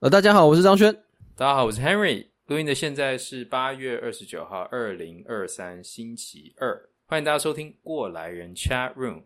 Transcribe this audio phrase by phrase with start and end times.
[0.00, 0.90] 呃，大家好，我是张轩。
[1.36, 2.28] 大家好，我是 Henry。
[2.46, 6.88] 录音的现在是八月二十九号，二零二三星期二。
[7.04, 9.24] 欢迎大家收听过来人 Chat Room。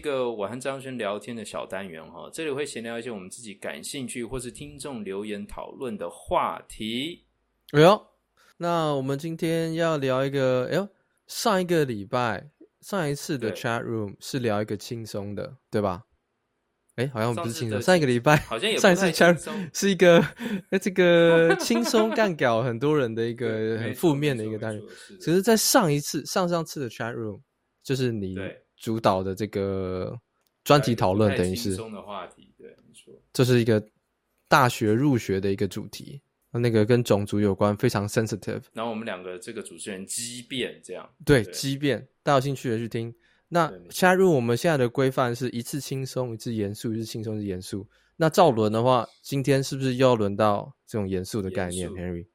[0.00, 7.26] 一个我和张轩聊天的小单元哈，这里会闲聊一些我们自己感兴趣或是听众留言讨论的话题。
[7.72, 8.06] 哎呦，
[8.56, 10.88] 那我们今天要聊一个，哎呦，
[11.26, 12.50] 上一个礼拜
[12.80, 16.04] 上一次的 chat room 是聊一个轻松的，对吧？
[16.96, 20.24] 哎，好像不是轻松，上一个礼拜好像也上一次 chat room 是一个
[20.80, 24.82] 这个轻松干掉很多人的一个 很负面的一个单元。
[25.20, 27.42] 其实，在上一次上上次的 chat room
[27.82, 28.34] 就是你。
[28.80, 30.18] 主导的这个
[30.64, 33.80] 专题讨论，等于是轻松的话题，对，没错，这是一个
[34.48, 38.62] 大学入学的一个主题，那个跟种族有关，非常 sensitive。
[38.72, 43.14] 然后我们两个这个主持人激辩这样，对，激辩，大家有兴趣的去听。
[43.52, 47.86] 那加入我们现在的规范是一次轻松，一次严肃，一次轻松，一次严肃。
[48.16, 52.26] 那照伦的话，今天是不是又要轮到这种严肃的概念，Henry？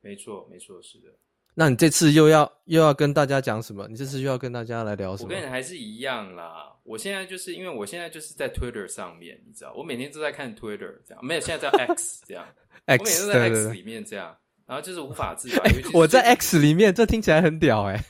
[0.00, 1.08] 没错，没错，是的。
[1.54, 3.86] 那你这次又要又要跟大家讲什么？
[3.88, 5.28] 你这次又要跟大家来聊什么？
[5.28, 6.72] 我跟你还是一样啦。
[6.82, 12.44] 我现在就是因为我现在就是在 Twitter 上面，你知道，我每天都在看 Twitter，这样没有，现在在 X 这样。
[12.86, 14.36] X, 我每天都在 X 里面这样，
[14.66, 15.62] 然后就是无法自拔。
[15.64, 18.04] 欸、我在 X 里面，这听起来很屌哎、欸。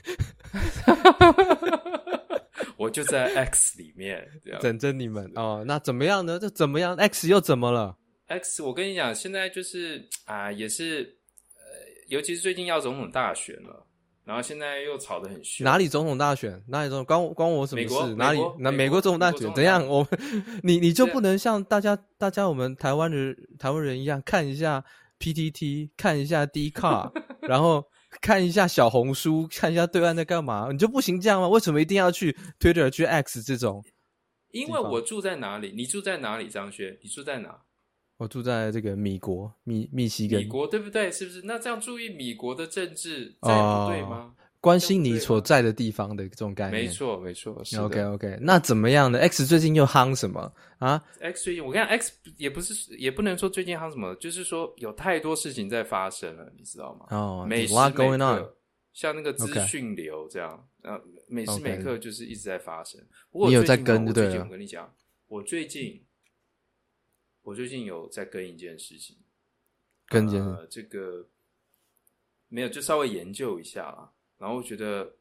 [2.79, 4.27] 我就在 X 里面，
[4.61, 5.65] 等着你们哦。
[5.67, 6.39] 那怎么样呢？
[6.39, 7.97] 这怎么样？X 又怎么了
[8.29, 11.19] ？X，我跟你讲，现在就是啊，也是。
[12.13, 13.87] 尤其是最近要总统大选了，
[14.23, 15.65] 然后现在又吵得很凶。
[15.65, 16.63] 哪里总统大选？
[16.69, 17.07] 哪里总统？
[17.07, 18.15] 关关我什么事？
[18.17, 18.39] 哪里？
[18.59, 19.87] 那美，国总统大选怎样？
[19.89, 20.07] 我
[20.63, 24.85] 你你就不能像大家大家我们台湾人台湾人一样看一下
[25.19, 27.13] PTT，看一下 Dcard，
[27.49, 27.83] 然后
[28.21, 30.69] 看一下小红书，看一下对岸在干嘛？
[30.71, 31.49] 你就不行这样吗？
[31.49, 33.83] 为什么一定要去 Twitter 去 X 这种？
[34.51, 35.73] 因为我住在哪里？
[35.75, 36.51] 你住在哪里？
[36.51, 37.63] 张轩，你住在哪？
[38.23, 40.41] 我住在这个米国，密密西根。
[40.41, 41.11] 米国对不对？
[41.11, 41.43] 是不是？
[41.43, 44.09] 那这样注意米国的政治，这样不对吗？
[44.09, 46.85] 哦、关心你所在的地方的这种概念。
[46.85, 47.61] 没错，没错。
[47.81, 57.07] OK OK，那怎么样呢？X 最近又夯什么啊？X 最近，我跟你讲，X 也不是，也不能说最近夯什么，就是说有太多事情在发生了，你知道吗？
[57.11, 58.57] 哦，每时每刻，
[58.93, 60.97] 像那个资讯流这样，呃、
[61.27, 63.01] 每时每刻就是一直在发生。
[63.33, 64.39] 不过你有在跟对，对不对？
[64.43, 64.89] 我跟你讲，
[65.27, 66.01] 我最近。
[67.43, 69.17] 我最近有在跟一件事情，
[70.07, 71.29] 跟进、呃、这个
[72.49, 75.17] 没有，就稍微研究一下啦，然后我觉得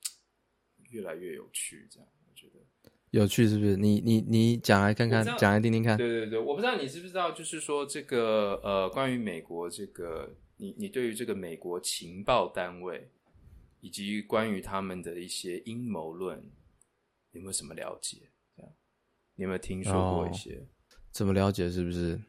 [0.89, 3.75] 越来越有趣，这样我觉得有趣是不是？
[3.75, 5.97] 你你你讲来看看，讲来听听看。
[5.97, 13.09] 对对对，我不知道你知不知道，就是说这个呃，关于美国这个，你你对于这个美国情报单位
[13.79, 16.39] 以及关于他们的一些阴谋论，
[17.31, 18.29] 有没有什么了解？
[18.55, 18.71] 这样
[19.35, 20.55] 你有没有听说过一些？
[20.57, 20.67] 哦
[21.11, 21.69] 怎么了解？
[21.69, 22.19] 是不是？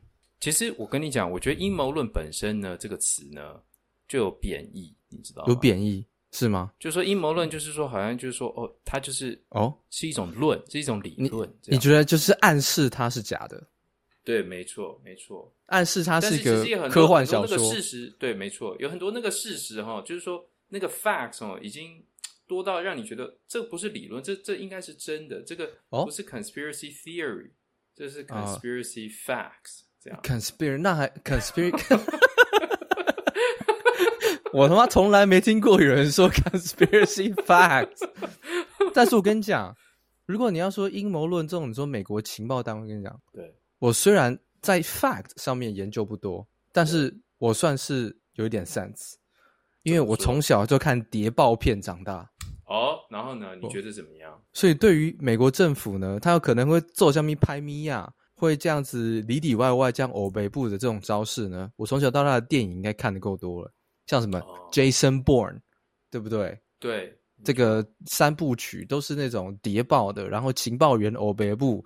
[0.41, 3.61] 其实我跟你讲，我觉得阴谋论本身呢，这个词呢
[4.09, 5.49] 就有贬义，你知道吗？
[5.49, 6.73] 有贬义是吗？
[6.81, 11.49] 就是说阴谋论就是说，好像就是说，哦，它就是哦，是一种论，是一种理论。
[11.67, 13.65] 你觉得就是暗示它是假的？
[14.25, 17.57] 对，没错，没错，暗示它是一个科幻小说。
[17.57, 22.03] 那个事实，对，没错，有很多那个事实哈，就是说那个 facts 哦，已经
[22.49, 27.47] 多到让你觉得这不是理论，这这应该是真的，这个不是 conspiracy theory。
[27.47, 27.51] 哦
[27.95, 30.21] 这是 conspiracy facts，、uh, 这样。
[30.23, 32.01] conspiracy 那还 conspiracy，
[34.53, 38.09] 我他妈从来没听过有人说 conspiracy facts。
[38.95, 39.75] 但是我跟你讲，
[40.27, 49.15] 如果你要说阴谋论这种，你说美国情报单位，跟你讲，对，我虽然在 fact 上面研究不多，但是我算是有一点 sense，
[49.83, 52.31] 因为我从小就看谍报片长大。
[52.73, 53.55] 哦，然后呢？
[53.61, 54.33] 你觉得怎么样？
[54.55, 61.71] 所以对于美国政府呢，他有可能会做下面拍咪呀，会这样子里里外外这样欧北部的这种招式呢。
[61.77, 63.71] 我从小到大的电影应该看的够多了，
[64.07, 64.41] 像什么
[64.73, 65.61] Jason Bourne，
[66.11, 66.59] 对不对？
[66.79, 67.15] 对，
[67.45, 71.85] 这个三部曲都是那种谍报的，然后情报员欧北部。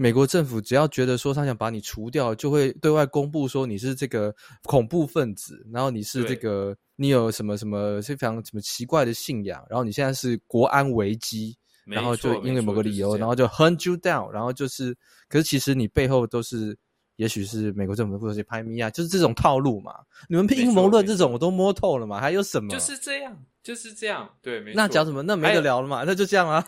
[0.00, 11.54] 美国政府只要觉得说他想把你除掉，就会对外公布说你是这个恐怖分子，然后你是这个你有什么什么非常什么奇怪的信仰，然后你现在是国安危机，
[11.84, 14.96] 然后就因为某个理由，然后就 hunt you down，然后就是，
[15.28, 16.74] 可是其实你背后都是
[17.20, 19.92] 也许是美国政府的负责人拍米啊，就是这种套路嘛。
[20.26, 22.70] 你们阴谋论这种我都摸透了嘛，还有什么？
[22.70, 24.26] 就是这样，就是这样。
[24.40, 24.58] 对。
[24.74, 25.22] 那讲什么？
[25.22, 26.02] 那没得聊了嘛？
[26.06, 26.66] 那就这样啊。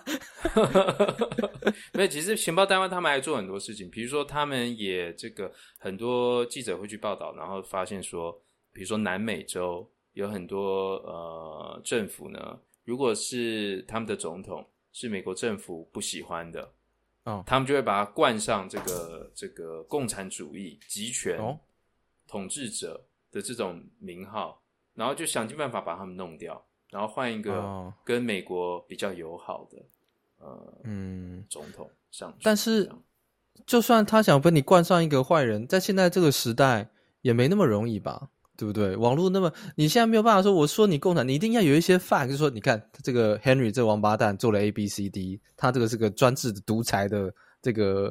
[1.94, 8.30] 没有，其实情报单位他们还做很多事情，比如说他们也这个很多记者会去报道，然后发现说，
[8.74, 14.62] 比如说南美洲有很多呃政府呢，如果是他们的总统
[14.92, 16.70] 是美国政府不喜欢的。
[17.24, 21.38] 哦，他们就会把它冠上这个这个共产主义集权
[22.26, 24.60] 统治者的这种名号，
[24.94, 29.78] 然后就想尽办法把他们弄掉，然后换一个跟美国比较友好的
[30.38, 32.38] 呃嗯总统上去。
[32.42, 32.90] 但是，
[33.66, 36.90] 就算他想把你冠上一个坏人，在现在这个时代
[37.20, 38.30] 也没那么容易吧？
[38.62, 38.94] 对不对？
[38.94, 48.08] 网络那么，你现在没有办法说，我说你共产，你一定要有一些 fact，就是说，你看这个 Henry 这个王八蛋做了 A B C D，他这个是个专制的独裁的这个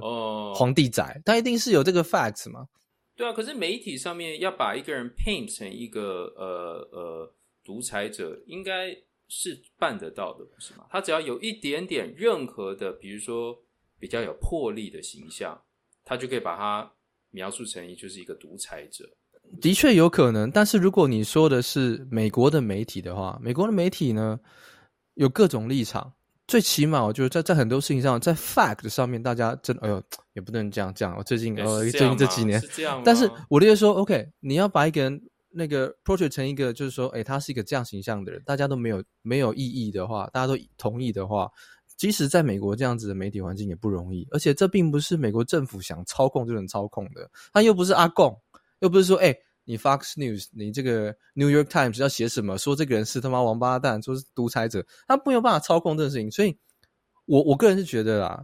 [0.54, 2.68] 皇帝仔，呃、他一定是有这个 facts 嘛？
[3.16, 7.34] 对啊，可是媒体上面要把一个人 paint 成一个呃呃
[7.64, 8.90] 独裁者，应该
[9.30, 10.86] 是办得到的，不是吗？
[10.90, 13.58] 他只要有一点点任何的，比如说
[13.98, 15.62] 比较有魄力的形象，
[16.04, 16.92] 他就可以把他
[17.30, 19.10] 描述成一就是一个独裁者。
[19.60, 24.40] 的确有可能，但是如果你说的是美国的媒体的话，美国的媒体呢
[25.16, 26.14] 有各种立场，
[26.48, 30.02] 最起码我觉得在在很多事情上，在 fact 上面，大家真的哎呦
[30.34, 31.16] 也不能这样讲。
[31.18, 41.50] 我最近呃最近这几年，是但是我的意思说，OK，你要把一个人那个 portray 成一个就是说，哎，他是一个这样形象的人，大家都没有没有异议的话，大家都同意的话，
[41.98, 48.36] 即使在美国这样子的媒体环境也不容易，而且这并不是美国政府想操控就能操控的，他又不是阿共。
[48.82, 52.58] 又不是说，哎、欸，你 Fox News，你这个 New York Times 要写什么？
[52.58, 56.30] 说这个人是他妈王八蛋，说是独裁者，他没有办法操控这个事情。
[56.30, 56.58] 所以
[57.26, 58.44] 我，我我个人是觉得啦，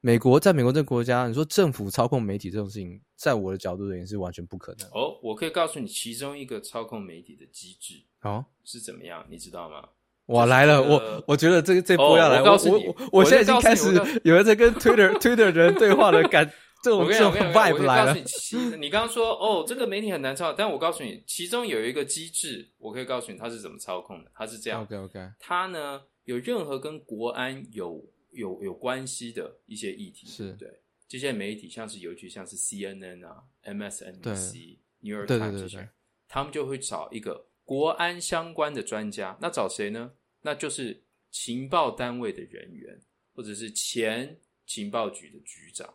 [0.00, 4.86] 美国在美国这个国家，你说政府操控媒体这种事情，在我的角度而言是完全不可能。
[4.90, 9.88] 哦，我可以告诉你，其中一个操控媒体的机制，哦，是怎么样，你知道吗？
[10.26, 13.86] 我来了，我我觉得这个这波要来，哦、我我我，我现在已经开始
[14.22, 16.52] 有人在跟 Twitter Twitter 人对话的感。
[16.82, 18.14] 这种这种 vibe 来了。
[18.78, 24.30] 你刚刚说哦，这个媒体很难操，但我告诉你，其中有一个机制，我可以告诉你它是怎么操控的。
[24.34, 30.68] 它是这样，OK OK，它呢有任何跟国安有有有关系的一些议题，是对
[31.08, 35.88] 这些媒体，像是尤其像是 CNN 啊、MSNBC、New York Times 这些，
[36.28, 39.36] 他们就会找一个国安相关的专家。
[39.40, 40.12] 那找谁呢？
[40.42, 43.00] 那就是情报单位的人员，
[43.34, 45.92] 或者是前情报局的局长。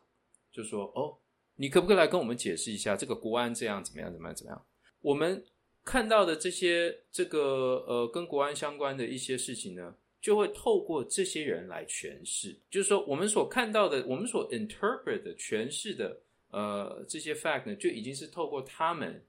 [0.54, 1.18] 就说哦，
[1.56, 4.66] 你可不可以来跟我们解释一下这个国安这样怎么样怎么样怎么样？
[5.02, 5.44] 我们
[5.84, 12.58] 看到的这些这个呃跟国安相关的一些事情呢，就会透过这些人来诠释。
[12.70, 16.18] 就是说，我们所看到的，我们所 interpret 的诠释的
[16.52, 19.22] 呃这些 fact 呢，就已经是透过他们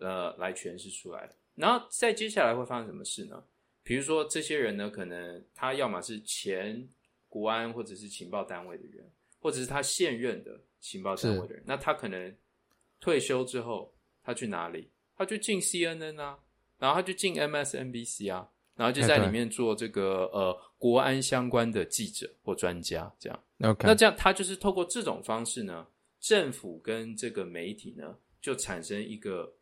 [0.00, 1.34] 呃来诠释出来的。
[1.54, 3.42] 然后再接下来会发生什么事呢？
[3.82, 6.86] 比如说，这些人呢，可能他要么是前
[7.28, 10.60] 国安或者是情报单位的人，或者是他现任的。
[10.82, 12.36] 情报单位的人，那他可能
[13.00, 14.90] 退休之后，他去哪里？
[15.16, 16.38] 他就进 CNN 啊，
[16.78, 23.44] 然后他就进 MSNBC 啊，然后就在里面做这个呃国安相关的记者或专家，这样。
[23.60, 25.86] OK，那这样他就是透过这种方式呢，
[26.18, 29.54] 政府跟这个媒体呢就产生一个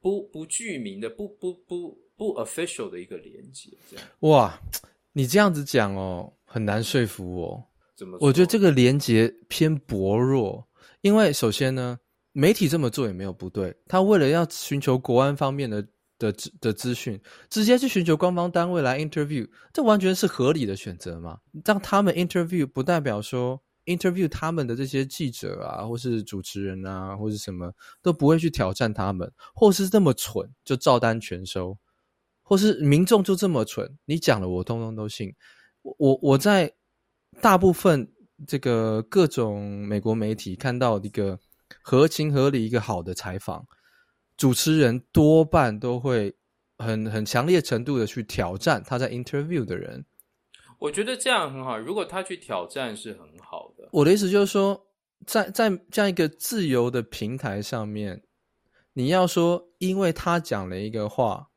[0.00, 4.06] 不不具名的、不不不不 official 的一个连接，这样。
[4.20, 4.58] 哇，
[5.12, 7.68] 你这样子讲哦，很难说服我。
[8.20, 10.66] 我觉得这个连接偏薄弱，
[11.02, 11.98] 因为首先呢，
[12.32, 13.76] 媒体这么做也没有不对。
[13.86, 15.86] 他为了要寻求国安方面的
[16.18, 21.38] 的的资讯，直接去寻求官方单位来 interview，这完全是合理的选择嘛。
[21.64, 31.78] 让他们 interview 不代表说 interview 他们的这些记者啊，或是主持人啊，或是什么都不会去挑战他们，或是这么蠢就照单全收，
[32.42, 35.34] 或是民众就这么蠢，你讲了我通通都信。
[35.82, 36.72] 我我在。
[37.40, 38.12] 大部分
[38.46, 41.38] 这个各种美国媒体看到一个
[41.82, 43.66] 合情合理、一个好的采访，
[44.36, 46.36] 主持人多半都会
[46.78, 50.04] 很很强烈程度的去挑战他在 interview 的人。
[50.78, 53.88] 我觉得这样很好，如果他去挑战是很好的。
[53.92, 54.86] 我的意思就是说，
[55.26, 58.22] 在在这样一个自由的平台上面，
[58.92, 61.48] 你要说因为他讲了一个话，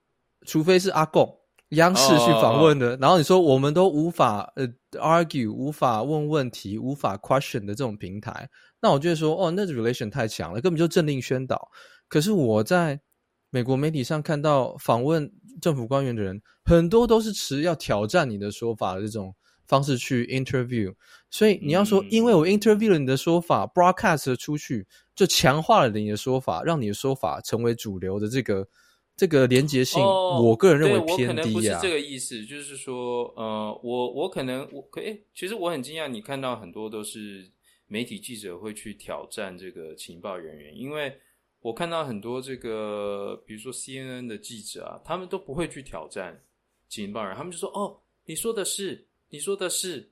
[0.46, 1.42] 除非是阿共。
[1.70, 3.04] 央视去访问的，oh, oh, oh.
[3.04, 4.68] 然后你说我们都无法呃
[5.00, 8.50] argue，无法问问题，无法 question 的这种平台，
[8.82, 11.70] 那我就会说哦，那 relation 太强了，根本就政令宣导。
[12.08, 13.02] 可是我在
[13.50, 19.34] 美国媒体上看到访问政府官员的人，很多都是持要挑战你的说法的这种
[19.68, 20.94] 方式去 interview，
[21.32, 28.68] 所以你要说，因为我 interview 了你的说法、嗯、broadcast 出去，就强化了你的说法，让你的说法成为主流的这个
[29.16, 31.28] 这个连结性，哦、我个人认为偏低啊。
[31.28, 37.50] 我可能不是这个意思，就是说，呃，我我可能我可诶，其实我很惊讶，你看到很多都是
[37.88, 41.18] 媒体记者会去挑战这个情报人员，因为
[41.62, 46.44] 我看到很多这个，比如说 CNN 的记者啊，他们都不会去挑战
[46.88, 49.08] 情报人，他们就说，哦，你说的是。
[49.30, 50.12] 你说的是，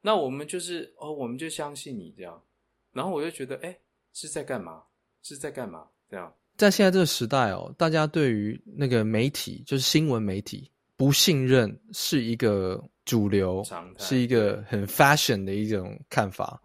[0.00, 2.42] 那我们就是哦，我们就相信你这样，
[2.92, 3.76] 然后我就觉得，哎，
[4.14, 4.84] 是在干嘛？
[5.20, 5.88] 是在干嘛？
[6.08, 6.32] 这样，
[6.62, 13.64] 在现在这个时代哦，大家对于那个媒体，就是新闻媒体，不信任是一个主流，
[13.98, 16.62] 是一个很 fashion 的一种看法。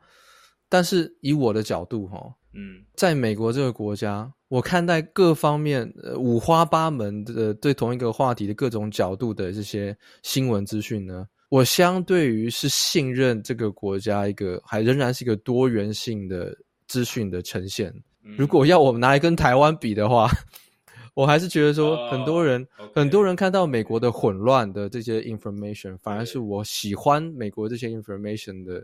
[0.69, 11.25] 但是以我的角度哈、哦，嗯，在美国这个国家，我看待各方面呃五花八门的对同一个话题的各种角度的这些新闻资讯呢。
[11.49, 16.55] 我相对于是信任这个国家一个还仍然是一个多元性的
[16.87, 17.91] 资讯的呈现。
[18.35, 20.29] 如果要我们拿来跟台湾比的话，
[21.13, 22.89] 我还是觉得说很多人、oh.
[22.95, 28.83] 很多人看到美国的混乱的这些 information，反而是我喜欢美国这些 information 的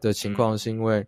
[0.00, 1.06] 的情况，是因为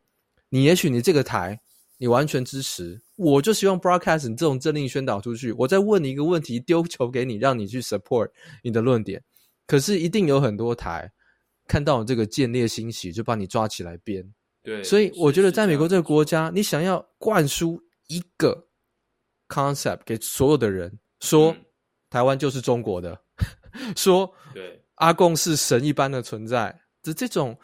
[0.49, 1.61] 你也许你这个台
[1.99, 8.31] 你完全支持，我就希望 broadcast 你这种政令宣导出去，我再问你一个问题，丢球给你，让你去 support
[8.63, 9.23] 你的论点。
[9.67, 11.11] 可是一定有很多台
[11.67, 14.33] 看到这个见猎心喜，就把你抓起来编。
[14.67, 18.67] 对，所以我觉得在美国这个国家，你想要灌输一个
[19.49, 21.65] concept 给所有的人，说、嗯、
[22.11, 23.19] 台湾就是中国的，
[23.97, 27.57] 说对阿贡是神一般的存在，这这种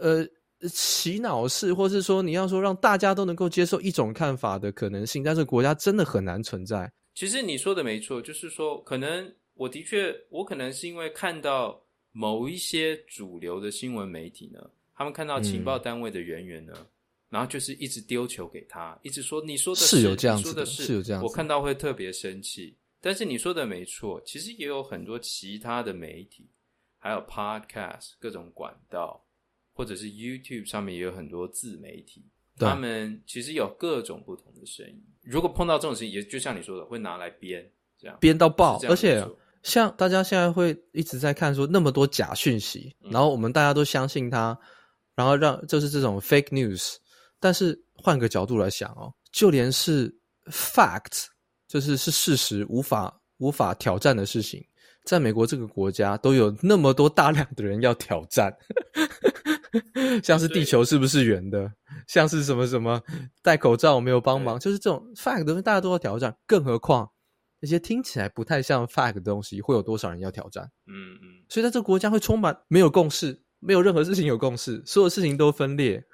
[0.00, 0.24] 呃
[0.68, 6.90] 洗脑式，或是说你要说让大家都能够接受一种看法的可能性，但是国家真的很难存在。
[7.14, 9.30] 其实你说的没错，就是说可能。
[9.56, 11.80] 我的确，我可能是因为看到
[12.10, 14.58] 某一些主流的新闻媒体呢，
[14.96, 16.86] 他们看到情报单位的人员呢，嗯、
[17.30, 22.76] 然后就是一直丢球给他，一直说你说的是，是有这样子的，说的是，是有这样子，我看到会特别生气。
[23.00, 26.48] 但是你说的没错，其实也有很多其他的媒体，
[26.98, 29.24] 还有 Podcast 各种管道，
[29.72, 32.24] 或者是 YouTube 上面也有很多自媒体，
[32.56, 35.04] 他们其实有各种不同的声音。
[35.22, 39.26] 如果碰到这种事情，也就像你说的，会拿来编，这样编到爆，而且。
[39.64, 44.60] 像大家现在会一直在看说那么多假讯息，然后我们大家都相信它，
[45.14, 46.96] 然后让就是这种 fake news。
[47.40, 50.14] 但是换个角度来想哦，就连是
[50.50, 51.26] fact，
[51.68, 54.64] 就是是事实，无法无法挑战的事情，
[55.04, 58.50] 在美国这个国家都有那么多大量的人要挑战，
[60.24, 61.70] 像是地球是不是圆的，
[62.06, 63.02] 像是什么什么
[63.42, 67.10] 戴口罩我没有帮忙，就是这种 fact 东西大家都要挑战，更何况。
[67.60, 70.64] 那些听起来不太像 fact 的东西，会有多少人要挑战？
[70.86, 76.04] 嗯嗯，所以在这个国家会充满没有共识，没有任何事情有共识，所有事情都分裂，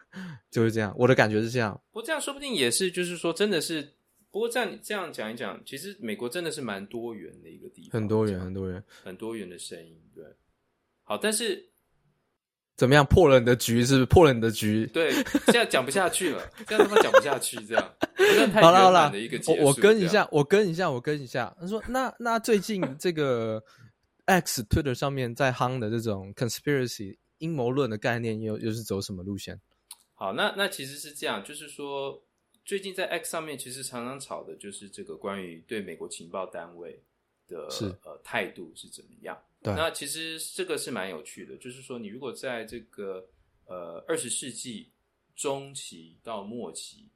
[0.50, 0.94] 就是这样。
[0.96, 1.78] 我的感觉是这样。
[1.90, 3.94] 不过这样说不定也是，就是说真的是。
[4.30, 10.00] 不过这样这样讲一讲，其实美国真的是蛮多元的一个地方，很多元，很多元，很多元的声音。
[10.14, 10.24] 对，
[11.02, 11.66] 好，但是。
[12.76, 13.84] 怎么样破了你的局？
[13.84, 14.86] 是不是破了你的局？
[14.86, 17.94] 对，现在讲不下去了，这样他妈讲不下去，这样。
[18.54, 19.12] 好了好了，
[19.48, 21.54] 我我跟一下，我跟一下，我跟一下。
[21.60, 23.62] 他说：“那那最近这个
[24.24, 29.60] X Twitter 上面在夯的这种 conspiracy 阴谋论的概念又，又又是走什么路线？”
[30.14, 32.22] 好，那那其实是这样，就是说
[32.64, 37.02] 最近在 X 上面其实常常吵的就是这个关于对美国情报单位
[37.48, 39.42] 的是呃态度是怎么样。
[39.62, 43.28] 对那其实这个是蛮有趣的，就是说，你如果在这个
[43.66, 44.90] 呃二十世纪
[45.34, 47.10] 中期到末期，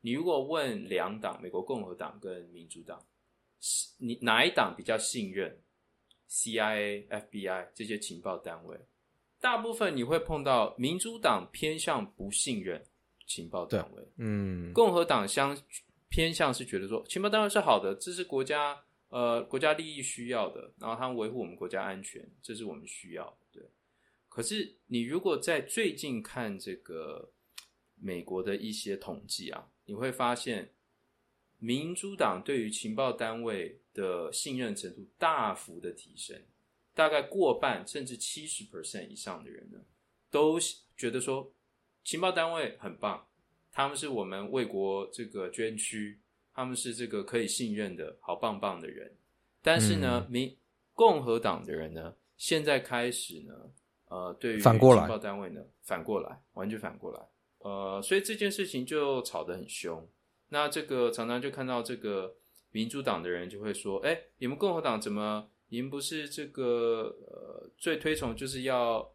[0.00, 3.04] 你如果问两党，美国共和党跟民主党，
[3.98, 5.60] 你哪一党比较信任
[6.28, 8.78] CIA、FBI 这些情报单位？
[9.40, 12.84] 大部分你会碰到民主党偏向不信任
[13.26, 15.56] 情报单位，嗯，共和党相
[16.08, 18.78] 偏向是觉得说情报单位是好的，这是国家。
[19.12, 23.38] 呃，国家利益需要的，然后他们维护我们国家安全，这是我们需要的。
[23.50, 23.68] 对，
[24.28, 27.28] 可是你如果在最近看这个
[27.96, 30.70] 美国的一些统计啊，你会发现，
[31.58, 36.40] 民主党对于情报单位的信任程度大幅的提升，
[37.00, 39.78] 大概过半甚至七十 percent 以上的人呢，
[40.30, 40.58] 都
[40.98, 41.50] 觉得说
[42.04, 43.26] 情报单位很棒，
[43.72, 46.20] 他们是我们为国这个捐躯。
[46.52, 49.16] 他们是这个可以信任的好棒棒的人，
[49.62, 50.56] 但是呢，民、嗯、
[50.92, 53.54] 共和党的人呢，现在开始呢，
[54.08, 57.20] 呃，对于情报单位呢，反过来，反过来，完全反过来，
[57.60, 60.06] 呃，所以这件事情就吵得很凶。
[60.48, 62.34] 那这个常常就看到这个
[62.72, 65.48] 民主党的人就会说：“哎，你们共和党怎么？
[65.70, 69.10] 您不是这个呃最推崇就是要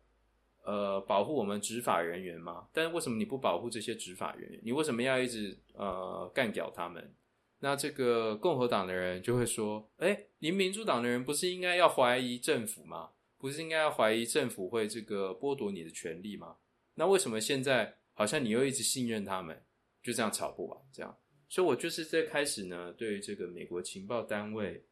[0.63, 2.67] 呃保护我们执法人员吗？
[2.73, 4.59] 但是为什么你不保护这些执法人员？
[4.63, 7.13] 你为什么要一直呃干掉他们？
[7.59, 13.11] 那这个共和党的人就会说：哎，您民主党的人不是应该要怀疑政府吗？
[13.37, 16.57] 不是应该要怀疑政府会这个剥夺你的权利吗？
[16.95, 19.61] 那为什么现在好像你又一直信任他们？
[20.01, 21.17] 就这样吵不完，这样。
[21.49, 24.83] 所以我就是在开始呢，对于这个美国情报单位，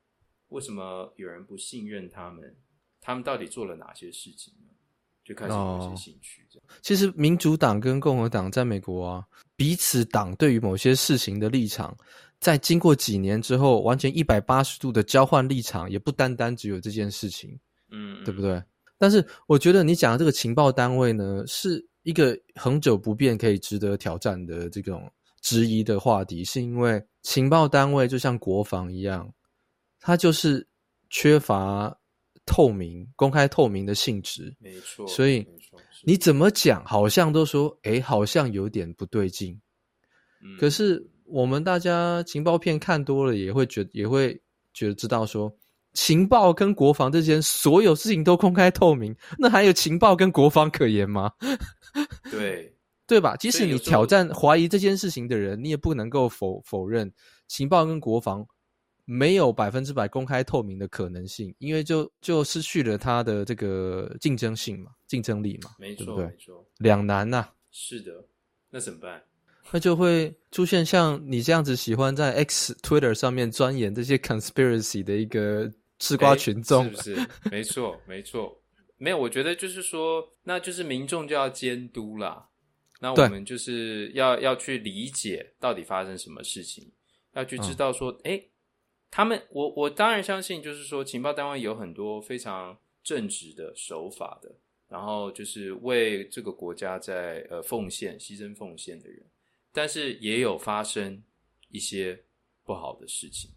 [0.54, 2.56] 为什么有人不信任他们？
[3.02, 4.70] 他们到底做了哪些事情呢？
[5.26, 6.46] 就开始有些兴趣。
[6.50, 6.66] 这样。
[6.68, 11.98] 哦，其实民主党跟共和党在美国啊，彼此党对于某些事情的立场，
[12.40, 18.62] 在经过几年之后，完全一百八十度的交换立场，也不单单只有这件事情，嗯，对不对？
[18.98, 25.12] 但是我觉得你讲的这个情报单位呢，是一个恒久不变、可以值得挑战的这种。
[25.42, 29.30] 质疑的话题，是因为情报单位就像国防一样，
[30.06, 30.68] 它就是
[31.10, 31.98] 缺乏
[32.46, 34.54] 透明、公开透明的性质。
[34.60, 35.48] 没错，所以
[36.04, 39.58] 你怎么讲，好像都说，哎，好像有点不对劲。
[40.44, 44.38] 嗯，可是我们大家情报片看多了，也会觉也会
[44.74, 45.50] 觉得知道说，
[45.94, 51.32] 情报跟国防之间所有事情都公开透明，那还有情报跟国防可言吗？
[52.30, 52.70] 对。
[53.06, 53.36] 对吧？
[53.36, 57.12] 即使你挑战怀疑这件事情的人，你也不能够否否认
[57.50, 58.44] 情报跟国防
[59.06, 66.26] 没有百分之百公开透明的可能性，因为就就失去了它的这个竞争性嘛，竞争力嘛，没错，对不对？
[66.26, 67.54] 没错，两难呐、啊。
[67.72, 68.26] 是的，
[68.70, 69.22] 那怎么办？
[69.72, 77.30] 那就会出现像你这样子喜欢在 X Twitter 上面钻研这些 conspiracy 的一个吃瓜群众，是不是？
[77.50, 78.62] 没错，没错，
[78.98, 79.18] 没有。
[79.18, 82.50] 我觉得就是说，那就是民众就要监督啦。
[83.00, 86.92] 那我们就是要要去理解到底发生什么事情，
[87.34, 88.44] 要去知道说，哎、嗯，
[89.16, 94.52] 他们，我我当然相信，就是说情报单位有很多非常正直的守法的，
[94.90, 99.24] 然后就是为这个国家在呃奉献、牺牲奉献的人，
[99.72, 101.22] 但是也有发生
[101.70, 102.24] 一些
[102.64, 103.52] 不好的事情。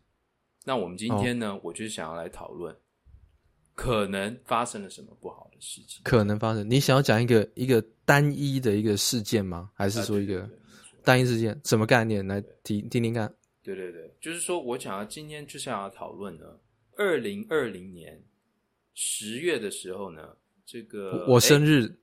[0.67, 2.77] 那我们今天呢，哦、我就想要来讨论。
[3.75, 6.03] 可能发生了什么不好的事情？
[6.03, 9.71] 可能发生，你想要讲一个一个单一的一个事件吗？
[9.75, 10.47] 还是说一个
[11.03, 11.59] 单一事件？
[11.65, 12.27] 什么概念？
[12.27, 13.35] 来听听听看。
[13.75, 16.45] 对对对，就是说我想要今天就是要讨论呢，
[16.97, 18.23] 二零二零年
[18.95, 21.99] 十月的时候呢，这个我生日，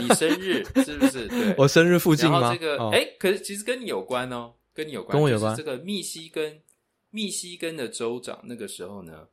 [0.00, 1.28] 你生日 是不是？
[1.28, 2.40] 对，我生日附近吗？
[2.40, 5.54] 然后这个哎、哦，可是其实跟你有关哦，跟你有关，跟我有关。
[5.54, 6.60] 就是、这个密西根，
[7.10, 9.28] 密西根的州长那个时候呢。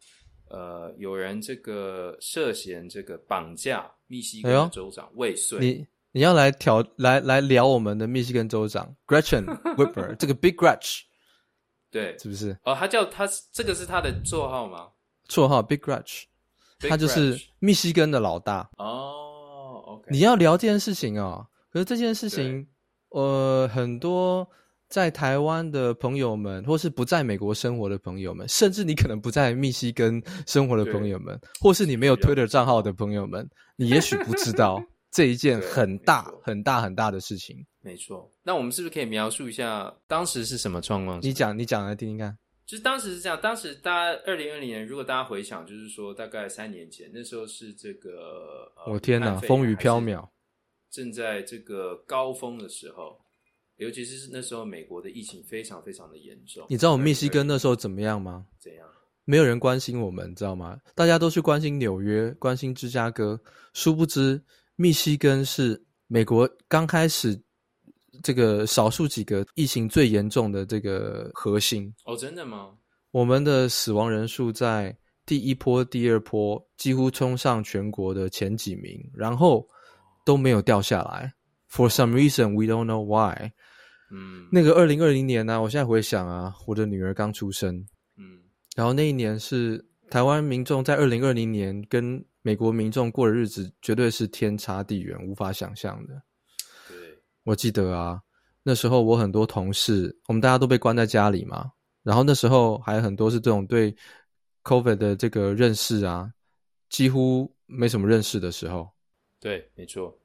[0.50, 5.60] 呃，有人这个涉嫌这个绑架密西根的州长未遂。
[5.60, 9.44] 你你要来挑来来聊我们的密西根州长 Gretchen
[9.76, 11.02] Whitmer 这个 Big Gretch，
[11.98, 12.58] 对，是不是？
[12.64, 14.88] 哦，他叫他这个是他的绰号吗？
[15.28, 16.24] 绰号 Big Gretch，
[16.88, 18.70] 他就是密西根的老大。
[18.78, 20.08] 哦，OK。
[20.12, 22.68] 你要聊这件事情哦，可是这件事情，
[23.10, 24.48] 呃，很多。
[24.90, 34.82] 在台湾的朋友们，或是不在美国生活的朋友们，甚至你可能不在密西根生活的朋友们，或是你没有 Twitter 账号的朋友们，你也许不知道
[35.18, 37.66] 这一件很大、很大、很大的事情。
[37.82, 41.20] 没错，那我们是不是可以描述一下当时是什么状况？
[41.24, 42.38] 你讲，你讲来听听看。
[42.68, 50.24] 就是当时是这样，当时大家二零二零年，如果大家回想，就是说大概三年前，那时候是这个，我、哦、天哪，风雨飘渺，
[50.92, 53.20] 正在这个高峰的时候。
[53.78, 56.68] 尤其是那时候，美国的疫情非常非常的严重。
[56.70, 58.46] 你知道我们密西根那时候怎么样吗？
[58.60, 58.88] 怎样？
[59.26, 60.80] 没有人关心我们，知道吗？
[60.94, 63.40] 大家都去关心纽约，关心芝加哥，
[63.74, 64.40] 殊不知
[64.78, 67.38] 密西根是美国刚开始
[68.24, 71.94] 这个少数几个疫情最严重的这个核心。
[72.06, 72.70] 哦，真的吗？
[73.12, 79.68] 我们的死亡人数在第一波、第二波几乎冲上全国的前几名，然后
[80.24, 81.34] 都没有掉下来。
[81.70, 83.52] For some reason, we don't know why.
[84.12, 87.76] 嗯，那个二零二零年呢、啊，我现在回想啊，我的女儿刚出生，
[88.18, 88.40] 嗯，
[88.76, 96.14] 然后那一年是台湾民众在二零二零年跟美国民众过的日子，绝对是天差地远，无法想象的。
[96.88, 96.96] 对，
[97.44, 98.22] 我记得啊，
[98.64, 101.70] 那时候我很多同事，我们大家都被关在家里嘛，
[102.04, 103.94] 然后那时候还有很多是这种对
[104.64, 106.32] COVID 的这个认识啊，
[106.90, 108.90] 几乎没什么认识的时候。
[109.42, 110.18] 对，没错。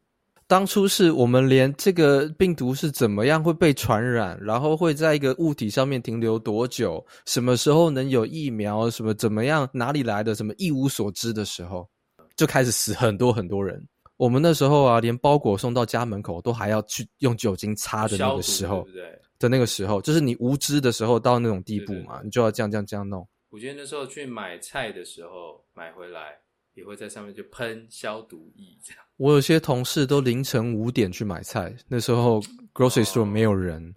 [0.46, 11.90] 当初是我们连这个病毒是怎么样会被传染，然后会在一个物体上面停留多久，什么时候能有疫苗，什么怎么样，哪里来的，什么一无所知的时候，
[12.36, 13.86] 就开始死很多很多人。
[14.16, 19.20] 我们那时候啊，连包裹送到家门口都还要去用酒精擦的那个时候，对不对？
[19.38, 23.26] 的那个时候，就是你无知的时候到那种地步嘛，对对对，你就要这样这样这样弄。
[23.50, 26.38] 我觉得那时候去买菜的时候买回来。
[26.74, 29.04] 也会在上面就喷消毒液这样。
[29.18, 32.40] 我有些同事都凌晨五点去买菜，那时候
[32.72, 33.84] grocery store 没有人。
[33.84, 33.94] Oh.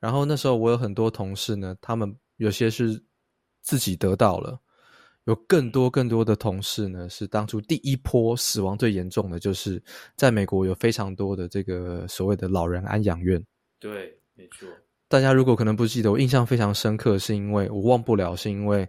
[0.00, 3.00] 然后那时候我有很多同事呢，他们有些是
[3.62, 4.58] 自己得到了，
[5.26, 9.82] 有更多更多的同事呢是当初第一波死亡最严重的，就是
[10.16, 13.40] 在美国有非常多的这个所谓的老人安养院。
[13.78, 14.68] 对，没错。
[15.08, 18.88] 大家如果可能不记得，我印象非常深刻，是因为我忘不了，是因为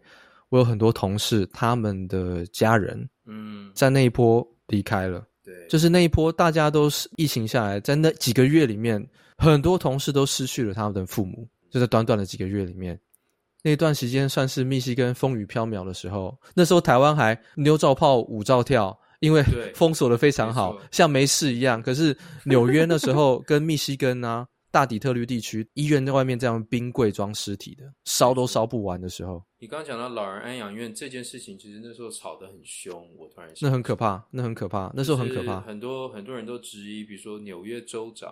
[0.49, 5.23] 我有很多同事，他们的家人，嗯，在那一波离开了。
[5.43, 9.05] 对，就是那一波，大家都是疫情下来，在那几个月里面，
[9.37, 11.47] 很多同事都失去了他们的父母。
[11.69, 12.99] 就在短短的几个月里面，
[13.63, 16.37] 那段时间算是密西根风雨飘渺的时候。
[16.53, 19.43] 那时候台湾还牛照炮，舞照跳，因为
[19.75, 21.81] 封锁的非常好，像没事一样。
[21.81, 24.47] 可是纽约那时候跟密西根啊。
[24.69, 29.41] 大底特律地区医院在外面这样冰柜装尸体的，烧都烧不完的时候。
[29.57, 33.09] 你刚刚讲到老人安养院这件事情，其实那时候吵得很凶。
[33.17, 35.61] 我突然想，那很可怕，那很可怕，那时候很可怕。
[35.61, 38.31] 很多很多人都质疑，比如说纽约州长，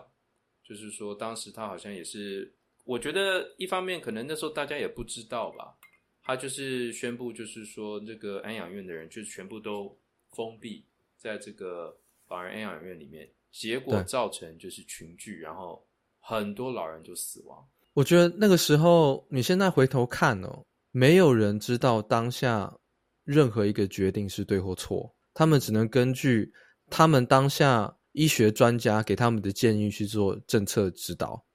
[0.63, 2.53] 就是说当时他好像也是，
[2.85, 5.75] 我觉得一方面可能那时候大家也不知道吧，
[6.23, 9.93] 他就是宣布，就是说这个安养院的人就是全部都
[10.31, 10.85] 封闭
[11.17, 11.97] 在这个
[12.29, 15.85] 老人安养院里面，结果造成就是群聚，然后。
[16.27, 17.63] 很多老人就死亡。
[17.93, 22.75] 我觉得那个时候，你现在回头看哦，没有人知道当下
[23.23, 26.51] 任何一个决定是对或错，他们只能根据
[26.89, 31.45] 他们当下医学专家给他们的建议去做政策指导。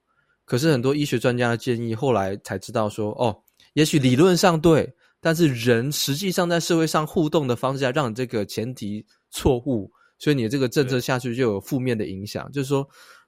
[0.51, 3.33] 可是很多医学专家的建议后来才知道说，哦，
[3.71, 12.85] 也许理论上对，但是人实际上在社会上互动的方式下，让你这个前提错误，所以你这个政策下去就有负面的影响，就是说。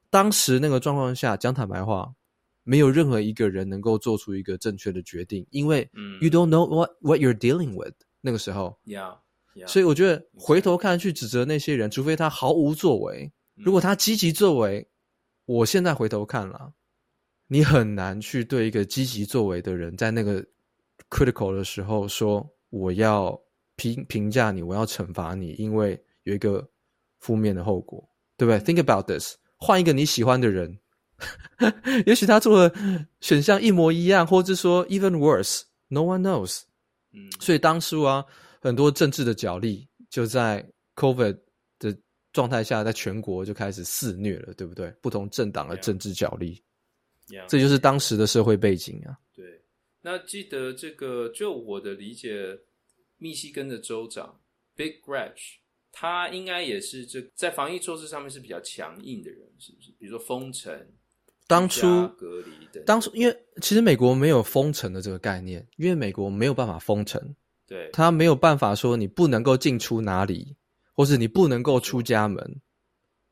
[0.10, 2.14] 当时那个状况下，讲坦白话，
[2.64, 5.90] 没有任何一个人能够做出一个正确的决定，因为
[6.22, 7.96] you don't know what what you're dealing with。
[8.22, 9.18] 那个时候，yeah,
[9.56, 9.66] yeah.
[9.66, 14.88] 所以我觉得回头看去指责那些人，除非他毫无作为，如果他积极作为，
[15.46, 16.74] 我现在回头看了，
[17.48, 20.44] 你很难去对一个积极作为的人，在那个
[21.10, 23.40] critical 的时候说我要
[23.76, 26.68] 评评价你，我要惩罚你，因为有一个
[27.20, 29.36] 负面的后果，对不对？Think about this。
[29.58, 30.78] 换一个你喜欢的人，
[32.06, 36.64] 也许他做的选项一模一样，或者说 even worse，no one knows。
[37.14, 38.26] 嗯，所以当初啊，
[38.60, 41.38] 很多政治的角力就在 COVID
[41.80, 41.96] 的
[42.34, 44.90] 状态下，在全国就开始肆虐了，对不对？
[45.02, 46.62] 不同政党的政治角力，yeah.
[47.48, 49.18] 这就是当时的社会背景啊。
[49.34, 49.62] 对，
[50.02, 52.60] 那记得这个，就我的理解，
[53.18, 54.40] 密西根的州长
[54.76, 55.58] Big Gretch。
[55.96, 59.92] 他应该也是这在防疫措施上面是比较强硬的人，是不是？
[60.00, 60.76] 比如说封城、
[61.46, 61.86] 当初
[62.18, 62.82] 隔离的。
[62.82, 67.22] 当初因为其实美国没有封城的这个概念，因为美国没有办法封城，
[67.68, 70.56] 对，他没有办法说你不能够进出哪里，
[70.94, 72.44] 或是你不能够出家门，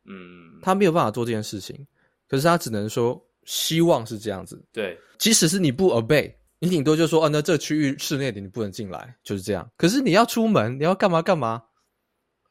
[0.06, 1.88] 嗯，他没有办法做这件事情。
[2.28, 9.70] 可是他只能说希望是这样子，对，即使是你不 obey，你顶多就说哦，那这区域室内的你不能进来，就是这样。
[9.78, 11.64] 可是你要出门，你要干嘛干嘛？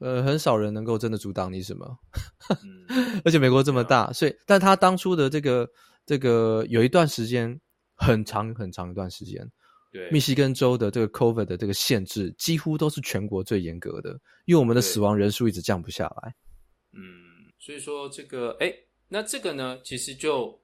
[0.01, 1.87] 呃，很少人能够真的阻挡你什么，
[2.89, 5.69] 嗯、 而且美国这么大，嗯、所以，但他当初的这个
[6.07, 7.61] 这个有一段时间
[7.97, 9.47] 很长很长一段时间，
[9.93, 16.35] 对，密西根州的这个 COVID 的这个限制几乎都是全国最严格的，因为我们的死亡人数一直降不下来。
[16.93, 18.73] 嗯，所以说这个，哎，
[19.07, 20.59] 那这个呢，其实就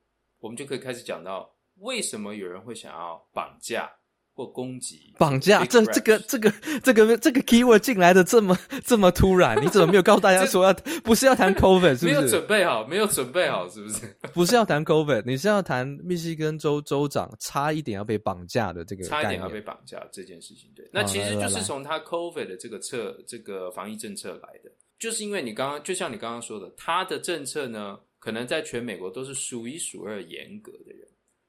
[0.47, 3.91] 我们就可以开始讲到为什么有人会想要绑架。
[4.39, 8.55] 或攻击、绑架，这这个这个这个这个 keyword 进来的这么
[8.85, 12.07] 这么突然，你怎么没有告诉大家说要不是要谈 COVID 是不是？
[12.07, 14.15] 没有准备好，没有准备好是不是？
[14.35, 20.71] 不是要谈 COVID，你是要谈密西根州州长差一点要被绑架的这个差一点要被绑架这件事情。
[20.77, 31.07] 对，那其实就是从他 COVID 的这个策这个防疫政策来的，就是因为你刚刚就像你刚刚说的，他的政策呢，可能在全美国都是数一数二严格的人。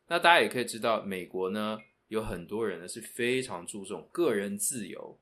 [0.07, 1.79] 那大家也可以知道，美国呢。
[2.09, 5.19] 有很多人呢是非常注重个人自由，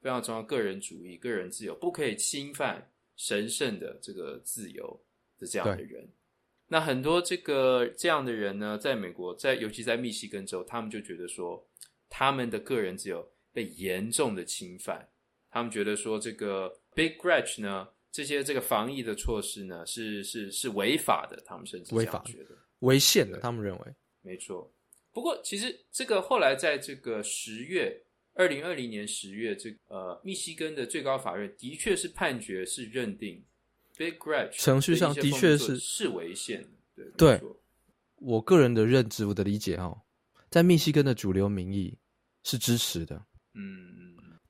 [0.00, 4.98] 非常重要个人主义、个人自由，不可以侵犯神圣的这个自由
[5.38, 6.08] 的这样的人。
[6.68, 11.62] 那很多这个这样的人呢，在美国，在尤其在密西根州，他们就觉得说，
[12.08, 15.06] 他们的个人自由被严重的侵犯。
[15.50, 21.42] 他们觉得说，这个 Big Gretch 呢，这些这个防疫的措施呢，是是是违法的。
[21.44, 23.40] 他们甚至这样觉得违宪的。
[23.40, 24.72] 他们认为，没错。
[25.12, 28.00] 不过，其实这个后来在这个十月，
[28.34, 33.44] 二零二零年十月，这个呃，密西根的最高法院的确是判决是认定
[33.96, 36.66] ，Big Gretch 程序上的确是是违宪。
[36.94, 37.40] 对对，
[38.16, 40.00] 我个人的认知，我的理解哦，
[40.50, 41.98] 在密西根的主流民意
[42.42, 43.22] 是支持的。
[43.54, 44.01] 嗯，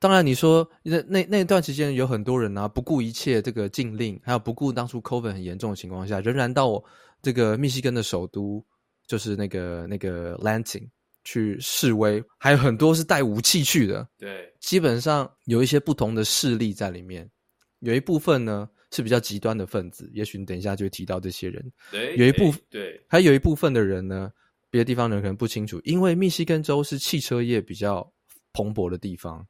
[0.03, 6.83] 当然你说那那那段期间有很多人啊，不顾一切这个禁令，还有不顾当初 COVID 很严重的情况下，仍然到
[7.23, 8.61] 这个密西根的首都，
[9.07, 10.89] 就是那个那个 Lansing
[11.23, 14.05] 去示威，还有很多是带武器去的。
[14.19, 17.31] 对，基本上有一些不同的势力在里面，
[17.79, 21.65] 有一部分呢是比较极端的分子，也许你等一下就会提到这些人。
[21.93, 24.33] 对，有一部分对，还有一部分的人呢，
[24.69, 28.13] 别的地方人可能不清楚，因为密西根州是汽车业比较
[28.53, 29.47] 蓬勃的地方。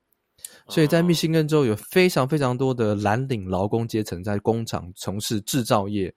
[0.68, 6.12] 所以在密歇根州有非常非常多的蓝领劳工阶层在工厂从事制造业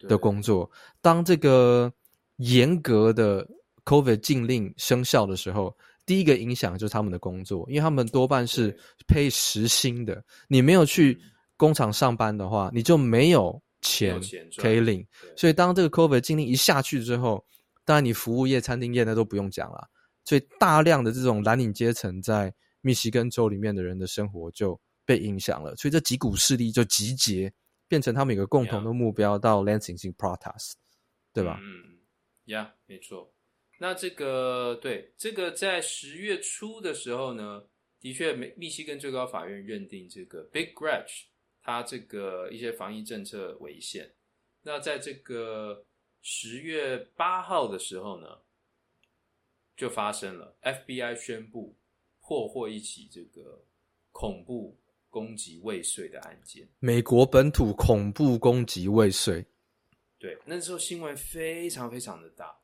[0.00, 0.70] 的工作。
[1.00, 1.92] 当这个
[2.36, 3.46] 严格的
[3.84, 5.74] COVID 禁令生效的时候，
[6.06, 10.22] 第一个影响就是他们的工作，因为他们多半是配时薪的。
[10.48, 11.18] 你没有去
[11.56, 14.20] 工厂上班的话，你就没有钱
[14.56, 15.06] 可以领。
[15.36, 17.44] 所以当这个 COVID 禁令一下去之后，
[17.84, 19.88] 当然你服务业、餐厅业那都不用讲了。
[20.24, 22.52] 所以大量的这种蓝领阶层在
[22.84, 27.50] 密西根州里面的人的生活就被影响了，所以这几股势力就集结，
[27.88, 30.74] 变成他们有个共同的目标，到 Lansing 进 protest，
[31.32, 31.58] 对吧？
[31.62, 31.98] 嗯，
[32.44, 33.32] 呀，没错。
[33.78, 37.64] 那这个对这个在十月初的时候呢，
[38.00, 41.22] 的确，密密西根最高法院认定这个 Big Gretch
[41.62, 44.14] 它这个一些防疫政策违宪。
[44.62, 45.86] 那在这个
[46.20, 48.28] 十月八号的时候呢，
[49.76, 51.76] 就发生了 FBI 宣布。
[52.26, 53.62] 破获一起这个
[54.10, 54.74] 恐怖
[55.10, 59.44] 攻击未遂的案件，美国本土恐怖攻击未遂。
[60.18, 62.56] 对，那时候新闻非常非常的大，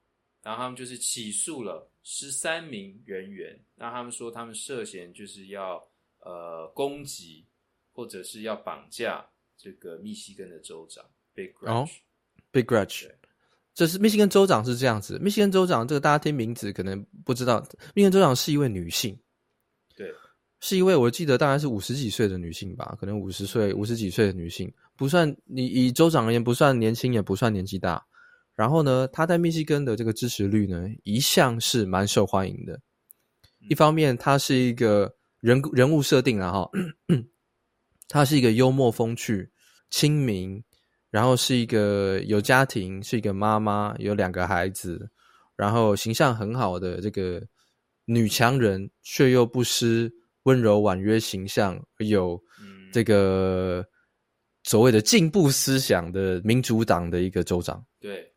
[0.43, 5.87] 然后他们就是起诉了十三名人员，那他们说他们涉嫌就是要
[6.21, 7.47] 呃攻击
[7.93, 11.53] 或者是要绑架这个密西根的州长 Big。
[11.61, 11.87] 哦
[12.51, 13.11] ，Big Gretch。
[13.75, 17.61] 这是密西根州长是这样子，密西根州长这个大家听名字可能不知道，
[17.95, 19.19] 密西根州长是一位女性。
[20.61, 28.05] 对，是一位我记得大概是五十几岁的女性吧，可能五十岁、五十几岁的女性，不算你以州长而言不算年轻，也不算年纪大。
[28.55, 32.79] 然后呢，她在密西根的这个支持率呢，一向是蛮受欢迎的。
[33.69, 36.71] 一方面，她是一个人人物设定，然后
[38.09, 39.51] 她是一个幽默风趣、
[39.89, 40.63] 亲民，
[41.11, 45.11] 然后是一个有家庭，是一个妈妈，有两个孩子，
[45.57, 47.43] 然后形象很好的这个。
[48.07, 50.13] 女强人却又不失
[50.45, 52.41] 温柔婉约形象，有
[52.93, 53.85] 这个
[54.65, 57.85] 所谓的进步思想的民主党的一个州长。
[57.99, 58.33] 对，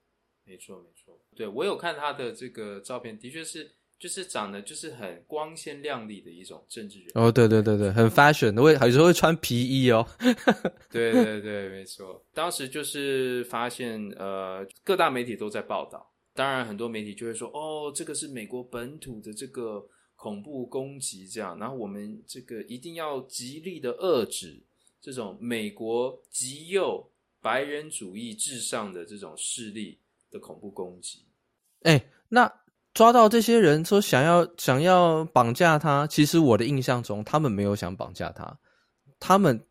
[0.46, 1.20] 没错没错。
[1.36, 7.10] 对，我有看他的这个照片，的确是就是长得就是很光鲜亮丽的一种政治人。
[7.16, 10.06] 哦，对对对对，很 fashion，会有时候会穿皮衣哦。
[10.92, 12.24] 对对对，没错。
[12.34, 16.14] 当时就是发现，呃，各大媒体都在报道。
[16.36, 19.84] 当然，很多媒体就会说：“哦，这个是美国本土的这个
[20.24, 21.60] 恐怖攻击，这样。
[21.60, 24.64] 然后我们这个一定要极力的遏制
[25.02, 27.06] 这种美国极右
[27.42, 30.00] 白人主义至上的这种势力
[30.32, 31.26] 的恐怖攻击。”
[31.84, 32.50] 哎，那
[32.94, 38.58] 抓到这些人说想要想要绑架他，其实我的印象中，他们没有想绑架他，
[39.20, 39.62] 他们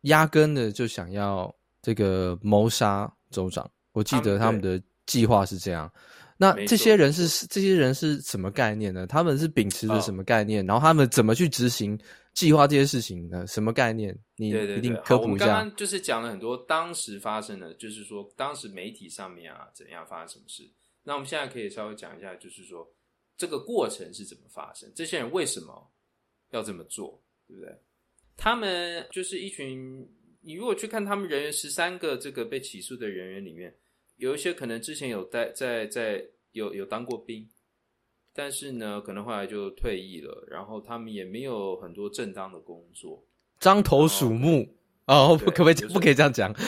[0.00, 3.70] 压根的就想要这个谋杀州长。
[3.92, 4.82] 我记得他们的。
[5.06, 5.92] 计划是这样，
[6.42, 9.06] 那这些人是这些人是什么概念呢？
[9.06, 10.64] 他们是秉持着什么概念？
[10.64, 12.00] 哦、然后他们怎么去执行
[12.32, 13.46] 计划这些事情呢？
[13.46, 14.18] 什么概念？
[14.36, 15.26] 你一定科普一下。
[15.26, 20.66] 我们刚刚就是讲了很多当时发生的，就是说当时媒体上面啊怎样发生什么事。
[21.02, 22.90] 那我们现在可以稍微讲一下，就是说
[23.36, 24.90] 这个过程是怎么发生？
[24.94, 25.92] 这些人为什么
[26.52, 27.22] 要这么做？
[27.46, 27.70] 对不对？
[28.38, 30.08] 他们就是一群，
[30.40, 33.76] 你如果去看他们人员十三个这个被起诉的人员里面。
[34.20, 37.48] 有一些可能之前有在在在有有当过兵，
[38.34, 43.24] 但是呢，可能后来就退役了，然后他们也没有很多正当的工作，
[43.58, 46.54] 獐头鼠目哦，不可不可以不可以这样讲？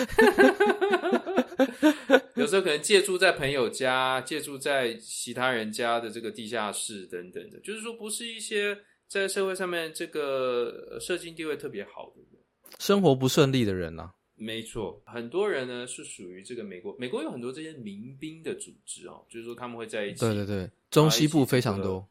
[2.36, 12.42] 有时候可能借住在朋友家，借住在其他人家的这个地下室等等的，就是说不是一些在社会上面这个社经地位特别好的人，
[12.78, 14.14] 生活不顺利的人啊。
[14.42, 22.04] 没错，很多人呢是属于这个美国，美国有很多这些民兵的组织哦，就是说他们会在一起，对对对，中西部非常多，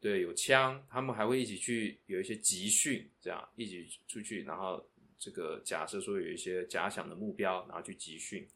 [0.00, 4.82] 对，有枪，他们还会一起去有一些集训，这样一起出去，然后
[5.18, 8.48] 这个假设说有一些假想的目标，然后去集训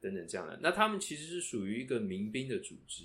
[0.00, 3.04] 等等这样的，那他们其实是属于一个民兵的组织，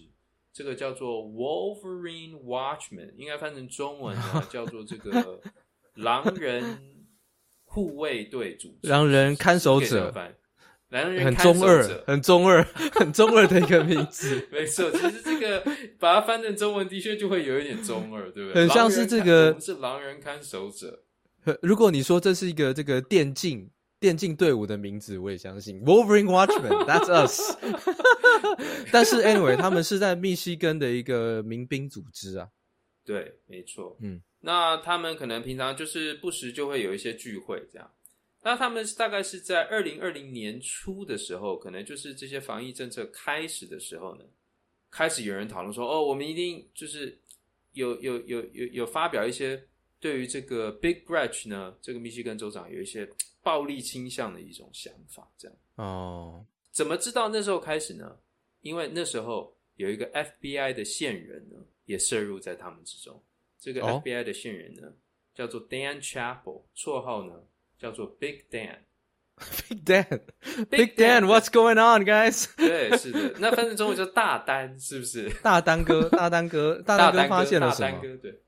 [0.53, 5.41] 这个叫做 Wolverine Watchman，应该翻成中文呢 叫做这个
[5.93, 6.95] 狼人。
[7.77, 10.11] 护卫队组织，狼人看守者，
[10.89, 14.45] 狼人很中二，很中二， 很中二的一个名字。
[14.51, 15.63] 没错，其实这个
[15.99, 18.63] 把它翻成中文的确就会有一点中二，对不对？
[18.63, 21.03] 很像是这个，是狼人看守者，
[21.61, 25.79] 如果你说这是一个这个电竞电竞队伍的名字，我也相信。
[25.83, 27.55] Wolverine Watchmen，That's us。
[28.91, 32.47] 但是 anyway，他们是在密西根的一个民兵组织啊。
[33.05, 33.95] 对，没错。
[34.01, 37.93] 嗯，那他们可能平常就是不时就会有一些聚会这样。
[38.41, 44.23] 那他们大概是在二零二零年初的时候，可能就是这些防疫政策开始的时候呢，
[44.89, 47.19] 开始有人讨论说，哦，我们一定就是
[47.73, 49.61] 有有有有有发表一些
[49.99, 53.05] 对于这个 Big Branch 呢，这个密西根州长有一些
[53.43, 55.57] 暴力倾向的一种想法，这样。
[55.75, 58.17] 哦，怎么知道那时候开始呢？
[58.61, 63.21] 因为那时候有一个 FBI 的线人呢，也涉入在他们之中。
[63.59, 64.93] 这个 FBI 的线人呢，哦、
[65.33, 67.33] 叫做 Dan Chappell，绰号呢
[67.77, 68.77] 叫做 Big Dan。
[69.69, 72.47] Big Dan，Big Dan，What's going on, guys？
[72.57, 75.29] 对，是的，那翻译中文叫大丹，是不是？
[75.43, 77.91] 大丹哥， 大丹哥，大丹哥发现了什么？
[77.91, 78.41] 大丹哥，对，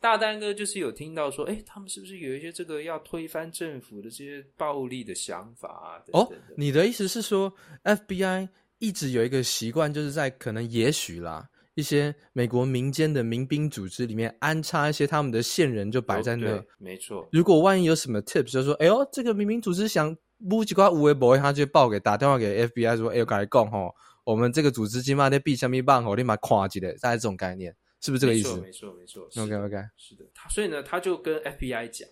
[0.00, 5.98] 大丹哥就是有听到说，哎，他们是不是有一些这个要推翻政府的这些暴力的想法啊？
[6.06, 6.22] 等等。
[6.22, 7.52] 哦，你的意思是说
[7.82, 8.48] ，FBI？
[8.78, 16.46] 一直有一个习惯，就是在可能也许啦，一些美国民间的民兵组织里面安插一些他们的线人，就摆在那。
[16.46, 17.28] 对，没错。
[17.30, 20.16] 如果万一有什么 tips，就说，哎呦，这个民兵组织想
[20.50, 28.58] 乌几瓜乌微博，他就报给打电话给 FBI 说，哎呦，赶紧讲吼，我们这个组织今晚的币下面办吼，立马垮起来，大概这种概念，是不是这个意思？
[28.58, 29.28] 没错，没错。
[29.36, 30.24] OK OK，是的。
[30.32, 32.08] 他所以呢，他就跟 FBI 讲，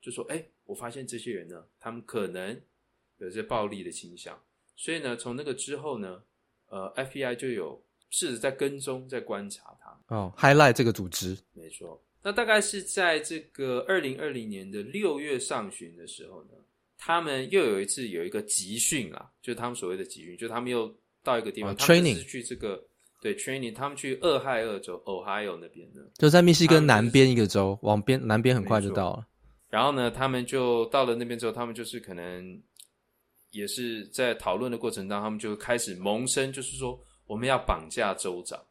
[0.00, 2.58] 就说，哎，我发现这些人呢，他们可能
[3.18, 4.40] 有些暴力的倾向。
[4.74, 6.22] 所以呢，从那个之后呢，
[6.70, 7.83] 呃，FBI 就有
[8.14, 10.14] 试着在跟踪、在观察他。
[10.14, 12.00] 哦，highlight 这个组织，没错。
[12.22, 16.50] 那大概是在这个二零二零年的六月上旬的时候呢，
[16.96, 22.80] 他们又有一次有一个集训啦，就是他们所谓的集训，就他们又到一个地方、哦、他们是去这个
[23.20, 29.26] 对 training，他们去俄亥俄州 Ohio 那边呢，就在密西根南边一个州，往边南边很快就到了。
[29.68, 32.62] 然后呢，他们就到了那边之后，他们就是可能。
[33.50, 38.62] 也是在讨论的过程当中，他们就开始萌生，就是说我们要绑架州长，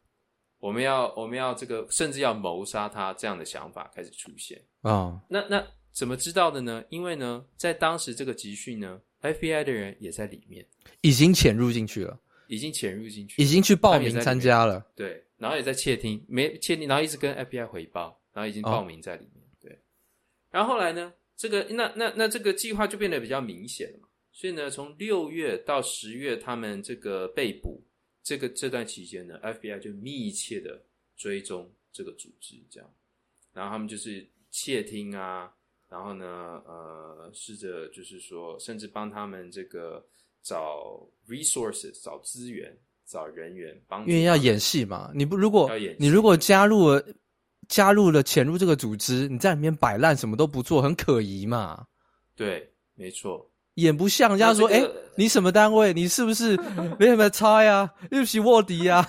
[0.58, 4.90] 我们要我们要这个，甚至要谋杀他这样的想法开始出现啊。
[4.90, 6.82] 哦、那那怎么知道的呢？
[6.88, 10.66] 因为呢，在当时这个集训呢，FBI 的人也在里面，
[11.02, 14.84] 已经潜入进去了，已经潜入进去，已经去报名参加了。
[14.96, 19.44] 对，然后也在窃听，没窃听，然后一直跟 FBI 回报，然后已经报名在里面。
[19.44, 19.78] 哦、对，
[20.50, 24.08] 然后后来呢，这个那那那这个计划就变得比较明显了嘛。
[24.32, 27.80] 所以呢，从六月到十月，他们这个被捕
[28.24, 30.82] 这个这段期间呢，FBI 就密切的
[31.14, 32.90] 追踪这个组织，这样，
[33.52, 35.52] 然后他们就是窃听啊，
[35.90, 36.26] 然后呢，
[36.66, 40.04] 呃，试着就是说，甚至帮他们这个
[40.42, 47.06] 找 resources，找资源，找人员帮，因为要演戏嘛，你不如果你如果加入了
[47.68, 51.86] 加入了潜入这个组织，你在里面摆烂什么都不做，很可疑嘛。
[52.34, 53.50] 对，没错。
[53.74, 55.92] 演不像，人家说：“哎、这个欸，你什么单位？
[55.92, 56.56] 你是不是
[56.98, 57.90] 没什么猜啊？
[58.10, 59.08] 又不是卧底啊？”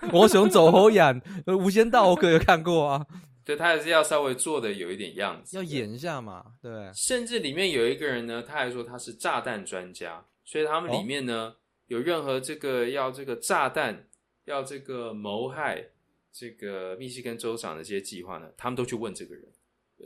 [0.12, 1.20] 我想走后眼，
[1.56, 3.06] 《无间道》我可有看过啊。
[3.44, 6.44] 对，他还是要稍微做的有一点样子，要演一下嘛。
[6.62, 11.56] 对，甚至里面有一个人呢，他还说他是炸弹专家，所以他们里面呢、哦、
[11.88, 14.06] 有任何这个要这个炸弹，
[14.44, 15.84] 要这个谋害
[16.32, 19.44] 这个密西根州长的这些计划呢，他们都去问这个人：“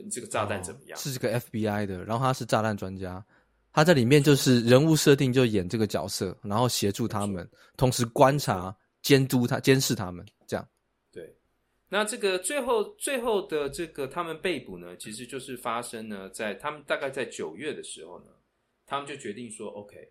[0.03, 3.23] 你这个炸弹怎么样？”哦、是这个 FBI 的，然后他是炸弹专家。
[3.75, 10.65] 他在里面就是人物设定，就演这个角色，然后协助他们，同时观察、监督他、监视他们，这样。
[11.11, 11.35] 对。
[11.89, 18.27] 那这个最后最后的这个他们被捕呢，其实就是发生呢，在他们大概在九月的时候呢，
[18.85, 20.09] 他们就决定说，OK，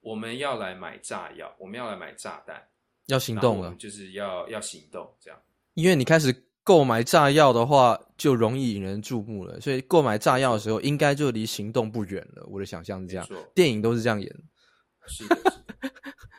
[0.00, 2.66] 我们要来买炸药，我们要来买炸弹，
[3.08, 5.38] 要行动了，就是要要行动，这样。
[5.74, 6.34] 因为你开始。
[6.68, 9.58] 购买炸药的话，就容易引人注目了。
[9.58, 12.46] 所以购买炸药的时候，应该就离行动不远了。
[12.46, 14.30] 我的想象是这样，电影都是这样演。
[15.06, 15.52] 是的，是的。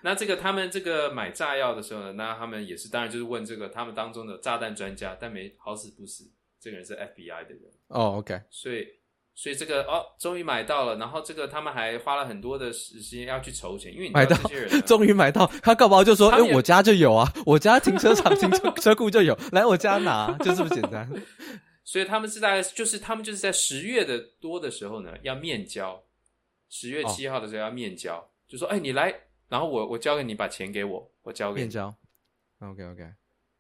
[0.04, 7.64] 那这个他们这个买炸药的时候呢，那他们也是当然就是问这个他们当中的炸弹专家，但没好死不死，这个人是 FBI 的人。
[7.88, 8.40] 哦，OK。
[8.52, 8.99] 所以。
[9.42, 14.36] 所以这个哦，终于买到了，然后这个他们还花了很多的时间要去筹钱，因为买到，
[14.86, 21.10] 终于买到，他搞不好就说，哎，我家就有啊， 我家停车场停车车库就有，来我家拿， 就这么简单。
[21.86, 26.04] 所以他们是大概就是他们就是在十月的多的时候呢，要面交，
[26.68, 29.16] 十月七号的时候要面交，哦、就说，哎，你来，
[29.48, 31.68] 然后我我交给你，把钱给我，我交给你。
[31.68, 31.96] 面交
[32.60, 33.08] ，OK OK，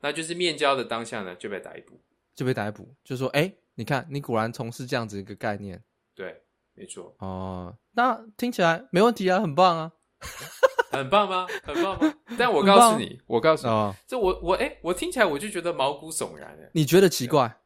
[0.01, 1.97] 那就是面交的当下呢，就被逮捕，
[2.35, 3.49] 就被逮捕，就说，哎。
[3.79, 5.81] 你看，你果然从事这样子一个概念，
[6.13, 6.35] 对，
[6.73, 7.15] 没错。
[7.19, 9.89] 哦，那听起来没问题啊，很棒啊，
[10.91, 11.47] 很棒吗？
[11.63, 12.13] 很棒吗？
[12.37, 16.59] 但我告诉你，我告诉你，哦、这我我哎，我听起来我就觉得毛骨悚然。
[16.73, 17.61] 你觉得奇怪？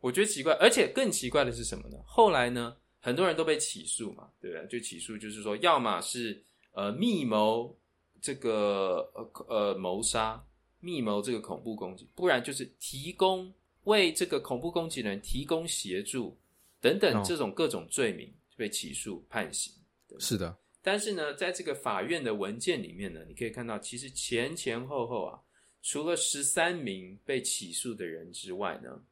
[0.00, 1.98] 我觉得奇怪，而且更奇怪的是什么呢？
[2.04, 4.66] 后来呢，很多人都被起诉嘛，对不对？
[4.66, 7.78] 就起诉就是说，要么是呃密谋
[8.20, 10.44] 这个呃呃谋杀，
[10.80, 13.54] 密谋这个恐怖攻击，不然就是提供
[13.84, 16.36] 为这个恐怖攻击人提供协助
[16.80, 19.72] 等等这种各种罪名被起诉判刑。
[20.18, 20.56] 是的。
[20.82, 25.40] 但是呢，在这个法院的文件里面呢，你可以看到，其实前前后后啊，
[25.82, 29.02] 除了十三名被起诉的人之外呢，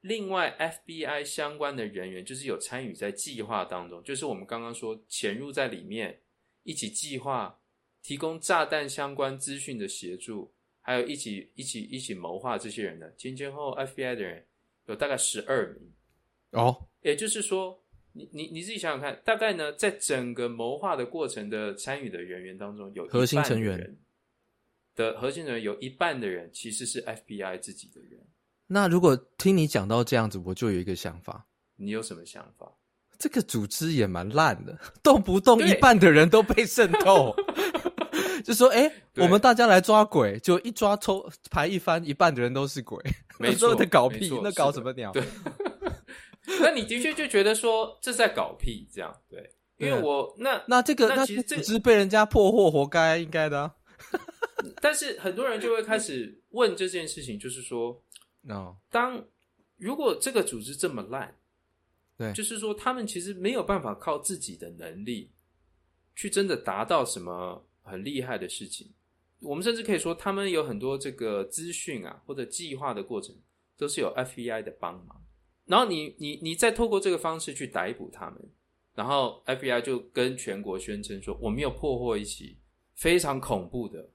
[0.00, 6.20] 另外 FBI 相关的人员，就是有参与在计划当中，就是我们刚刚说潜入在里面
[6.64, 7.56] 一起计划、
[8.02, 10.52] 提供炸弹相关资讯的协助，
[10.88, 14.42] 还有一起一起一起谋划这些人呢，前前后后 FBI 的人
[14.86, 15.92] 有大概十二名
[16.52, 17.78] 哦，也就是说。
[18.10, 23.96] 你你你自己想想看，大概呢，在整个谋划的过程的参与的人员当中，有核心成员
[24.96, 28.18] 的核心人员有一半的人其实是 FBI 自己的人。
[28.66, 31.46] 那如果听你讲到这样子，我就有一个想法。
[31.76, 32.72] 你有什么想法？
[33.18, 37.32] 这个组织也蛮烂的，动不动一半的人都被渗透，
[38.48, 42.98] 就说：“哎、欸，我们大家来抓鬼，就一抓抽牌一翻，一半的人都是鬼。
[43.38, 45.12] ”没错，在搞屁，那搞什么鸟？
[45.12, 45.22] 对。
[46.62, 49.50] 那你的确就觉得说这在搞屁，这样对？
[49.76, 53.74] 因为我那那这个那其实这只是被人家破获，活该应该的、啊。
[54.80, 58.02] 但是很多人就会开始问这件事情，就是说，
[58.48, 59.22] 哦，当
[59.76, 61.36] 如果这个组织这么烂，
[62.16, 65.30] 对，就是说他们其实没有办法靠自己的能力
[66.16, 68.92] 去真的达到什么很厉害的事情。
[69.40, 73.34] 我们甚至可以说，他们有很多这个资讯啊或者计划的过程，
[73.76, 75.24] 都是有 FBI 的帮忙。
[75.64, 78.50] 然后你你你再透过这个方式去逮捕他们，
[78.94, 82.58] 然后 FBI 就跟全国宣称说，我们有破获一起
[82.94, 84.10] 非常恐怖的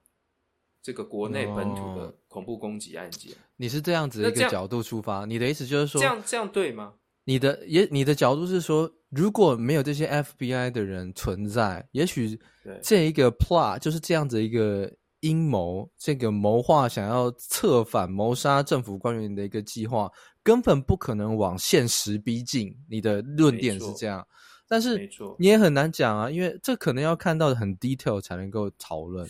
[0.81, 3.31] 这个国内本土的恐怖攻击案件。
[3.33, 6.95] 哦，你是这样子的一个角度出发，你的意思就是说，这样这样对吗？
[7.25, 12.39] 你的也你的角度是说，如果没有这些 FBI 的人存在，也许
[12.81, 20.11] 这一个 plot 就是这样子一个阴谋，这个谋划想要策反谋杀政府官员的一个计划。
[20.45, 24.27] 根本不可能往现实逼近，你的论点是这样，
[24.67, 25.09] 但是
[25.39, 29.25] 你也很难讲啊，因为这可能要看到很 detail 才能够讨论，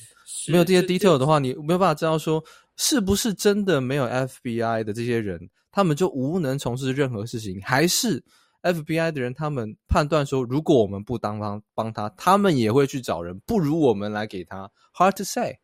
[0.47, 2.43] 没有这些 detail 的话，你没有办法知道说
[2.77, 5.39] 是不是真的没有 FBI 的这些人，
[5.71, 8.23] 他们就无能从事任何事情，还是
[8.63, 15.59] FBI 的人他们判断说，如果我们不当帮帮他，他们也会去找人，不如我们来给他，hard to say，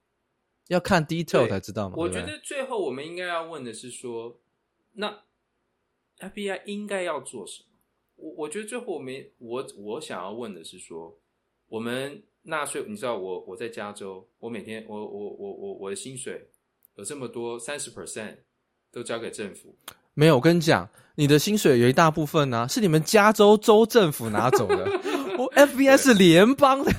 [0.67, 1.95] 要看 detail 才知道嘛。
[1.97, 4.39] 我觉得最后我们应该要问的是说，
[4.91, 5.23] 那。
[6.19, 7.69] FBI 应该要做什么？
[8.17, 11.17] 我我觉得最后我们我我想要问的是说，
[11.69, 16.49] 我们纳税，你知道我我在加州，我每天我我我我我的薪水
[16.95, 18.35] 有这么多三十 percent
[18.91, 19.73] 都交给政府。
[20.19, 24.85] 没有，我跟你讲，你的薪水有一大部分呢、啊，是你们加州州政府拿走的。
[25.39, 26.91] 我 FBI 是联邦的，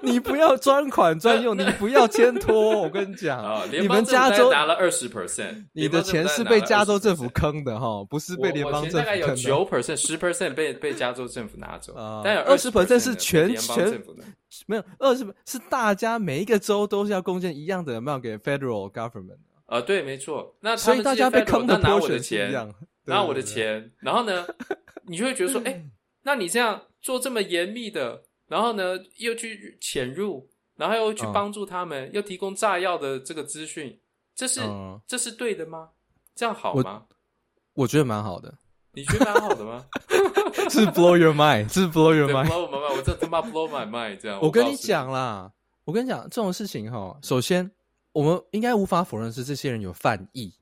[0.00, 2.80] 你不要专款专用，你不要牵拖。
[2.80, 9.04] 我跟你讲，哦、你们加州拿了二十 percent，你的钱是被加州政府坑的哈，不是被联邦政府坑的。
[9.04, 14.22] 大概有九 percent、十 percent 被被加州政府拿走，啊、但有二十 percent 是全全政府的，
[14.68, 19.38] 没有二十是大家每一个州都是要贡献一样的 amount 给 federal government。
[19.66, 20.54] 啊，对，没错。
[20.60, 22.52] 那所以大家被坑的拿我的钱，
[23.04, 24.46] 拿我的钱， 然后呢，
[25.06, 25.86] 你就会觉得说，哎、欸，
[26.22, 28.22] 那你这样做这么严密的。
[28.46, 30.46] 然后呢，又去潜入，
[30.76, 33.98] 然后又去帮助他们，嗯、又提供炸药的这个资讯，
[34.34, 35.88] 这是、嗯、这是对的吗？
[36.34, 37.06] 这样好吗？
[37.72, 38.54] 我，我觉得蛮好的。
[38.92, 39.86] 你觉得蛮好的吗？
[40.68, 42.96] 是 blow your mind，是 blow your mind，blow my mind。
[42.96, 44.38] 我这他妈 blow my mind，这样。
[44.42, 45.50] 我跟你讲啦，
[45.84, 47.68] 我跟你讲这种事情哈，首先
[48.14, 50.54] 我们应该无法否认是这些人有犯意，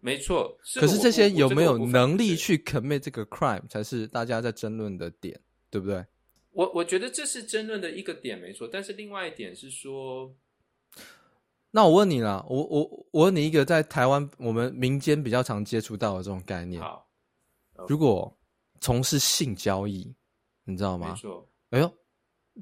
[0.00, 0.58] 没错。
[0.74, 5.40] 可是这些有没有能力去 commit 这个 crime 才是大家在争论的点，
[5.70, 6.04] 对不对？
[6.50, 8.68] 我我觉得这是争论的一个点，没错。
[8.70, 10.34] 但是另外一点是说，
[11.70, 16.82] 那我问你啦，我我我问你一个在台湾我们民间比较常接触到的这种概念。
[16.82, 17.08] 好，
[17.86, 18.36] 如果
[18.80, 20.12] 从事性交易，
[20.64, 21.10] 你知道吗？
[21.10, 21.48] 没错。
[21.70, 21.92] 哎呦，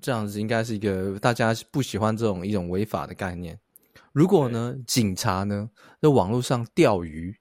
[0.03, 3.59] 这样子应该是一个大家不喜欢这种一种违法的概念。
[4.15, 7.37] 如果呢，警察呢在网络上钓鱼，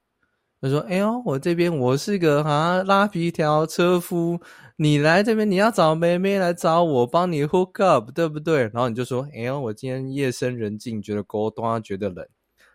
[0.59, 4.41] 他说：“哎呦，我这边我是个啊拉皮条车夫。”
[4.77, 8.63] 你来这边，你要找妹妹来找我，帮你 hook up，对不对？
[8.73, 12.27] 然后你就说：“哎呦，我今天夜深人静，觉得孤单，觉得冷。”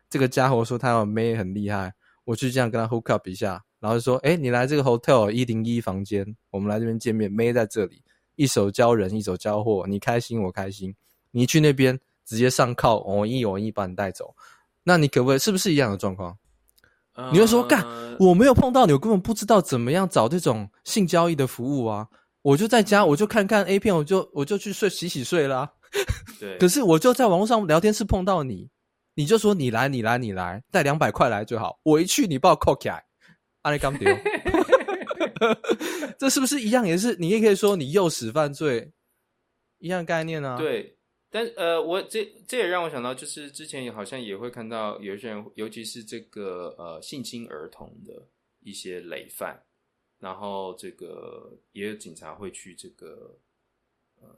[0.09, 1.93] 这个家伙说他有妹很厉害，
[2.25, 8.05] 我去这样跟他 hook up 一下，然后就说：“哎，你来这个 hotel 一零一房间，我们来这边见面，妹在这里，
[8.37, 10.95] 一手交人，一手交货，你开心我开心。
[11.33, 14.37] 你去那边直接上铐，我一我一把你带走，
[14.83, 15.39] 那你可不可以？
[15.39, 16.37] 是不是一样的状况？”
[17.33, 17.85] 你会说干，
[18.21, 22.07] 我没有碰到你，我根本不知道怎么样找这种性交易的服务啊！
[22.43, 25.69] 我就在家，我就看看 A 片，我就我就去睡洗洗睡啦。
[26.39, 28.71] 对， 可是我就在网络上聊天室碰到你，
[29.15, 31.81] 你就说你来，你来，你来，带两百块来最好。
[31.83, 33.05] 我一去，你把我扣起来，
[33.63, 34.09] 阿里刚丢。
[36.21, 36.87] 这是不是一样？
[36.87, 38.93] 也是你也可以说你诱使犯罪，
[39.79, 40.57] 一样概念啊。
[40.57, 40.98] 对。
[41.31, 48.27] 但呃，我这这也让我想到，就是之前好像也会看到有些人，尤其是这个呃性侵儿童的
[48.61, 49.63] 一些累犯，
[50.19, 53.39] 然后这个也有警察会去这个
[54.21, 54.29] 呃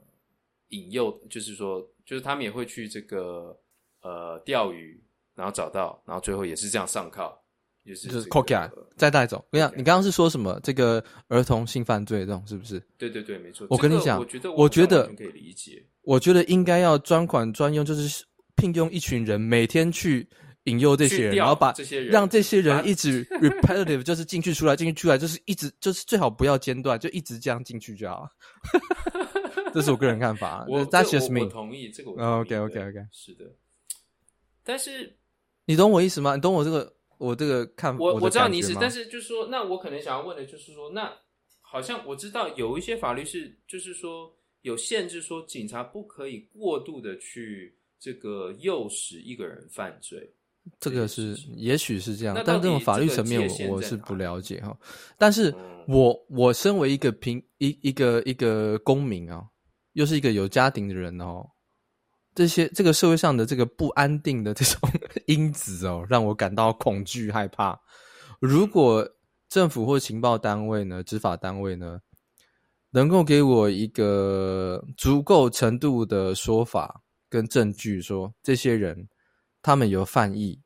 [0.69, 3.57] 引诱，就是说，就是他们也会去这个
[4.03, 5.03] 呃钓鱼，
[5.35, 7.37] 然后找到，然后最后也是这样上铐。
[7.83, 9.39] 就是就是扣起来再带走。
[9.51, 10.61] 我跟你讲，你刚刚是说什么？
[10.63, 12.79] 这个儿童性犯罪这种是不是？
[12.99, 13.67] 对对对，没错。
[13.71, 15.83] 我跟你讲，我觉得我觉得可以理解。
[16.03, 18.25] 我觉得应该要专款专用，就是
[18.57, 20.29] 聘用一群人，每天去
[20.65, 28.29] 引诱这些人，然后把这些人让这些人一直 repetitive，就是进去出来进去出来，就是一直就是最好不要间断，就一直这样进去就好。
[29.75, 30.65] 这是我个人看法。
[30.69, 31.45] 我 That's just me。
[31.45, 32.11] 我同意这个。
[32.11, 32.99] OK OK OK。
[33.13, 33.45] 是的。
[34.65, 35.17] 但是
[35.65, 36.35] 你懂我意思吗？
[36.35, 36.93] 你懂我这个？
[37.21, 41.13] 我这个看法，我我知道你意思，但是就是说，那我可能想要问的就是说，那
[41.61, 50.33] 好像我知道有一些法律是，就是说有限制，说警察不可以过度的去这个诱使一个人犯罪。
[50.79, 54.77] 这个是，也许是这样，但这种法律层面我我是不了解哈。
[55.17, 55.53] 但是
[55.89, 59.43] 我我身为一个平一一个一个公民啊，
[59.95, 61.49] 又是一个有家庭的人哦。
[62.35, 64.89] 这些这个社会上的这个不安定的这种
[65.27, 67.81] 因子哦，让我感到恐惧害怕。
[68.39, 69.09] 如果
[69.49, 72.01] 政府或情报单位呢，执法单位呢，
[72.91, 79.09] 能够给我一个足够程度的说法跟证据，说这些人
[79.63, 80.61] 他们有犯意，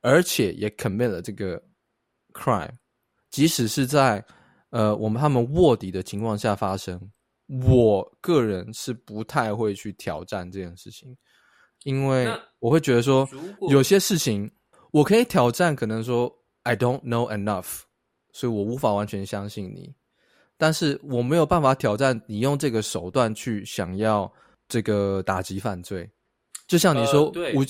[0.00, 1.62] 而且也 commit 了这个
[2.32, 2.72] crime，
[3.30, 4.24] 即使是在
[4.70, 7.00] 呃我们他们卧底的情况下发生。
[7.66, 11.16] 我个人是不太会去挑战这件事情，
[11.82, 12.28] 因为
[12.60, 13.28] 我会觉得说，
[13.68, 14.48] 有些事情
[14.92, 17.80] 我可以挑战，可能说 I don't know enough，
[18.32, 19.92] 所以我无法完全相信你，
[20.60, 24.30] 但是我没有办法挑战你用这个手段去想要
[24.68, 26.08] 这个打击犯罪，
[26.68, 27.64] 就像你说无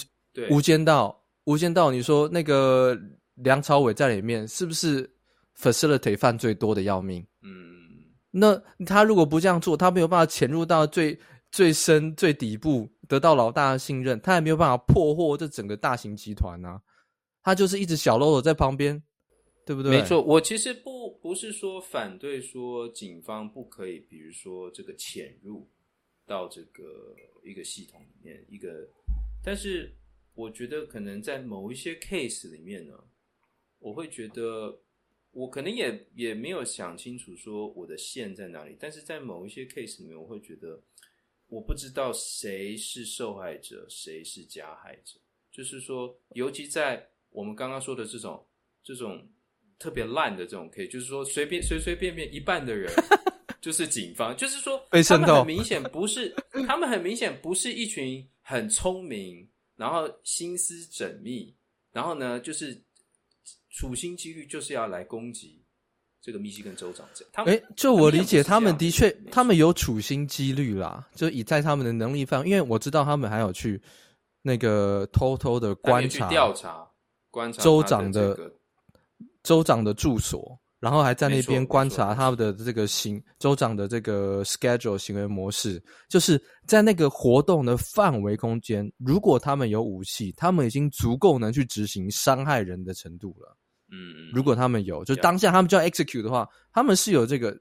[0.51, 2.99] 无间道，无间道，你说那个
[3.37, 5.09] 梁朝伟在里面是不是
[5.57, 7.25] facilitate 犯罪多的要命？
[7.43, 7.49] 嗯。
[8.33, 11.17] 那他如果不这样做，他没有办法潜入到最
[11.53, 16.81] 最深最底部，得到老大的信任，他也没有办法破获这整个大型集团啊。
[17.43, 19.03] 他就是一直小喽啰在旁边，
[19.71, 19.93] 对不对？
[19.93, 25.65] 没错，我其实不不是说反对说警方不可以，比如说这个潜入
[26.27, 27.15] 到这个
[27.45, 28.89] 一个系统里面一个，
[29.45, 29.95] 但是
[30.35, 32.99] 我觉得可能在某一些 case 里面呢，
[33.79, 34.77] 我会觉得。
[35.33, 40.83] 我可能也也没有想清楚说我的线在哪里，但是在某一些 case 里面，我会觉得
[41.47, 45.21] 我不知道谁是受害者，谁是加害者。
[45.53, 48.45] 就是说，尤其在我们刚刚说的这种
[48.83, 49.25] 这种
[49.81, 52.93] 特别烂的这种 case，就是说随便随随便便一半的人
[53.61, 56.33] 就是警方，就是说他们很明显不是，
[56.69, 61.53] 他们很明显不是一群很聪明，然后心思缜密，
[61.91, 62.81] 然后呢就是。
[63.73, 65.63] 处心积虑就是要来攻击
[66.21, 67.31] 这个密西根州长这样。
[67.33, 73.81] 他们诶，就我理解，他们的确，他们有处心积虑啦，就以在他们的能力范围，因为我知道他们还有去
[74.43, 76.85] 那个偷偷的观察、调查、
[77.31, 78.37] 观察州长的
[79.43, 80.59] 州长的住所。
[80.79, 85.79] 然后还在那边观察他们的这个行州长的这个 schedule 行为模式，
[86.09, 93.55] 就是在那个活动的范围空间，如果他们有武器，他们已经足够能去执行伤害人的程度了。
[93.93, 97.55] 嗯，如果他们有，就当下他们就要 execute 的话，他们是有这个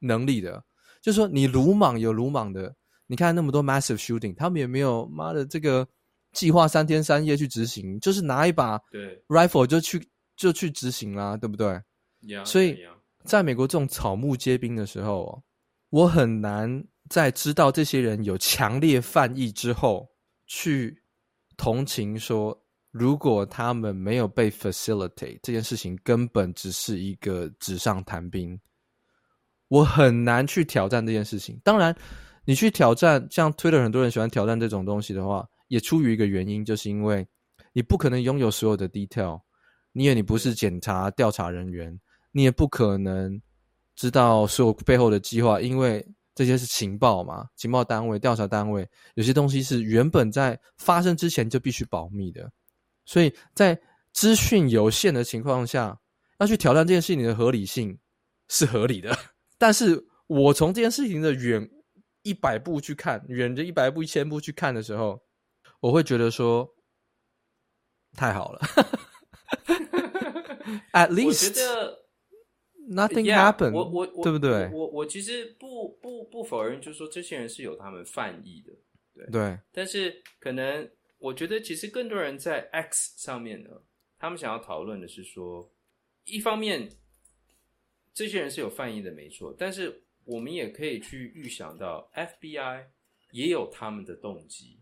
[0.00, 0.60] 能力的。
[1.00, 2.74] 就是说，你鲁莽有鲁莽的，
[3.06, 5.86] 你看那么多 massive shooting，他们也没有妈的这个
[6.32, 8.80] 计划三天三夜去执行，就是拿一把
[9.28, 10.04] rifle 就去
[10.36, 11.80] 就去执行啦，对不对？
[12.44, 12.78] 所以，
[13.24, 15.42] 在美国这种草木皆兵的时候，
[15.90, 20.08] 我很难在知道这些人有强烈犯意之后，
[20.46, 21.02] 去
[21.56, 22.58] 同情说，
[22.90, 28.58] 如果他们没有被 facilitate 这件事情，根本只是一个纸上谈兵。
[29.68, 31.60] 我很难去挑战这件事情。
[31.64, 31.94] 当然，
[32.44, 37.26] 你去挑战，像 Twitter 很多人喜欢挑战这种东西的话，也出于一个原因，就是因为
[37.72, 39.40] 你不可能拥有所有的 detail，
[39.94, 41.98] 因为你不是检查调查人员。
[42.36, 43.40] 你也不可能
[43.94, 48.84] 知道所有背后的计划，因为这些是情报嘛，情报单位、调查单位，
[49.14, 52.50] 有些东西是原本在发生之前就必须保密的。
[53.04, 53.80] 所以在
[54.12, 55.96] 资讯有限的情况下，
[56.40, 57.96] 要去挑战这件事情的合理性
[58.48, 59.16] 是合理的。
[59.56, 61.70] 但是我从这件事情的远
[62.22, 65.22] 一百步去看，远着一百步、一千步去看的时候，
[65.78, 66.68] 我会觉得说
[68.16, 68.60] 太好了。
[70.92, 71.58] At least
[72.88, 74.68] nothing happened，我我我对不对？
[74.72, 78.72] 我我，我其实不不不否认，就是说这些人是有他们犯意的，
[79.14, 79.58] 对对。
[79.72, 83.70] 但是可能我觉得，其实更多人在 X 上面呢，
[84.18, 85.70] 他们想要讨论的是说，
[86.24, 86.90] 一方面
[88.12, 92.84] 这些人是有犯意的，没错，但是我们也可以去预想到，FBI
[93.32, 94.78] 也有他们的动机，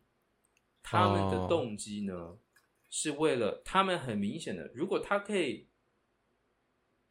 [0.82, 2.36] 他们的动机呢，oh.
[2.90, 5.66] 是为了他们很明显的，如果他可以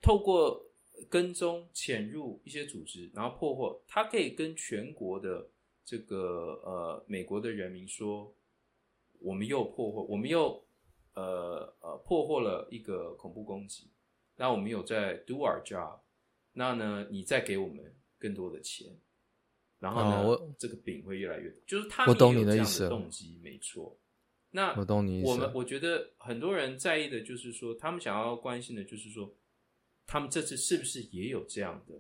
[0.02, 0.66] 透过
[1.10, 5.48] 跟踪潜入一些组织，然后破获，他可以跟全国的
[5.86, 8.34] 这个呃美国的人民说，
[9.20, 10.64] 我们又破获，我们又
[11.14, 13.90] 呃呃破获了一个恐怖攻击，
[14.36, 16.00] 那我们有在 do our job，
[16.54, 18.88] 那呢你再给我们更多的钱，
[19.80, 23.96] 然后呢、哦、这个饼会越来越多，就是他们有这样的动机，没错。
[24.52, 25.30] 那我懂你意思。
[25.30, 29.32] 我们我觉得很多人在意的就是说，他们想要关心的就是说。
[30.12, 31.94] 他们这次是不是也有这样的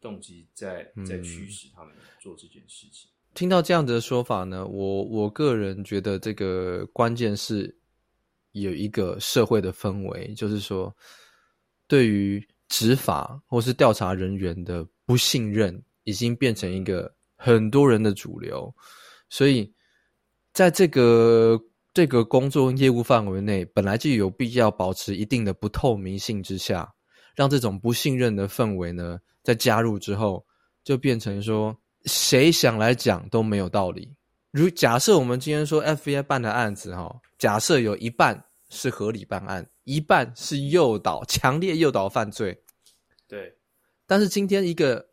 [0.00, 3.10] 动机在在驱使他们做这件事情？
[3.10, 7.76] 嗯，听到这样子的说法呢，我我个人觉得这个关键是
[8.52, 10.96] 有一个社会的氛围，就是说
[11.88, 18.72] 对于执法或是调查人员的不信任，已经变成一个很多人的主流。
[19.28, 19.74] 所以
[20.52, 21.60] 在这个
[21.92, 26.94] 这个工作业务范围内，本来就有必要保持一定的不透明性之下。
[27.34, 30.44] 让这种不信任的氛围呢，在加入之后，
[30.82, 34.14] 就变成说，谁想来讲都没有道理。
[34.50, 42.60] 如假设我们今天说 FBI 办的案子，哈，假设有一半是合理办案，一半是诱导、强烈诱导犯罪，
[43.28, 43.56] 对。
[44.06, 45.08] 但是今天一个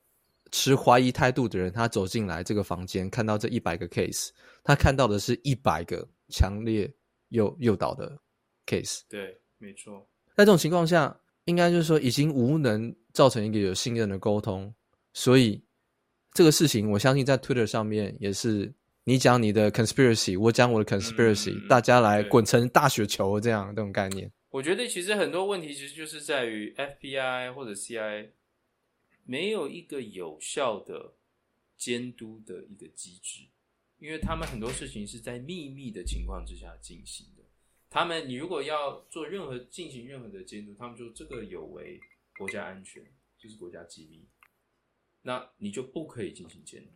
[0.51, 4.29] 持怀疑态度的人，他走进来这个房间，看到这一百个 case，
[4.63, 6.91] 他看到的是一百个强烈
[7.29, 8.17] 诱诱导的
[8.65, 9.01] case。
[9.07, 10.07] 对，没错。
[10.35, 11.15] 在这种情况下。
[11.47, 14.73] 应该就是说，已经无能造成一个有信任的沟通，
[15.13, 15.63] 所以
[16.33, 18.71] 这个事情，我相信在 Twitter 上面也是
[19.05, 24.29] 你讲你的 conspiracy，我讲我的 conspiracy，嗯，大家来滚成大雪球这样这种概念。
[24.49, 28.31] 我觉得其实很多问题其实就是在于 FBI 或者 CIA
[29.23, 31.13] 没有一个有效的
[31.77, 33.43] 监督的一个机制，
[33.99, 37.36] 因为他们很多事情是在秘密的情况之下进行的。
[37.97, 41.99] 他们，你如果要做任何进行任何的监督，他们说这个有违
[42.37, 43.03] 国家安全，
[43.39, 44.23] 就是国家机密，
[45.23, 46.91] 那你就不可以进行监督。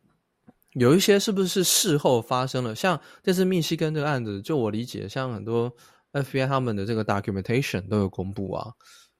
[0.74, 2.76] 有一些是不是事后发生了？
[2.76, 5.76] 像这次密西根这个案子，就我理解，像很多
[6.12, 8.72] FBI 他们的这个 documentation 都有公布啊，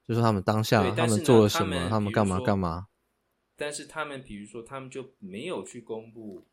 [0.08, 2.90] 就说他们当下他们做了什么，他们干嘛干嘛。
[3.56, 6.48] 但是他们比如说，他们就没有去公布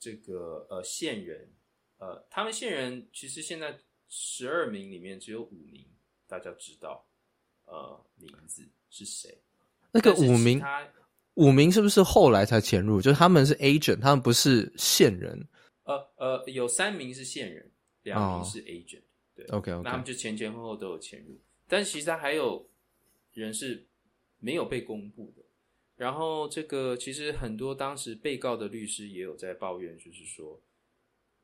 [0.00, 1.52] 这个呃线人，
[1.98, 3.78] 呃，他们线人其实现在。
[4.14, 5.82] 十二名里面只有五名
[6.26, 7.02] 大家知道，
[7.64, 9.34] 呃，名字是谁？
[9.90, 10.62] 那个五名，
[11.34, 13.00] 五名是不是后来才潜入？
[13.00, 15.48] 就是他们是 agent，他们不是线人。
[15.84, 17.70] 呃呃，有三名是线人，
[18.02, 19.08] 两名是 agent、哦。
[19.34, 22.68] 对，OK OK，那他们就前前后后都有潜入，但其实他还有
[23.32, 23.82] 人是
[24.40, 25.42] 没有被公布的。
[25.96, 30.60] 然后这个其实很多当时被告的律师也有在抱怨，就是说。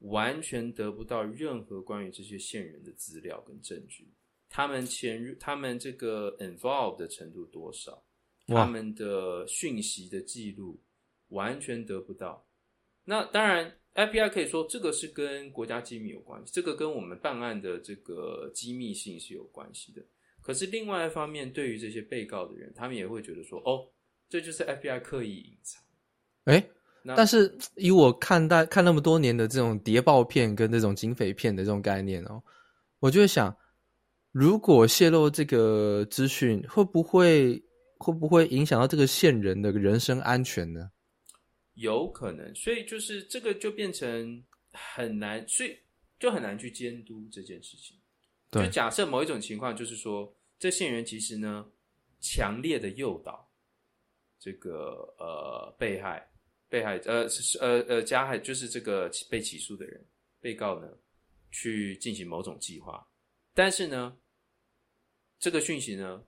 [0.00, 4.12] 完全得不到任何关于这些线人的资料跟证据，
[4.48, 8.04] 他们潜入，他们这个 involve 的程度多少，
[8.46, 10.80] 他们的讯息的记录
[11.28, 12.46] 完全得不到。
[13.04, 20.04] 那当然，FBI 可以说这个是跟国家机密有关系，这个跟我们办案的这个机密性是有关系的。
[20.40, 23.90] 可是另外一方面，对于这些被告的人，他们也会觉得说，哦，
[24.28, 25.82] 这就是 FBI 刻意隐藏，
[26.44, 26.70] 诶
[27.16, 32.42] 但是以我看待看那么多年的这种谍报片跟这种警匪片的这种概念哦，
[32.98, 33.56] 我就会想，
[34.32, 37.62] 如果泄露这个资讯，会不会
[37.98, 40.90] 会不会影响到这个线人的人身安全呢？
[41.74, 44.42] 有可能，所以就是这个就变成
[44.72, 45.78] 很难，所以
[46.18, 47.96] 就很难去监督这件事情。
[48.50, 51.64] 对，就假设某一种情况，就是说这线人其实呢，
[52.20, 53.48] 强烈的诱导
[54.40, 56.28] 这个呃被害。
[56.68, 57.26] 被害呃
[57.60, 60.04] 呃呃加害就是这个被起诉的人，
[60.40, 60.88] 被告呢
[61.50, 63.06] 去进行某种计划，
[63.54, 64.16] 但是呢
[65.38, 66.22] 这个讯息呢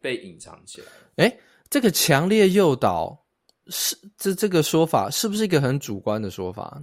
[0.00, 0.92] 被隐藏起来了。
[1.16, 3.26] 诶，这个强烈诱导
[3.68, 6.82] 是这这个说法是不是一个很主观的说法？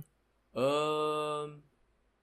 [0.54, 1.48] 呃，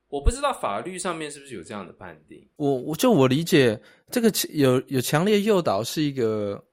[0.09, 2.49] 我不知道法律上面是不是有这样的判定。
[2.57, 6.65] 我我就我理解，这个有有强烈诱导是一个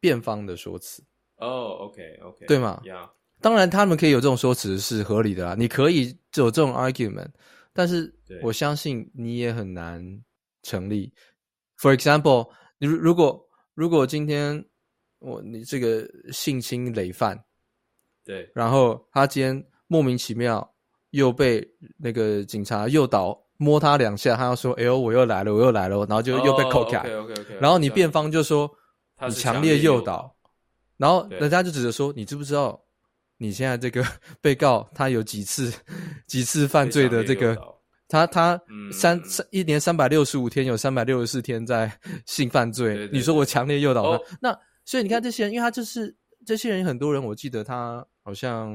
[0.00, 1.02] 辩方的说辞。
[1.36, 3.10] 哦、oh,，OK OK，对吗？Yeah.
[3.44, 7.28] 当然他们可以有这种说辞是合理的啦，你可以有这种 argument，
[7.74, 10.02] 但是我相信你也很难
[10.62, 11.12] 成立。
[11.78, 14.64] For example，你如果如果今天
[15.18, 17.38] 我你这个性侵累犯，
[18.24, 20.66] 对，然后他今天莫名其妙
[21.10, 21.62] 又被
[21.98, 27.00] 那个警察诱导摸他两下，他要说：“哎呦，我又来了，我又来了。”然后就又被扣开。
[27.00, 27.58] Oh, OK OK OK。
[27.60, 28.70] 然后你辩方就说
[29.28, 30.34] 你强烈诱导，
[30.96, 32.82] 然后人家就指着说：“你知不知道
[33.36, 34.04] 你现在这个
[34.40, 35.72] 被告他有几次
[36.26, 37.56] 几次犯罪的这个？
[38.08, 38.60] 他他
[38.92, 41.90] 三三一年三百六十五天有三百六十四天在
[42.26, 42.94] 性犯罪。
[42.94, 46.14] 对对对，你说我强烈诱导他，哦、那所以你看这些人，因为他就是
[46.46, 48.74] 这些人很多人，我记得他。”好像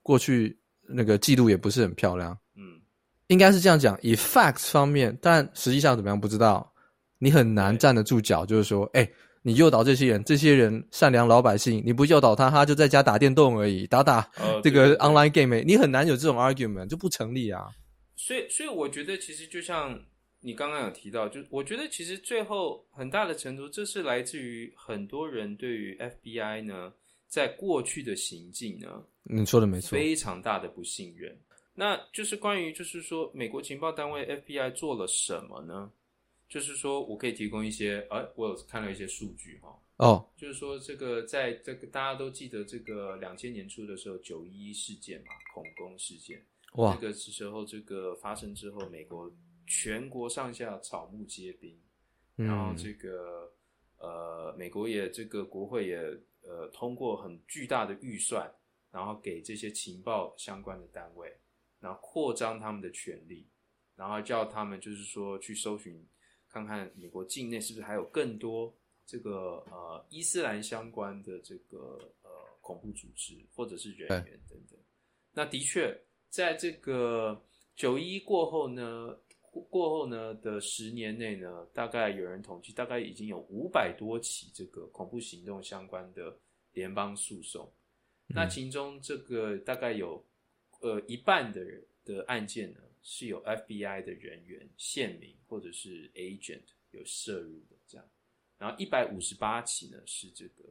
[0.00, 0.56] 过去
[0.88, 2.80] 那个记录也不是很漂亮，嗯，
[3.26, 3.98] 应该是这样讲。
[4.00, 6.72] 以 facts 方面，但实际上怎么样不知道。
[7.18, 9.12] 你很难站得住脚，就是说，哎、欸，
[9.48, 14.30] 你诱导这些人，这些人善良老百姓，你不诱导他，他就在家打电动而已，打打
[14.62, 17.68] 这个 online game，你很难有这种 argument，就不成立啊。
[18.16, 19.98] 所以，所以我觉得其实就像
[20.40, 26.92] 你刚刚有提到，就我觉得其实最后很大的程度，这是来自于很多人对于 FBI 呢。
[27.28, 28.88] 在过去的行径呢，
[29.24, 31.38] 你说的没错，非常大的不信任。
[31.74, 35.90] 那就是关于，就是说，美国情报单位 FBI 做了什么呢？
[36.48, 39.78] 就是说我可以提供一些，哎，我有看了一些数据哈。
[39.98, 46.44] 哦，就是说，这个在这个大家都记得这个两千年初的时候，九一一事件嘛，恐攻事件。
[46.74, 49.30] 哇，这个时候这个发生之后，美国
[49.66, 51.78] 全国上下草木皆兵，
[52.36, 53.52] 嗯，然后这个
[53.98, 55.98] 呃，美国也这个国会也。
[56.40, 58.50] 呃，通过很巨大的预算，
[58.90, 61.30] 然后给这些情报相关的单位，
[61.78, 63.46] 然后扩张他们的权利，
[63.96, 66.02] 然后叫他们就是说去搜寻，
[66.50, 68.74] 看看美国境内是不是还有更多
[69.06, 72.30] 这个呃伊斯兰相关的这个呃
[72.60, 74.78] 恐怖组织或者是人员等等。
[75.32, 75.96] 那的确，
[76.28, 77.40] 在这个
[77.76, 79.16] 九一过后呢，
[79.70, 86.36] 过后呢的十年内呢，大概有人统计，大概已经有五百多起这个恐怖行动相关的
[86.72, 87.70] 联邦诉讼。
[88.28, 88.34] 嗯。
[88.34, 90.24] 那其中这个大概有
[90.80, 98.06] 呃一半的人的案件呢，是有 FBI 的人员、县民或者是 agent 有涉入的这样。
[98.58, 100.64] 然后一百五十八起呢，是这个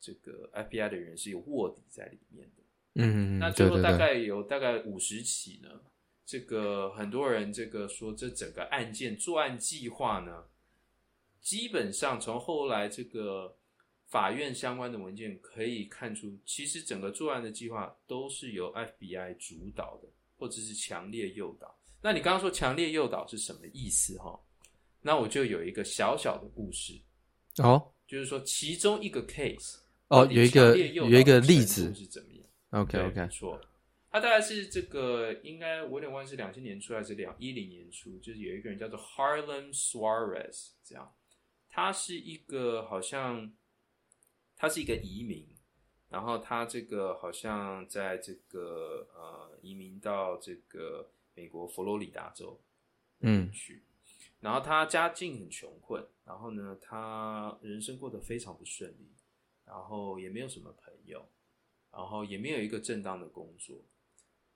[0.00, 2.62] 这个 FBI 的人是有卧底在里面的。
[2.94, 5.80] 嗯，那最后大概有大概五十起呢。
[6.26, 10.44] 这个很多人这个说，这整个案件作案计划呢，
[11.40, 13.56] 基本上从后来这个
[14.06, 20.08] 法院相关的文件可以看出，其实整个作案的计划都是由 FBI 主导的，
[20.40, 21.78] 或者是强烈诱导。
[22.02, 24.18] 那你刚刚说强烈诱导是什么意思？
[24.18, 24.40] 哈，
[25.02, 26.98] 那我就有一个小小的故事
[27.58, 29.76] 哦，就是说其中一个 case
[30.08, 33.60] 哦，有一个有一个例子是怎么样？OK OK，错。
[34.12, 41.14] 他大概是这个，应该我有点忘记是两千年初还是两一零年初，就是有一个人叫做 Harlem Suarez，这样，
[41.68, 43.52] 他是一个好像，
[44.56, 45.46] 他是一个移民，
[46.10, 52.60] 然后他这个好像在这个呃移民到这个美国佛罗里达州，
[53.20, 53.84] 嗯，去，
[54.40, 59.12] 然后他家境很穷困，然后呢，他人生过得非常不顺利，
[59.64, 61.24] 然后也没有什么朋友，
[61.92, 63.76] 然后也没有一个正当的工作。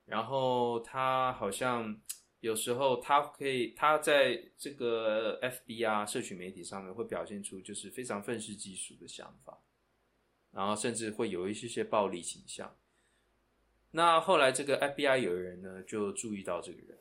[0.06, 1.98] 然后他好像
[2.40, 9.62] 有时候他可以，他在这个 FB 啊，社群媒体上面会表现出就是非常愤世嫉俗的想法，
[10.54, 12.74] 然后甚至会有一些些暴力倾向。
[13.90, 16.98] 那后来这个 FBI 有人呢就注意到这个人，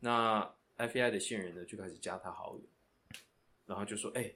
[0.00, 0.48] 那
[0.78, 2.62] FBI 的线人呢就开始加他好友，
[3.66, 4.32] 然后就说：“哎，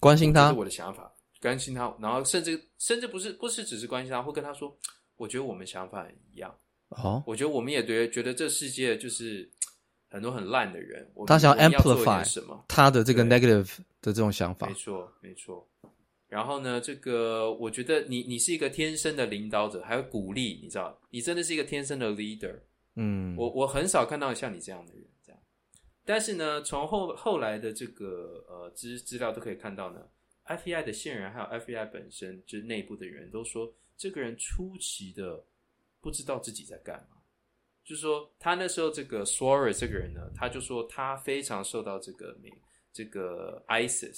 [0.00, 4.76] 关心他，这是我的想法，关心他。”然后甚至甚至不是不是只是关心他，会跟他说
[5.16, 6.56] ：“我觉得我们想法一样。”
[6.90, 9.48] 哦，我觉得我们也觉得觉得这世界就是
[10.08, 11.08] 很多很烂的人。
[11.26, 12.64] 他想要 amplify 什么？
[12.68, 14.68] 他的这个 negative 的这种想法。
[14.68, 15.68] 没错，没错。
[16.36, 22.60] 然后呢，这个我觉得你你是一个天生的领导者，还有鼓励，你知道，你真的是一个天生的 leader。
[22.96, 25.40] 嗯，我我很少看到像你这样的人这样。
[26.04, 30.06] 但是呢，从后后来的这个呃资资料都可以看到呢
[30.44, 35.42] ，FBI 的线人还有 FBI 本身就是内部的人都说，这个人出奇的。
[35.98, 37.16] 不知道自己在干嘛，
[37.82, 42.48] 就是说，他那时候这个 Suarez 这个人呢，他就说他非常受到这个美
[42.92, 44.16] 这个 ISIS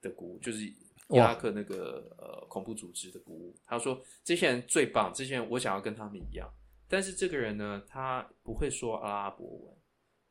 [0.00, 0.72] 的鼓舞，就是
[1.10, 3.56] 伊拉克那个呃恐怖组织的鼓舞。
[3.64, 6.48] 他说这些人最棒，这些人我想要跟他们一样，
[6.88, 9.76] 但是这个人呢，他不会说阿拉伯文，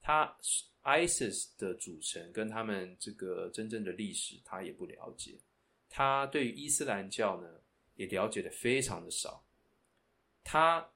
[0.01, 0.37] 他
[0.83, 5.37] ISIS 的组成跟他们这个真正的历史他也不了解，
[5.89, 7.47] 他对于伊斯兰教呢
[7.95, 9.43] 也了解的非常的少，
[10.43, 10.89] 他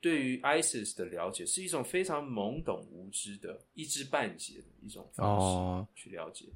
[0.00, 6.46] 对于 ISIS 的了解是一种非常懵懂无知的一知半解的一种方式去了解，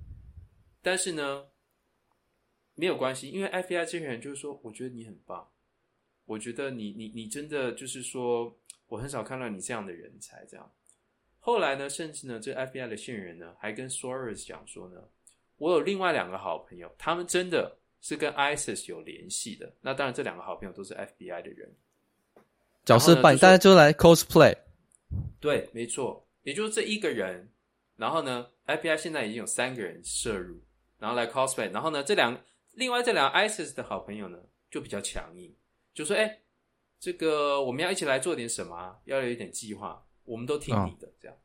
[0.82, 1.46] 但是呢
[2.80, 5.46] 没有关系，因为 FBI 这些人就是说，我觉得你很棒。
[6.24, 8.56] 我觉得你你你真的就是说，
[8.86, 10.46] 我很少看到你这样的人才。
[10.46, 10.72] 这样，
[11.40, 15.02] 后来呢，甚至呢，这 FBI 的线人呢，还跟 Soros 讲说呢，
[15.58, 19.70] 我有另外两个好朋友，他们真的是跟 ISIS 有联系的。
[19.82, 21.70] 那当然，这两个好朋友都是 FBI 的人，
[22.86, 24.56] 角色扮演，大家就来 cosplay。
[25.38, 27.46] 对，没错，也就是这一个人。
[27.96, 30.58] 然后呢，FBI 现在已经有三个人涉入，
[30.98, 31.70] 然后来 cosplay。
[31.70, 32.40] 然后呢，这两
[32.80, 34.38] 另外这两个 ISIS 的好朋友呢，
[34.70, 35.54] 就比较强硬。
[35.92, 36.42] 就说：“哎、欸，
[36.98, 38.98] 这个我们要一起来做点什么啊？
[39.04, 41.36] 要有一点计划，我们都听你的。”这样。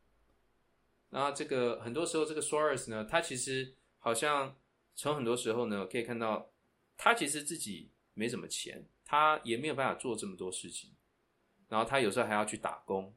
[1.10, 4.56] 那、哦、这个很多时候，这个 Soros 呢，他其实好像
[4.94, 6.50] 从很多时候呢，可以看到
[6.96, 10.90] 他其实自己没什么钱，他也没有办法做这么多事情。
[11.68, 13.14] 然后他有时候还要去打工，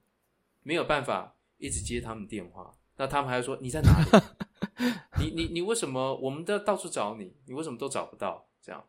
[0.63, 2.69] 没有办法一直接他们电话。
[2.97, 4.09] 那他们还要说：“你在哪里？
[5.19, 6.15] 你你你为什么？
[6.17, 8.83] 我们都到处找你，你为什么都找不到？”这样。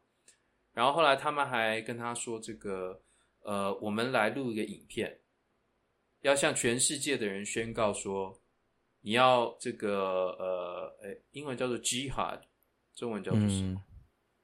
[0.73, 3.03] 然后后来他们还跟他说：“这个，
[3.41, 5.21] 呃，我们来录一个影片，
[6.21, 8.41] 要向全世界的人宣告说，
[9.01, 12.41] 你要这个，呃，诶，英文叫做 Jihad，
[12.95, 13.73] 中文叫做什么？
[13.73, 13.83] 嗯、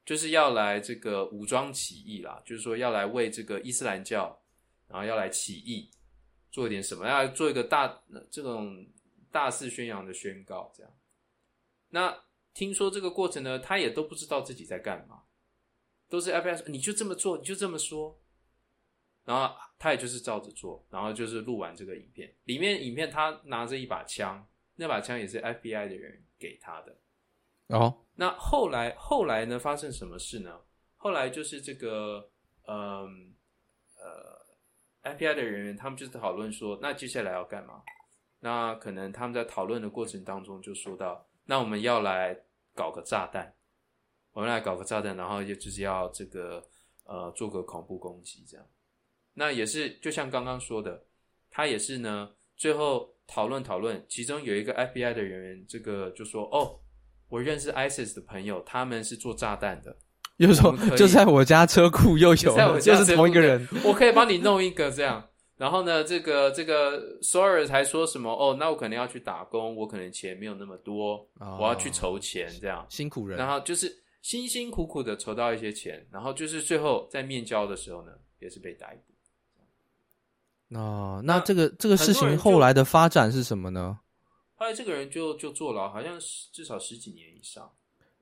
[0.05, 4.37] 就是要来这个武装起义啦，就是说要来为这个伊斯兰教，
[4.87, 5.89] 然后要来起义，
[6.51, 7.87] 做一点什么，要做一个大
[8.29, 8.85] 这种
[9.31, 10.91] 大肆宣扬的宣告，这样。
[11.89, 12.23] 那
[12.53, 15.23] 听说这个过程呢，他也都不知道自己在干嘛。”
[16.09, 18.17] 都是 FBI 说，你就这么做，你就这么说，
[19.25, 22.33] 然后他也就是照着做，然后就是录完这个影片。
[22.45, 26.97] 里面影片他拿着一把枪，那把枪也是 FBI 的人给他的。
[27.67, 30.61] 哦，那后来后来呢，发生什么事呢？
[30.95, 32.31] 后来就是这个，
[32.67, 33.35] 嗯
[33.97, 34.45] 呃，
[35.01, 37.83] 呃，FBI 的人员他们就是讨论说，那接下来要干嘛？
[38.39, 42.37] 那可能他们在讨论的过程当中就说到，那我们要来
[42.75, 43.55] 搞个炸弹。
[44.33, 46.63] 我们来搞个炸弹，然后就就是要这个
[47.05, 48.63] 呃做个恐怖攻击这样。
[49.33, 51.05] 那也是就像刚刚说的，
[51.49, 56.79] 他也是呢，最后讨论讨论，其中有一个 FBI 的人员，这个就说：“哦，
[57.29, 59.97] 我认识 ISIS 的朋友，他们是做炸弹的。”
[60.37, 65.27] 又说就在我家车库又有，在我家就是同一个人，我可以帮你弄一个这样。
[65.57, 68.31] 然后呢，这个这个 Soros 还说什么？
[68.31, 72.85] 哦，那我可能要去打工，我可能钱没有那么多，哦、我要去筹钱这样。
[72.89, 73.37] 辛苦人。
[73.37, 74.03] 然后就是。
[74.23, 80.77] 辛辛苦苦的筹到一些钱，然后就是最后在面交的时候呢，也是被逮捕。
[80.77, 83.97] 哦，那这个这个事情后来的发展是什么呢？
[84.55, 86.19] 后来这个人就就坐牢，好像
[86.51, 87.71] 至少十几年以上。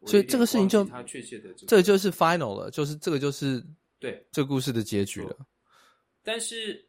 [0.05, 3.65] 所以这个事情就他确切的这个，这个就是 final 了，就是这个就是
[3.97, 5.35] 对这故事的结局了。
[6.21, 6.85] 但是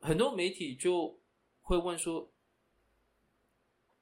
[0.00, 1.18] 很多媒体就
[1.62, 2.30] 会问说，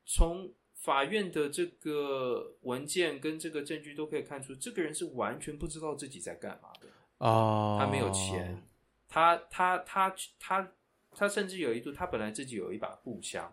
[0.04, 0.52] 从。
[0.78, 6.86] 法院的这个文件跟这个证据都可以看出，这个人是完全不知道自己在干嘛的
[7.18, 7.76] 哦。
[7.80, 8.62] 他没有钱，
[9.08, 10.72] 他他他他
[11.10, 13.52] 他甚至有一度，他本来自己有一把步枪，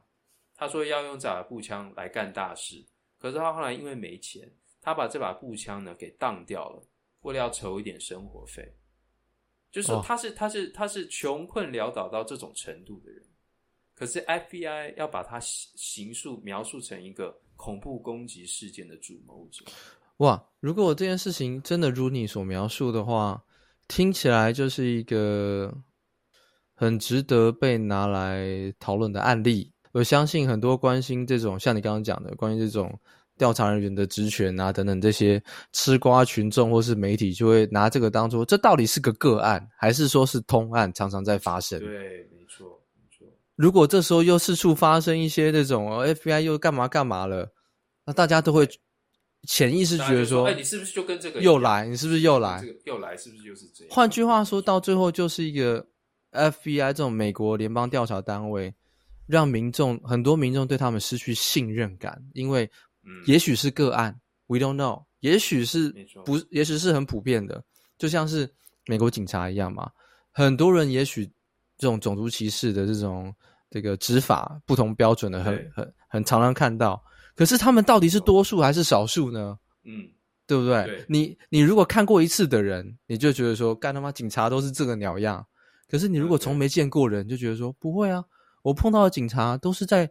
[0.53, 2.85] 他说要用这把步枪来干大事。
[3.17, 4.47] 可是他后来因为没钱，
[4.79, 6.83] 他把这把步枪呢给当掉了，
[7.21, 8.75] 为了要筹一点生活费。
[9.73, 13.21] 就是说他是他是他是穷困潦倒到这种程度的人。
[13.95, 19.65] 可是 FBI 要把他形述描述成一个恐怖攻击事件的主谋者。
[20.17, 20.43] 哇！
[20.59, 23.43] 如果我这件事情真的如你所描述的话，
[23.87, 25.75] 听起来就是一个
[26.73, 29.71] 很值得被拿来讨论的案例。
[29.91, 32.99] 我相信很多关心这种像你刚刚讲的关于这种
[33.37, 41.79] 调查人员的职权啊等等这些吃瓜群众或是媒体，就会拿这个当做这到底是个个案，还是说是通案，常常在发生？
[41.79, 41.89] 对
[42.31, 42.79] 没错。
[43.55, 47.51] 如果这时候又四处发生一些这种 FBI 又干嘛干嘛了，
[48.05, 48.67] 那大家都会
[49.47, 51.85] 潜意识觉得说：哎，你是不是就跟这个又来？
[51.85, 52.63] 你是不是又来？
[52.85, 53.15] 又来？
[53.15, 53.93] 是不是就是这样？
[53.93, 55.85] 换句话说，到最后就是一个
[56.31, 58.73] FBI 这种美国联邦调查单位，
[59.27, 62.69] 让民众很多民众对他们失去信任感，因为
[63.25, 65.93] 也许是个案，We don't know，也许是
[66.25, 67.63] 不，也许是很普遍的，
[67.97, 68.51] 就像是
[68.85, 69.89] 美国警察一样嘛，
[70.31, 71.31] 很多人也许。
[71.75, 73.33] 这种种族歧视的这种
[73.69, 77.03] 这个执法不同标准的很很很常常看到，
[77.35, 79.57] 可是他们到底是多数还是少数呢？
[79.83, 80.07] 嗯，
[80.45, 80.85] 对不对？
[80.85, 81.05] 对。
[81.09, 85.45] 你你如果看过一次的人，你就觉得说干他妈警察都是这个鸟样。
[85.89, 88.23] 可是你如果从没见过人，就觉得说不会啊，
[88.61, 90.09] 我碰到的警察都是在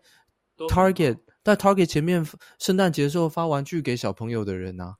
[0.68, 2.26] Target 在 Target 前面
[2.58, 4.96] 圣诞节的时候发玩具给小朋友的人啊，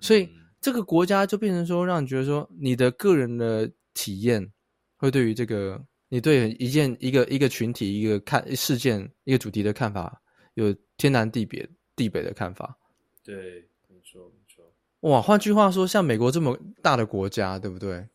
[0.00, 4.52] 所以这个国家就变成说，让你觉得说你的个人的体验
[4.96, 10.22] 会对于这个你对一件一个一个群体一个看事件一个主题的看法
[10.54, 12.78] 有天南地别地北的看法。
[13.22, 13.34] 对，
[13.88, 14.64] 没错没错。
[15.00, 18.08] 哇，换句话说，像美国这么大的国家，对不对？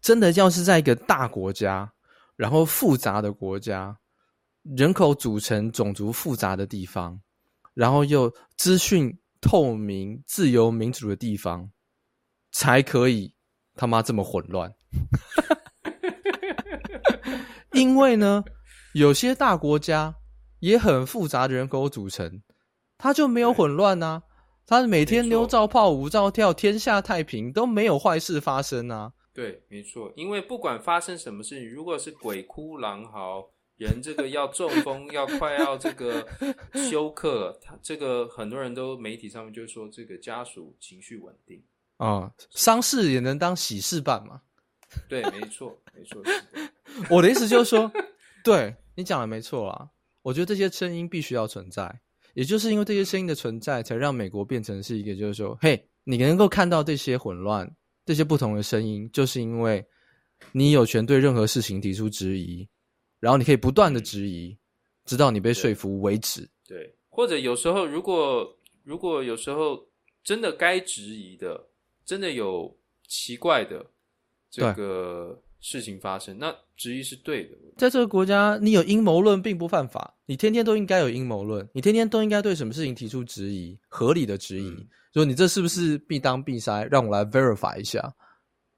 [0.00, 1.92] 真的要是在一个大国家，
[2.36, 3.96] 然后复杂的国家，
[4.62, 7.20] 人口组成、种族复杂的地方，
[7.74, 11.70] 然后又资讯透明、自由民主的地方，
[12.52, 13.34] 才可以
[13.74, 14.72] 他妈这么混乱。
[17.72, 18.44] 因为呢，
[18.92, 20.14] 有些大国家
[20.60, 22.42] 也很复杂的人口组成，
[22.98, 24.22] 他就没有混乱啊，
[24.66, 29.12] 他每天牛照炮、舞照跳，天下太平，都没有坏事发生啊。
[29.32, 33.48] 对，没错，因为不管发生什么事情，如果是鬼哭狼嚎，
[33.82, 36.26] 人这个要中风，要快要这个
[36.90, 41.62] 休克，他这个很多人都媒体上面就说这个家属情绪稳定
[41.98, 44.40] 啊，丧、嗯、事也能当喜事办嘛？
[45.08, 46.22] 对，没错， 没错。
[47.08, 47.90] 我的意思就是说，
[48.44, 49.88] 对你讲的没错啊，
[50.22, 52.00] 我觉得这些声音必须要存在，
[52.34, 57.70] 也就是因为这些声音的存在，才让美国变成是一个，就是说，嘿，你能够看到这些混乱。
[58.04, 59.86] 这些不同的声音，就是因为
[60.50, 62.68] 你有权对任何事情提出质疑，
[63.22, 64.56] 然后你可以不断的质疑，
[65.04, 66.40] 直到你被说服为止。
[66.66, 69.86] 对，对，或者有时候，如果如果有时候
[70.24, 71.68] 真的该质疑的，
[72.04, 73.86] 真的有奇怪的
[74.50, 77.56] 这个事情发生，那质疑是对的。
[77.76, 84.66] 在这个国家，你有阴谋论并不犯法，你天天都应该有阴谋论，你天天都应该对什么事情提出质疑，合理的质疑。
[84.68, 86.88] 嗯说你这是不是必当必筛？
[86.90, 88.10] 让我来 verify 一下，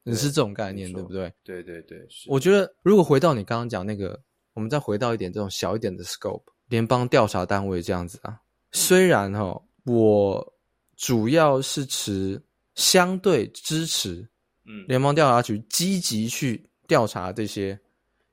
[0.03, 1.33] 你是这种概念对不对？
[1.45, 4.21] 对对对，我觉得如果回到你刚刚讲那个，
[4.55, 8.41] 我们再回到一点这种小一点的 scope，联邦调查单位这样子啊。
[8.73, 10.55] 虽然哈，我
[10.97, 12.43] 主要是持
[12.75, 14.27] 相对支持，
[14.65, 17.79] 嗯，联邦调查局积极去调查这些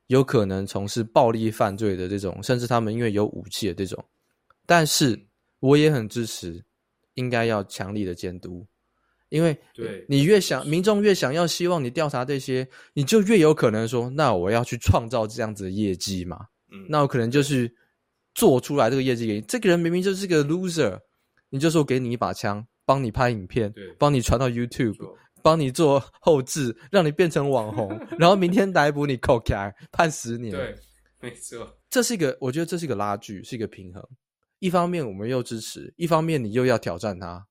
[0.08, 4.04] 有可能从事暴力犯罪的这种，甚至他们因为有武器的这种，
[4.66, 5.20] 但是
[5.60, 6.64] 我也很支持。
[7.16, 8.66] 应该要强力的监督，
[9.32, 9.58] 因为
[10.10, 16.38] 你越想，民众越想要希望你调查这些，你就越有可能说，那我要去创造这样子的业绩嘛。
[16.70, 17.74] 嗯，那我可能就是
[18.36, 19.42] 做出来这个业绩给你。
[19.42, 21.00] 这个人明明就是个 loser，
[21.50, 24.98] 你就说给你一把枪，帮你拍影片，帮你传到 YouTube，
[25.42, 30.52] 帮你做后置，让你变成网红， 然后明天逮捕你，扣起来判十年。
[30.52, 30.76] 对，
[31.22, 34.06] 没错，这是一个，我觉得这是一个拉锯，是一个平衡。
[34.60, 37.48] 一方面我们又支持，一方面你又要挑战他。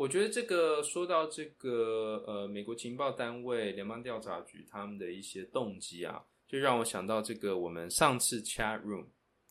[0.00, 9.04] 我觉得这个说到这个呃，美国情报单位联邦调查局他们的一些动机啊，就让我想到这个我们上次 chat room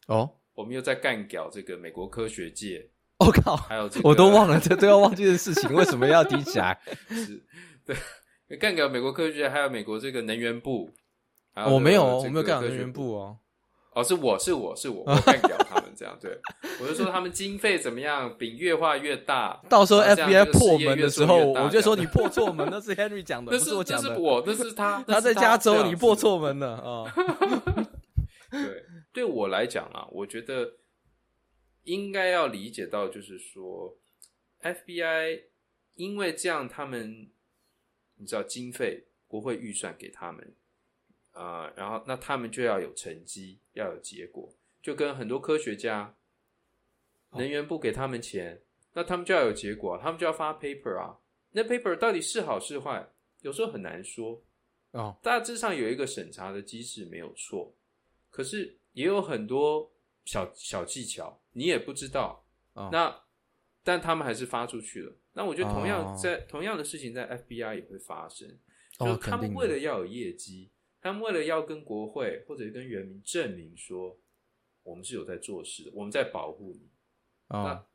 [0.07, 2.89] 哦，我们又在干掉这个美国科学界。
[3.19, 6.81] 我、哦、靠，还有这个我都忘了这都要忘记的事情，为什么要提起来？
[7.09, 7.39] 是
[7.85, 10.89] 对，干掉美国科学界，还有美国这个能源部。
[11.53, 13.37] 我没有，我没有干掉能源部哦。
[13.99, 16.39] 哦，是我是我是我，我干掉他们这样对，
[16.81, 26.81] 我就说他们经费怎么样，饼越画越大， 到时候 FBI 破门的时候，我就说你破错门，那是 Henry 讲的，那是不是我讲的，那是我，那是他， 他在加州，你破错门了啊。
[26.83, 27.11] 哦、
[28.51, 30.73] 对，对我来讲啊，我觉得
[31.83, 33.97] 应该要理解到，就是说
[34.61, 35.41] FBI
[35.95, 37.29] 因为这样，他们
[38.17, 40.53] 你知道经费国会预算给他们。
[41.39, 46.13] 啊、呃，然后那他们就要有成绩，要有结果，就跟很多科学家，
[47.31, 48.59] 能源部给他们钱，哦、
[48.95, 51.17] 那他们就要有结果，他们就要发 paper 啊。
[51.51, 53.09] 那 paper 到底是好是坏，
[53.39, 54.43] 有时候很难说。
[54.91, 57.73] 哦，大致上有一个审查的机制没有错，
[58.29, 59.89] 可是也有很多
[60.25, 62.45] 小小技巧，你也不知道。
[62.73, 63.17] 哦、那
[63.81, 65.15] 但他们还是发出去了。
[65.31, 68.45] 那我觉得同样在、哦、同样的事情在 FBI 也会发生，
[68.97, 70.69] 哦、就是他们为了要有业绩。
[71.01, 74.17] 他们为了要跟国会或者跟人民证明说，
[74.83, 76.89] 我们是有在做事的，我们在保护你，
[77.47, 77.85] 啊、哦，那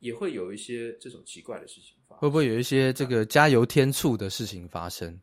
[0.00, 2.20] 也会有一些这种奇怪的事情发生。
[2.20, 5.20] 会不会有一些这个加油添醋的事情发生？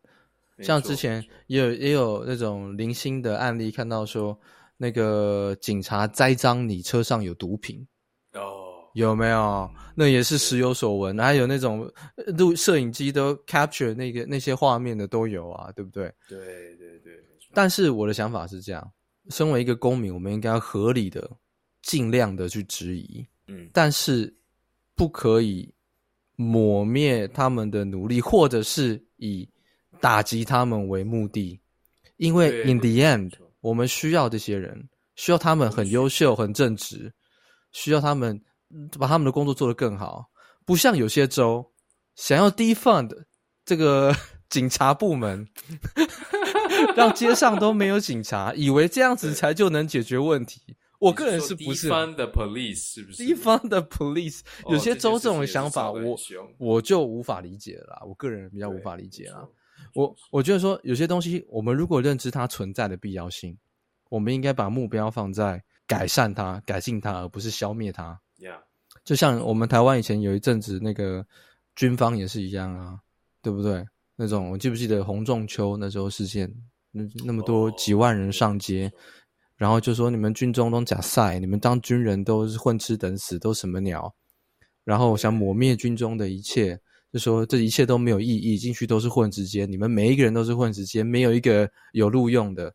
[0.61, 4.37] 像之前也有也有那种零星的案例，看到说
[4.75, 7.87] 那个警察栽赃你车上有毒品，哦，
[8.93, 9.69] 有没有？
[9.95, 11.17] 那也是时有所闻。
[11.19, 11.91] 还有那种
[12.37, 16.11] 录摄影机都 capture 那个那些画面的都有啊，对不对？
[16.27, 16.37] 对
[16.77, 17.13] 对对。
[17.53, 18.91] 但是我的想法是这样：
[19.29, 21.29] 身为一个公民，我们应该要合理的、
[21.81, 24.33] 尽量的去质疑，嗯，但是
[24.95, 25.73] 不可以
[26.35, 29.49] 抹灭他们的努力，或者是以
[29.99, 31.59] 打击他们为目的，
[32.17, 37.11] 因为 in the end，我们需要这些人，需要他们很优秀、很正直，
[37.71, 38.39] 需要他们
[38.99, 40.25] 把他们的工作做得更好。
[40.65, 41.71] 不像有些州
[42.15, 43.11] 想要 defund
[43.65, 44.15] 这个
[44.49, 45.47] 警察部门，
[46.95, 50.75] 让街上都没有警察，以为这样子才就能解决问题。
[50.99, 54.41] 我个人是不是 defund the police 是不是 defund the police？
[54.67, 56.17] 有些州这种想法，哦、我
[56.57, 58.01] 我就无法理解了啦。
[58.05, 59.47] 我个人比较无法理解啦。
[59.93, 63.57] 我我觉得说有些东西，我们如果认知它存在的必要性，
[64.09, 68.19] 我们应该把目标放在改善它、改进它，而不是消灭它。
[68.39, 68.61] Yeah.
[69.03, 71.25] 就像我们台湾以前有一阵子那个
[71.75, 72.97] 军方也是一样啊，
[73.41, 73.85] 对不对？
[74.15, 76.49] 那种我记不记得洪仲秋那时候事件，
[76.91, 79.01] 那那么多几万人上街，oh,
[79.57, 84.13] 然后就说你们军中都假赛，你们当军人都是混吃等死，都什么鸟？
[84.83, 86.79] 然后想抹灭军中的一切。
[87.11, 92.71] 就说这一切都没有意义，进去都是混时间，你们每一个人都是混时间，没有一个有录用的。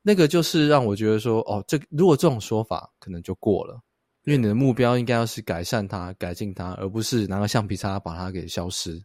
[0.00, 3.78] 那个就是让我觉得说，哦，这如果这种说法可能就过了，
[4.28, 9.02] 因为你的目标应该要是改善它、改进它，而不是拿个橡皮擦把它给消失。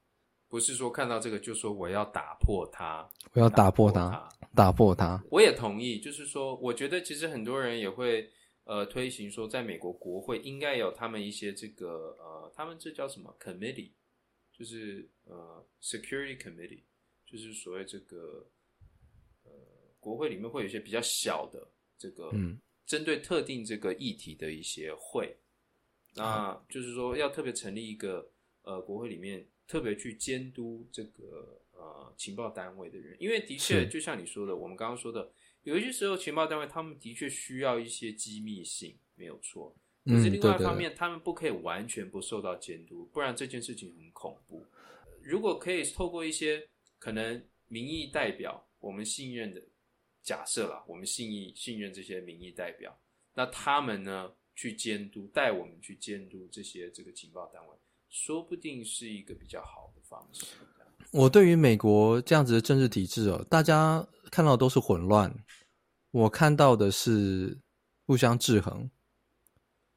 [0.49, 5.24] 不是说看到这个就说我要打破它，我要打破它，打破它。
[5.32, 8.30] 我也同意，就是说，我觉得其实很多人也会
[8.65, 13.91] 呃推行说，在美国国会应该有他们一些这个呃，他们这叫什么 committee。
[14.51, 16.84] 就是呃，Security Committee，
[17.26, 18.45] 就是所谓这个
[19.45, 19.51] 呃，
[19.99, 21.67] 国会里面会有一些比较小的
[21.97, 25.38] 这个，嗯，针对特定这个议题的一些会，
[26.16, 28.30] 嗯、那就是说要特别成立一个
[28.64, 35.32] 呃，国会里面特别去监督这个呃情报单位的人，因为的确就像你说的，我们刚刚说的，
[35.64, 39.76] 有一些时候情报单位他们的确需要一些机密性，没有错。
[40.06, 44.66] 可是另外一方面，嗯、他们不可以完全不受到监督，不然这件事情很恐怖。
[45.22, 46.68] 如果可以透过一些
[47.00, 49.62] 可能民意代表，我们信任的
[50.24, 52.97] 假设啦，我们信义信任这些民意代表，
[53.34, 57.76] 那他们呢去监督，带我们去监督这些这个情报单位，
[58.09, 60.45] 说不定是一个比较好的方式。
[61.11, 65.32] 我对于美国这样子的政治体制哦，大家看到都是混乱，
[66.11, 67.57] 我看到的是
[68.07, 68.89] 互相制衡。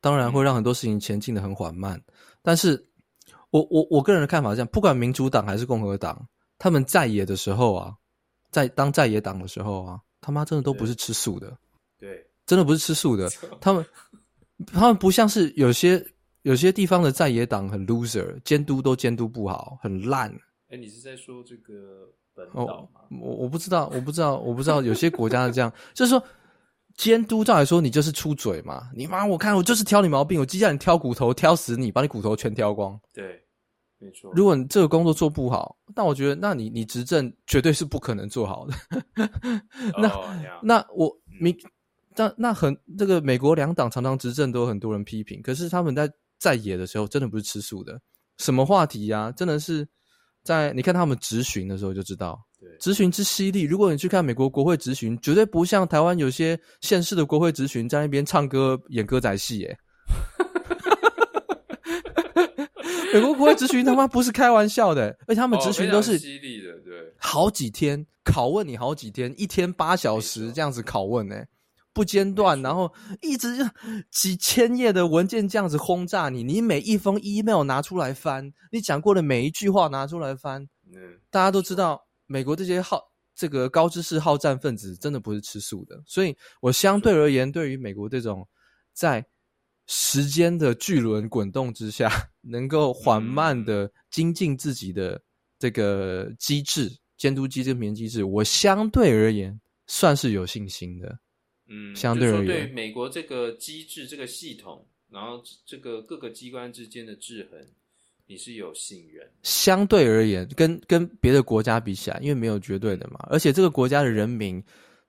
[0.01, 2.01] 当然会让很多事情前进得很缓慢，
[2.43, 2.87] 但是
[3.51, 7.97] 我我我个人的看法是这样：不管民主党还是共和党，他们在野的时候啊，
[8.51, 11.57] 在当在野党的时候啊，他妈真的都不是吃素的，
[11.99, 13.29] 对，真的不是吃素的。
[13.61, 13.85] 他们
[14.67, 16.05] 他们不像是有些
[16.43, 20.31] 有些地方的在野党很 loser，监督都监督不好，很烂。
[20.69, 23.01] 哎，你是在说这个本岛吗？
[23.03, 26.23] 哦，我我不知道，我不知道，我不知道，有些国家是这样，就是说。
[26.97, 28.89] 监督照来说，你就是出嘴嘛？
[28.95, 32.99] 你妈，我看我就是挑你毛病，我就叫你挑骨头，挑死你，把你骨头全挑光。
[33.13, 33.39] 对，
[33.99, 34.33] 没错。
[34.35, 38.75] 如果你这个工作做不好，那我觉得，那你你执政绝对是不可能做好的。
[39.99, 40.27] 那、oh.
[40.63, 41.57] 那我你
[42.15, 48.01] 那那很这个美国两党常常执政都有很多人批评，可是他们在在野的时候真的不是吃素的。
[48.39, 49.33] 什么话题呀、啊？
[49.33, 49.87] 真的是
[50.43, 52.39] 在你看他们质询的时候就知道。
[52.81, 59.79] 质询之犀利，如果你去看美国国会质询，绝对不像台湾有些县市的国会质询在那边唱歌演歌仔戏，耶。
[63.17, 71.45] 美国国会质询他妈不是开玩笑的，而且他们质询都是犀利的，对，好几天拷问你，好几天，一天八小时这样子拷问，呢，
[71.93, 72.93] 不间断，然后
[73.23, 73.69] 一直
[74.11, 80.63] 几千页的文件这样子轰炸你，你每一封 email 拿出来翻，你讲过的每一句话拿出来翻，
[80.95, 82.07] 嗯，大家都知道。
[82.29, 83.01] 美国这些好
[83.37, 88.45] 这个高知识好战分子真的不是吃素的，所以我相对而言，对于美国这种
[88.93, 89.25] 在
[89.87, 92.11] 时间的巨轮滚动之下，
[92.43, 95.21] 能够缓慢的精进自己的
[95.59, 101.19] 这个机制、监督机制、民机制，我相对而言算是有信心的。
[101.69, 107.61] 嗯，相对而言，对美国这个机制、这个系统，然后这个各个机关之间的制衡。
[108.29, 114.61] 你是有信任，相对而言，跟跟别的国家比起来，因为没有绝对的嘛，而且这个国家的人民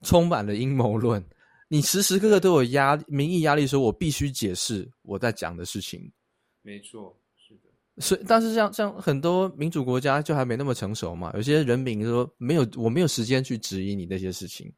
[0.04, 1.20] 充满了阴谋论，
[1.68, 6.12] 你时时刻刻都有压民意压力，说我必须解释我在讲的事情。
[6.62, 7.62] 没错，是的。
[8.00, 14.72] 所以，但是像像很多民主国家就还没那么成熟嘛，有些人民说没有，我没有时间去质疑你那些事情，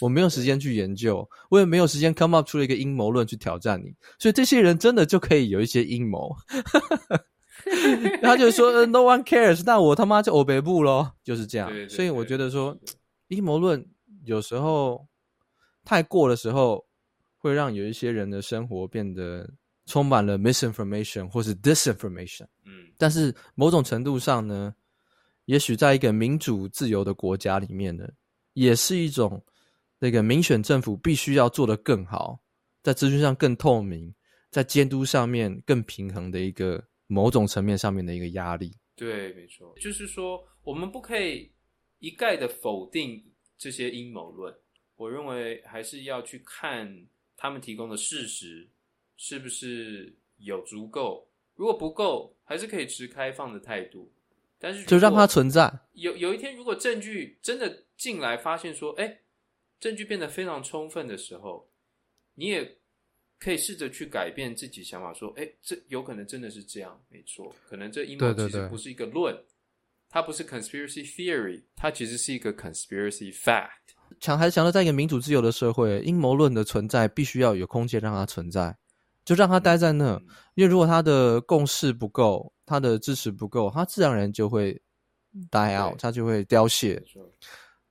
[0.00, 6.34] 我没有时间去研究，我也没有时间 come up 出了一个阴谋论去挑战你，所以这些人真的就可以有一些阴谋。
[8.22, 11.68] 他就说 “No one cares”，那我他妈就欧北部咯，就是这样。
[11.68, 12.76] 对对对，所以我觉得说
[13.28, 13.84] 阴谋论
[14.24, 15.04] 有时候
[15.86, 16.84] 太过的时候，
[17.38, 19.48] 会让有一些人的生活变得
[19.86, 22.46] 充满了 misinformation 或是 disinformation。
[22.64, 24.74] 嗯，但是某种程度上呢，
[25.44, 28.06] 也许在一个民主自由的国家里面呢，
[28.54, 29.42] 也是一种
[30.00, 32.38] 那个民选政府必须要做得更好，
[32.82, 34.12] 在资讯上更透明，
[34.50, 38.76] 在监督上面更平衡的一个某种层面上面的一个压力。
[38.96, 41.52] 对，没错，就是说我们不可以
[42.00, 43.22] 一概的否定
[43.56, 44.52] 这些阴谋论。
[44.96, 47.06] 我认为还是要去看
[47.36, 48.68] 他们提供的事实
[49.16, 54.12] 是不是有足够，如果不够，还是可以持开放的态度。
[54.58, 55.70] 但是就让它存在。
[55.92, 59.20] 有有一天，如果证据真的进来，发现说，哎，
[59.78, 61.70] 证据变得非常充分的时候，
[62.36, 62.78] 你也
[63.38, 69.46] 可以试着去改变自己想法，说，哎，这有可能真的是这样，没错，可能这阴谋其实不是一个论，对对对，
[70.08, 73.92] 它不是 conspiracy theory，它其实是一个 conspiracy fact。
[74.20, 78.76] 强还是强调，在一个民主自由的社会，阴谋论的存在必须要有空间让它存在，
[79.24, 82.52] 就让它待在那，嗯、因为如果它的共识不够。
[82.68, 84.76] 他的支持不够，他自然而然就会
[85.52, 87.00] die out，他就会凋谢。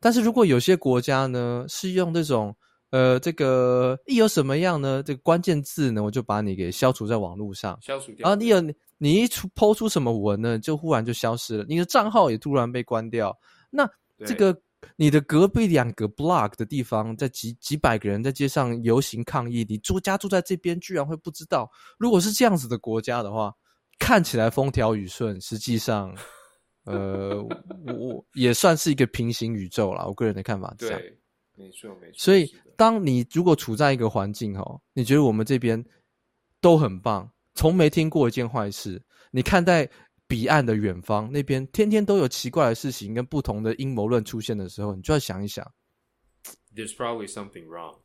[0.02, 2.54] 但是如果有些国家呢，是用这种
[2.90, 8.26] 呃，这个一有什么样呢，这个关键字呢，我就把你给消除在网络上，消除掉。
[8.28, 8.60] 然后你有
[8.98, 13.34] 你一出抛出什么文呢，就忽然就消失了，你的账号也突然被关掉。
[13.70, 13.90] 那
[14.26, 14.54] 这个
[14.96, 21.70] 你的隔壁两个 block 的地方，在几几百个人在街上游行抗议，你住家住在这边，居然会不知道？
[21.98, 23.54] 如果是这样子的国家的话。
[23.98, 26.14] 看起来风调雨顺，实际上，
[26.84, 27.42] 呃，
[27.88, 30.04] 我也算是一个平行宇宙啦。
[30.06, 31.00] 我个人的看法是这样。
[31.00, 31.18] 对，
[31.56, 32.14] 没错没错。
[32.18, 32.46] 所以，
[32.76, 35.82] 当你如果处在一个环境哦，你觉得我们这边
[36.60, 39.02] 都很棒，从没听过一件坏事。
[39.32, 39.90] 你看待
[40.28, 45.66] 彼岸的远方，那边天天都有奇怪的事情跟不同的阴谋论出现的时候，你就要想一想
[46.76, 48.00] ，There's probably something wrong，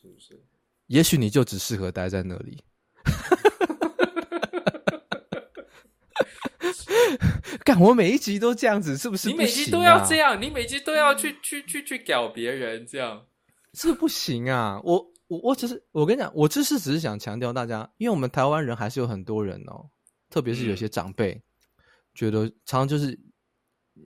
[0.00, 0.42] 是不是？
[0.86, 2.62] 也许你就只适合待在那里。
[7.64, 9.36] 干，我每一集都这样子，是不是不啊？
[9.36, 13.26] 你每集都要这样，你每集都要去去去去搞别人，这样
[13.74, 14.80] 是不，是不行啊！
[14.84, 19.90] 我我我只是我跟你讲，我这是只是想强调大家，因为我们台湾人还是有很多人哦，
[20.36, 21.42] 特别是有些长辈，嗯、
[22.14, 23.18] 觉得常常就是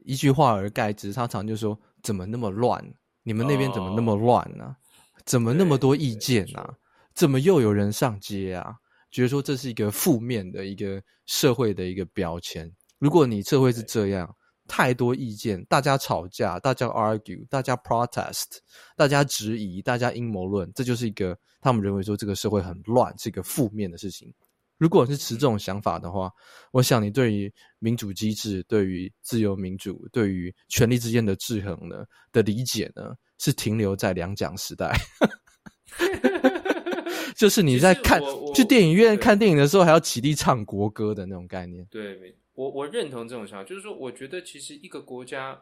[0.05, 2.81] 一句话而概之，他常常就说：“怎么那么乱？
[3.24, 4.70] 你们那边怎么那么乱呢、啊？
[4.70, 6.73] 哦、怎么那么多意见啊？
[7.15, 8.77] 怎么又有人上街啊？”
[9.11, 12.73] 觉得说这是一个负面的一个社会的一个标签。
[13.01, 14.32] 如果你社会是这样，
[14.69, 18.59] 太多意见，大家吵架，大家 argue，大家 protest，
[18.97, 24.32] 大家质疑，大家阴谋论，这就是一个他们认为说这个社会很乱，是一个负面的事情。
[24.81, 26.32] 如果是持这种想法的话，
[26.73, 32.02] 我想你对于民主机制、对于自由民主、对于权力之间的制衡呢
[32.32, 34.90] 的理解呢，是停留在两蒋时代。
[37.36, 38.23] 就是你在看
[38.55, 41.86] 去电影院看电影的时候，还要起立唱国歌的那种概念。
[41.90, 45.61] 对，我我认同这种想法，就是说，我觉得其实一个国家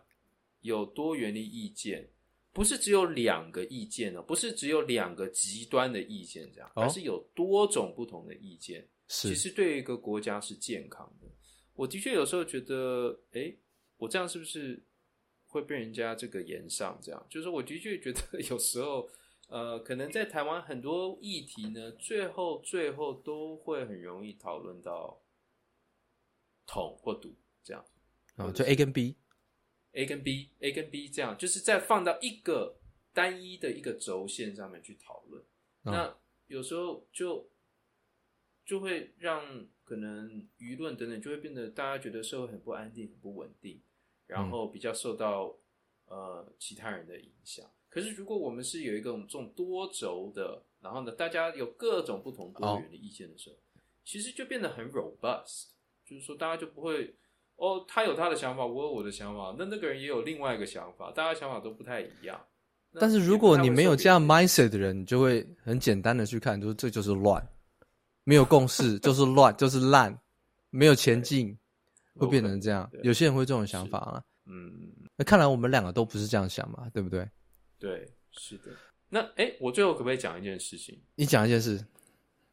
[0.61, 2.09] 有多元的意见，
[2.53, 8.87] 不是只有两个意见哦，不是只有两个极端的意见这样，而是有多种不同的意见。
[9.09, 11.27] 是，其实对一个国家是健康的。
[11.75, 13.55] 我的确有时候觉得，哎，
[13.97, 14.83] 我这样是不是
[15.47, 16.99] 会被人家这个炎上？
[17.03, 19.09] 这样，就是我的确觉得有时候。
[19.51, 25.23] 呃，可能在台湾很多议题呢，最后最后都会很容易讨论到
[26.67, 27.83] 统或独这样，
[28.37, 32.79] 哦，就 A 跟 B，A 跟 B，A 跟 B 这样，就是再放到一个
[33.15, 35.43] 单一的一个轴线上面去讨论，
[35.85, 36.19] 哦、那
[36.49, 37.51] 有时候就
[38.69, 39.43] 就会让
[39.83, 40.29] 可能
[40.59, 43.81] 舆论等等就会变得大家觉得社会很不安定、很不稳定，
[44.27, 45.47] 然后比较受到、
[46.11, 47.65] 嗯、呃其他人的影响。
[47.89, 53.59] 可是，如果我们是有一个这种多轴的，然后呢，大家有各种不同多元的意见的时候，哦、
[54.05, 55.69] 其实就变得很 robust，
[56.05, 57.17] 就是说大家就不会
[57.57, 62.39] 哦，他有他的想法，我有我的想法，那那个人也有另外一个想法，大家想法都不太一样。
[63.01, 67.43] 但是如果你没有这样 mindset 的人，你就会很简单的去看，就是这就是乱，
[68.29, 70.15] 没有共识 就是乱，就是烂，
[70.69, 71.57] 没有前进，
[72.15, 72.87] 会变成这样。
[73.03, 77.27] 有些人会这种想法啊，嗯，那看来我们两个都不是这样想嘛，对不对？
[77.79, 78.65] 对，是的。
[79.09, 81.01] 那哎，我最后可不可以讲一件事情？
[81.15, 81.83] 你讲一件事。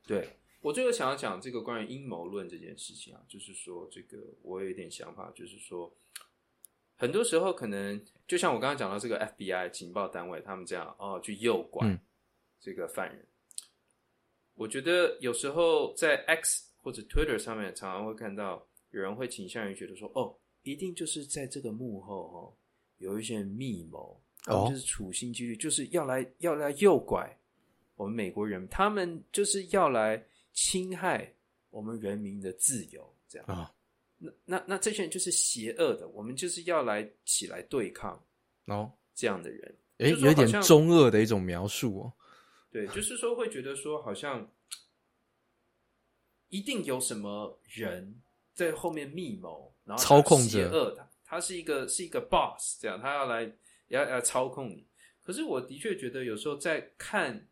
[0.08, 5.94] 对，我最后想要讲这个关于阴谋论这件事情啊，就是说这个我有一点想法，就是说
[6.96, 12.00] 很多时候可能就像我刚刚讲到这个 FBI 情报单位，他们这样哦去诱拐
[12.62, 13.20] 这个犯人。
[13.20, 13.28] 嗯、
[14.56, 22.54] 我觉得有时候在 X 或者 Twitter 上面常常会看到有人会倾向于觉得说，哦，一定就是在这个幕后哦
[22.98, 24.22] 有一些密谋。
[24.48, 27.36] 哦，就是处心积虑，就是要来要来诱拐
[27.96, 30.24] 我们美国人，他们就是要来
[30.54, 31.34] 侵害
[31.72, 33.66] 我们人民的自由，这样啊、哦？
[34.20, 38.24] 那那那这些人就是邪恶的，我们就是要来起来对抗
[38.66, 38.92] 哦。
[39.16, 42.14] 这样的人，诶，有点中二的一种描述哦。
[42.76, 44.52] 对， 就是说会觉得说好像
[46.50, 48.22] 一定有什么人
[48.54, 53.50] 在后面密谋，然后操控着，邪恶他，他是一个是一个 boss，这样他要来
[53.88, 54.86] 要要操控你。
[55.24, 57.48] 可是我的确觉得有时候在看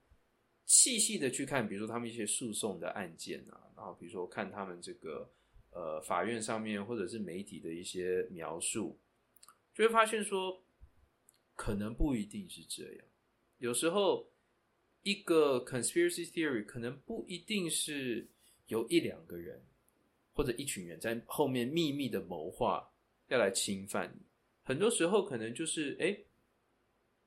[0.66, 5.32] 细细的去看，比如说他们一些诉讼的案件啊，然后比如说看他们这个
[5.72, 9.00] 呃法院上面或者是媒体的一些描述，
[9.74, 10.62] 就会发现说
[11.56, 13.06] 可能不一定是这样。
[13.60, 14.33] 有时候
[15.04, 18.28] 一个 conspiracy theory 可能不一定是
[18.68, 19.62] 有一两个人
[20.34, 22.92] 或者一群人在后面秘密的谋划
[23.28, 24.22] 要来侵犯你，
[24.64, 26.06] 很多时候可能就是哎。
[26.08, 26.26] 诶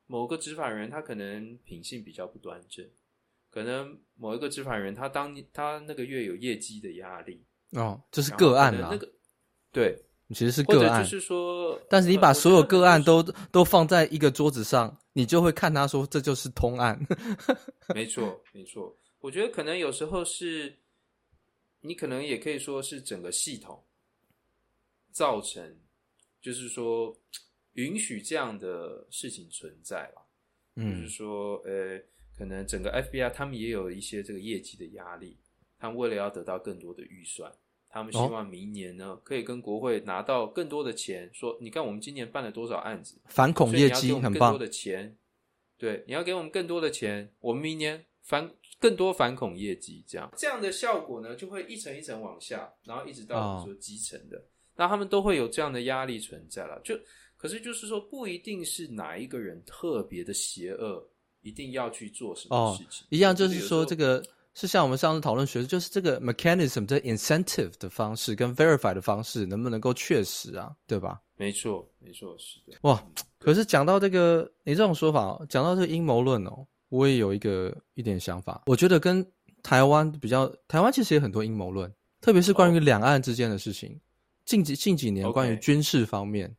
[0.08, 2.88] 某个执法人，他可能品性比较不端正，
[3.50, 8.90] 可能某一个执法人，他当他那个月有业绩的压力哦，这是个案啊。
[8.92, 9.12] 那个
[9.72, 10.00] 对，
[10.34, 16.98] 其实是个案，就是说，但是你把所有个案都都放在一个桌子上，你就会看他说这就是通案。
[17.94, 18.96] 没错，没错。
[19.20, 20.76] 我觉得可能有时候是，
[21.80, 23.82] 你可能也可以说是整个系统
[25.12, 25.76] 造成，
[26.40, 27.16] 就是说。
[27.76, 30.22] 允许这样的事情存在吧，
[30.76, 32.00] 嗯，就是说，呃，
[32.34, 35.36] 可能整个 FBI 他们也有一些这个业绩的压力，
[35.78, 37.52] 他们为了要得到更多的预算，
[37.96, 41.30] 他们希望明年呢、哦、可以跟国会拿到更多的钱。
[41.32, 45.16] 说，你看我们今年办了多少案子，反恐业绩很棒，更多的钱，
[45.78, 54.44] 对，你要给我们更多的钱，我们明年反更多反恐业绩，这样这样的效果呢，就会一层一层往下，然后一直到说基层的，
[54.74, 56.98] 那、哦、他们都会有这样的压力存在了，就。
[57.38, 61.06] 可是，就是说，不一定是哪一个人特别的邪恶，
[61.42, 63.04] 一定要去做什么事情。
[63.04, 64.24] 哦、一样，就是说，这个
[64.56, 70.74] 是像我们上次讨论学的，就是这个 mechanism 这 incentive 的方式跟 verify 的方式，能不能够确实啊？
[70.86, 71.20] 对吧？
[71.36, 72.76] 没错，没错，是的。
[72.80, 73.00] 哇，
[73.38, 78.62] 可是讲到这个，你这种说法，讲到这个阴谋论哦，我也有一个一点想法。
[78.66, 79.24] 我觉得跟
[79.62, 83.92] 台湾比较，台湾其实也很多阴谋论，特别是关于两岸之间的事情。
[83.92, 84.00] 哦、
[84.46, 86.52] 近几近几年，关于军事方面。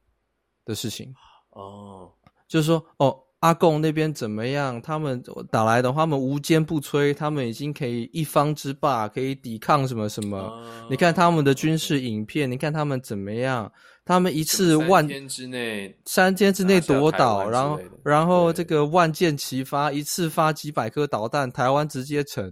[0.67, 1.15] 的事情
[1.51, 2.11] 哦，
[2.45, 4.81] 就是说哦，阿贡那边怎么样？
[4.81, 10.37] 他们打来的话，他们无坚不摧，他们已经可以一方之霸，可以抵抗什么什么。
[10.37, 13.71] 哦、你看他们的军事影片，哦、你看他们怎么样？
[14.05, 22.51] 他们一次万三天之内，三天之内夺岛，然后然后这个万箭齐发，一次发几百颗导弹，台湾直接沉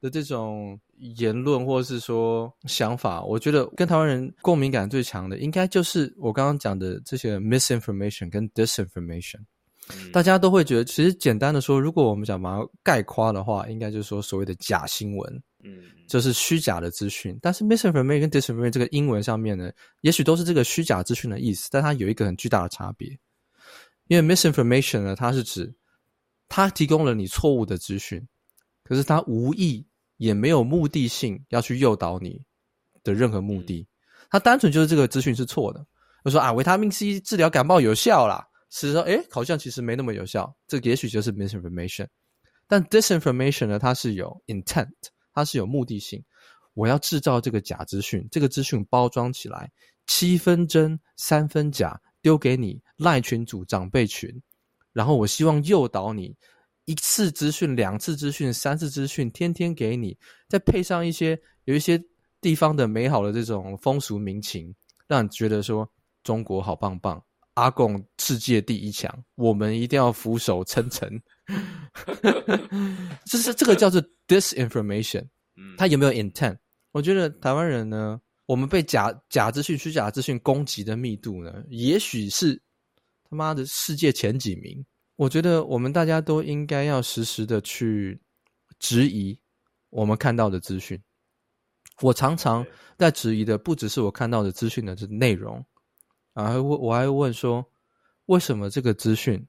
[0.00, 0.78] 的这种。
[1.14, 9.40] 言论或者是说想法，我觉得跟台湾人共鸣感最强的，应该就是我刚刚讲的这些 misinformation 跟 disinformation。
[9.90, 10.10] 嗯。
[10.12, 17.38] 大家都会觉得，其实简单的说，如果我们想把它概括的话，应该就是说所谓的假新闻，嗯，就是虚假的资讯。
[17.40, 23.08] 但是 misinformation 跟 disinformation 这个英文上面呢，也许都是这个虚假资讯的意思，但它有一个很巨大的差别。
[24.08, 25.74] 因为 misinformation 呢，它是指
[26.48, 28.26] 它提供了你错误的资讯，
[28.84, 29.86] 可是它无意。
[30.18, 32.40] 也没有目的性要去诱导你
[33.04, 33.86] 的任何目的，
[34.30, 35.86] 它单纯就是这个资讯是错的。
[36.24, 38.42] 我说啊，维他命 C 治疗感冒有效啦，
[38.80, 40.54] 是说，诶，好像其实没那么有效。
[40.66, 42.06] 这也许就是 misinformation。
[42.68, 44.90] 但 disinformation 呢，它是有 intent，
[45.32, 46.22] 它是有目的性。
[46.74, 49.70] 我要制造这个假资讯，这个资讯包装起来，
[50.06, 54.30] 七分真三分假，丢给你赖群组长辈群，
[54.92, 56.36] 然后我希望诱导你。
[56.84, 60.16] 一次资讯、两次资讯、三次资讯，天天给你，
[60.48, 62.00] 再配上一些有一些
[62.40, 64.72] 地方的美好的这种风俗民情，
[65.08, 65.90] 让你觉得说
[66.22, 67.24] 中国好棒棒，
[67.56, 71.10] 阿贡世界第一强，我们一定要俯首称臣。
[73.24, 75.26] 这是这个叫做 disinformation，
[75.76, 76.56] 他有没有 intent？
[76.92, 82.54] 我觉得台湾人呢，我们被假假资讯、虚假资讯攻击的密度呢，也许是
[83.28, 84.84] 他妈的世界前几名。
[85.16, 88.20] 我觉得我们大家都应该要时时的去
[88.78, 89.38] 质疑
[89.88, 91.02] 我们看到的资讯。
[92.02, 92.66] 我常常
[92.98, 95.64] 在质疑的不只是我看到的资讯的这内容，
[96.36, 97.64] 啊，我我还会问说，
[98.26, 99.42] 为什么这个资讯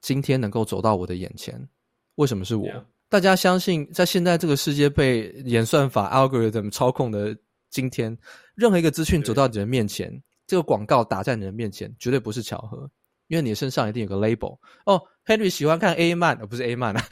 [0.00, 1.68] 今天能够走到我的眼前？
[2.14, 2.68] 为什么是我.
[3.08, 7.36] 大家相信，在现在这个世界被演算法 algorithm 操控的
[7.68, 8.16] 今天，
[8.54, 12.88] 任何一个资讯走到你的面前，这个广告打在你的面前，绝对不是巧合。
[13.26, 17.02] 因为你身上一定有个 label 哦，Henry 喜欢看 A 漫，哦不是 A 漫啊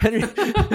[0.00, 0.20] ，Henry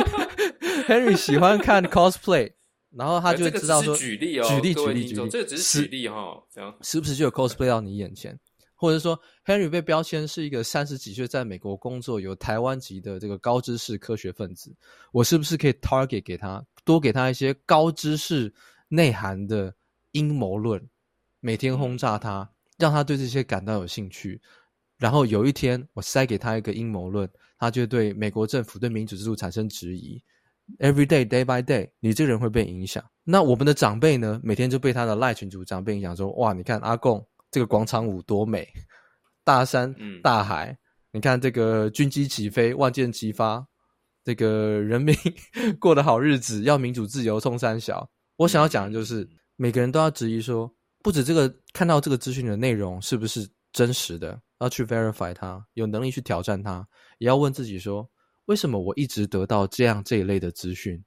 [0.87, 2.53] Henry 喜欢看 cosplay，
[2.97, 8.39] 然后他就会知道说，举例哦，举例举例举例，这个只是举例哈、哦，这样时不时就有 cosplay 到你眼前，
[8.73, 14.73] 或者说 Henry 被标签是一个三十几岁在美国工作有台湾籍的这个高知识科学分子，
[15.11, 18.53] 我是不是可以 target 给他，多给他一些高知识
[18.88, 19.76] 内涵的
[20.11, 20.81] 阴谋论，
[21.41, 24.41] 每天轰炸他，让他对这些感到有兴趣。
[24.97, 30.23] 然后有一天我塞给他一个阴谋论，他就对美国政府对民主制度产生质疑。
[30.79, 33.03] Every day, day by day，你这个人会被影响。
[33.23, 34.41] 那我们的长辈呢？
[34.43, 38.67] 每天就被他的赖群主长辈影响，说：哇，你看阿贡这个广场舞多美，
[39.43, 39.93] 大山
[40.23, 40.77] 大海，嗯、
[41.13, 43.65] 你看这个军机起飞，万箭齐发，
[44.23, 45.15] 这个人民
[45.79, 48.09] 过得好日子，要民主自由冲三小。
[48.35, 50.69] 我想要讲的就是，每个人都要质疑说，
[51.03, 56.85] 不止这个看到这个资讯的内容是不是真实的，要去 verify 它，有能力去挑战它，
[57.19, 58.09] 也要问自己说。
[58.45, 61.03] 为什么我一直得到这样这一类的资讯？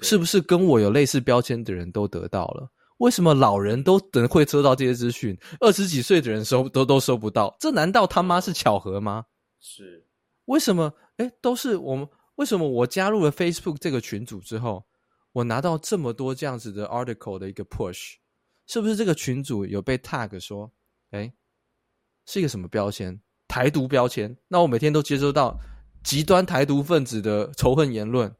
[0.00, 2.68] 是不是跟我有类似标签的人都得到了？
[2.98, 7.56] 为什么老人都等会收到这些资讯，二十几岁的人收都都收不到？
[7.60, 9.26] 这难道他妈是巧合吗？
[9.60, 10.06] 是。
[10.46, 10.92] 为什么？
[11.16, 12.08] 哎，都是我们。
[12.36, 14.84] 为什么我加入了 Facebook 这个群组之后，
[15.32, 18.14] 我拿到这么多这样子的 article 的一个 push？
[18.66, 20.72] 是不是这个群组有被 tag 说，
[21.10, 21.32] 哎，
[22.26, 23.20] 是一个什么标签？
[23.46, 24.36] 台独标签？
[24.48, 25.56] 那我每天都接收到。
[26.04, 28.32] 极端台独分子的仇恨言论，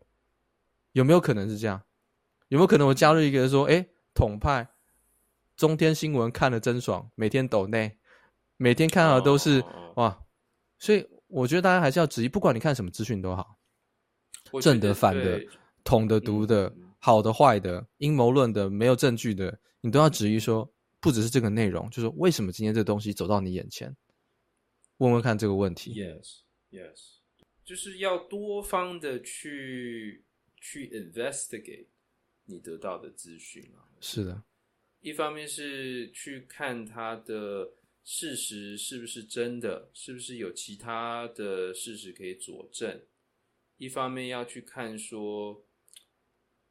[0.92, 1.82] 有没有可能是这样？
[2.48, 4.68] 有没有可能我加入一个人说，诶，统派
[5.56, 7.96] 中天新闻看了真爽，每天抖内，
[8.58, 9.96] 每天看到的都是、oh, oh, oh.
[9.96, 10.24] 哇，
[10.78, 13.56] 所以我觉得大家还是要质疑，不管你看什么资讯都好，
[14.60, 15.42] 正的、反的、
[15.82, 20.70] 统的、独的、嗯、好的、坏的、阴谋论的、没有证据的，你都要质疑说，
[21.00, 23.96] 不只是这个内容，就是为什么今天这个东西走到你眼前？
[24.98, 25.94] 问问看这个问题。
[25.94, 27.13] Yes, yes.
[27.64, 30.22] 就是要多方的去
[30.60, 31.86] 去 investigate
[32.44, 34.44] 你得到的资讯啊，是的，
[35.00, 37.72] 一方面是去看它的
[38.04, 43.00] 事实是不是真的，是不是有其他的事实可以佐证；
[43.78, 45.66] 一方面要去看说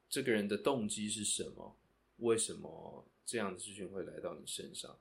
[0.08, 1.76] 这个人的动机是什么，
[2.18, 5.00] 为什么这样的资讯会来到你身上；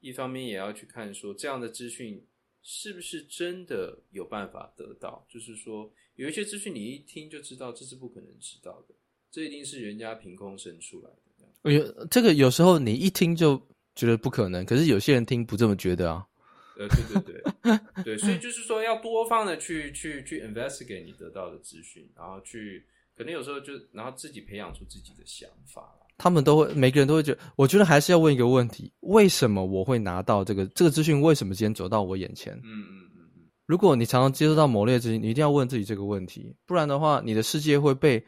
[0.00, 2.26] 一方面也要去看说这样的资讯。
[2.70, 5.26] 是不是真的有办法得到？
[5.26, 8.94] 就是说，有一些资讯你一听就知道，这是不可能知道的，
[9.30, 11.72] 这一定是人家凭空生出来的。
[11.72, 13.58] 有这个有时候你一听就
[13.94, 16.28] 觉得不可能，可是有些人听不这么觉得啊。
[16.76, 22.84] 呃，对对对，对，所以就是说要多方的去去去 investigate 你得到的资讯，然后去
[23.16, 25.98] 可能有时候就然后自己培养出自己的想法。
[26.18, 31.22] 他们都会，每个人都会觉得，我觉得还是要问一个问题：为什么我会拿到这个这个资讯？
[31.22, 32.52] 为什么今天走到我眼前？
[32.54, 33.46] 嗯嗯嗯嗯。
[33.66, 38.20] 如果你常常接受到某类资讯，你一定要问自己这个问题，不然的话，你的世界会被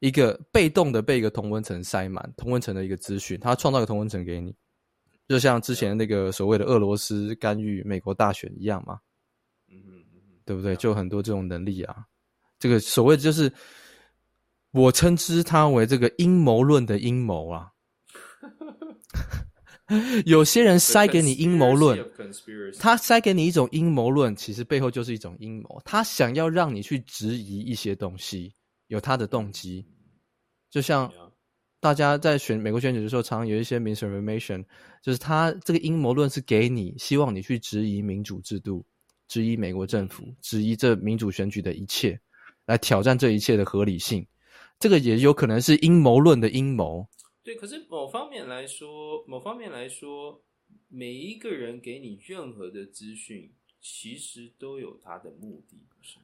[0.00, 4.54] 一个被动的被一个同温层塞满，同温层的一个资讯，它创造一个同温层给你，
[5.26, 8.98] 就像之前那个所谓的俄罗斯干预美国大选一样嘛。
[9.70, 10.76] 嗯嗯嗯，对不对？
[10.76, 12.04] 就很多这种能力啊，
[12.58, 13.50] 这个所谓就是。
[14.72, 17.72] 我称之它为这个阴谋论的阴谋啊，
[20.26, 21.98] 有些人塞给你阴谋论，
[22.78, 28.52] 他塞给你一种阴谋论，其实背后就是一种阴谋，他想要让你去质疑一些东西，
[28.88, 29.86] 有他的动机。
[30.70, 31.10] 就像
[31.80, 34.62] 大家在选美国选举的时候，常常有一些 misinformation，
[35.02, 38.84] 就是他这个阴谋论是给你，希望你去质疑民主制度，
[39.28, 42.20] 质疑美国政府，质疑这民主选举的一切，
[42.66, 44.26] 来挑战这一切的合理性。
[44.78, 47.06] 这个也有可能是阴谋论的阴谋。
[47.42, 50.40] 对，可是某方面来说，某方面来说，
[50.88, 53.50] 每一个人给你任何的资讯，
[53.80, 55.78] 其实都有他的目的，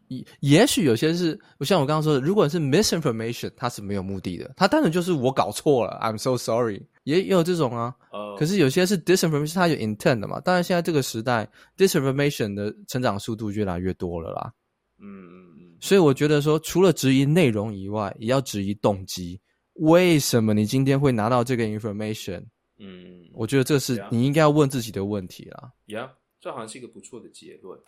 [0.08, 7.94] 也也许有些是，像我刚刚说的，如果是 misinformation，它是没有目的的，它单纯就是我搞错了，I'm so sorry，也也有这种啊。
[8.10, 10.40] Uh, 可是有些是 disinformation，它有 intent 的嘛。
[10.40, 14.52] 当然，现在这个时代，disinformation 的成长速度越来越多了啦。
[15.00, 15.43] 嗯。
[15.84, 19.38] 所以我觉得说，除了质疑内容以外，也要质疑动机。
[19.74, 22.42] 为什么你今天会拿到这个 information？
[22.78, 25.70] 嗯，我觉得这是你应该要问自己的问题啦。
[25.88, 27.78] 呀，这好像是一个不错的结论。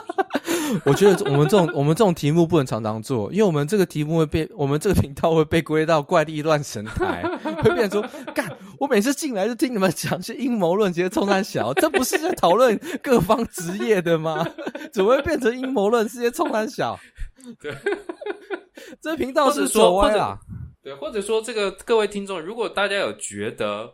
[0.84, 7.22] 我觉得我们这种我们这种题目不能常常做，因为我们这个题目会被我们这个频道会被归到怪力乱神台，
[7.62, 8.54] 会变成说干。
[8.78, 14.46] 我每次进来就听你们讲些阴谋论，直接冲三小，这不是在讨论各方职业的吗？
[14.92, 16.98] 怎么会变成阴谋论，直接冲三小？
[17.60, 17.74] 对，
[19.00, 20.38] 这频道是说歪了。
[20.82, 23.92] 对，或者说这个各位听众，如果大家有觉得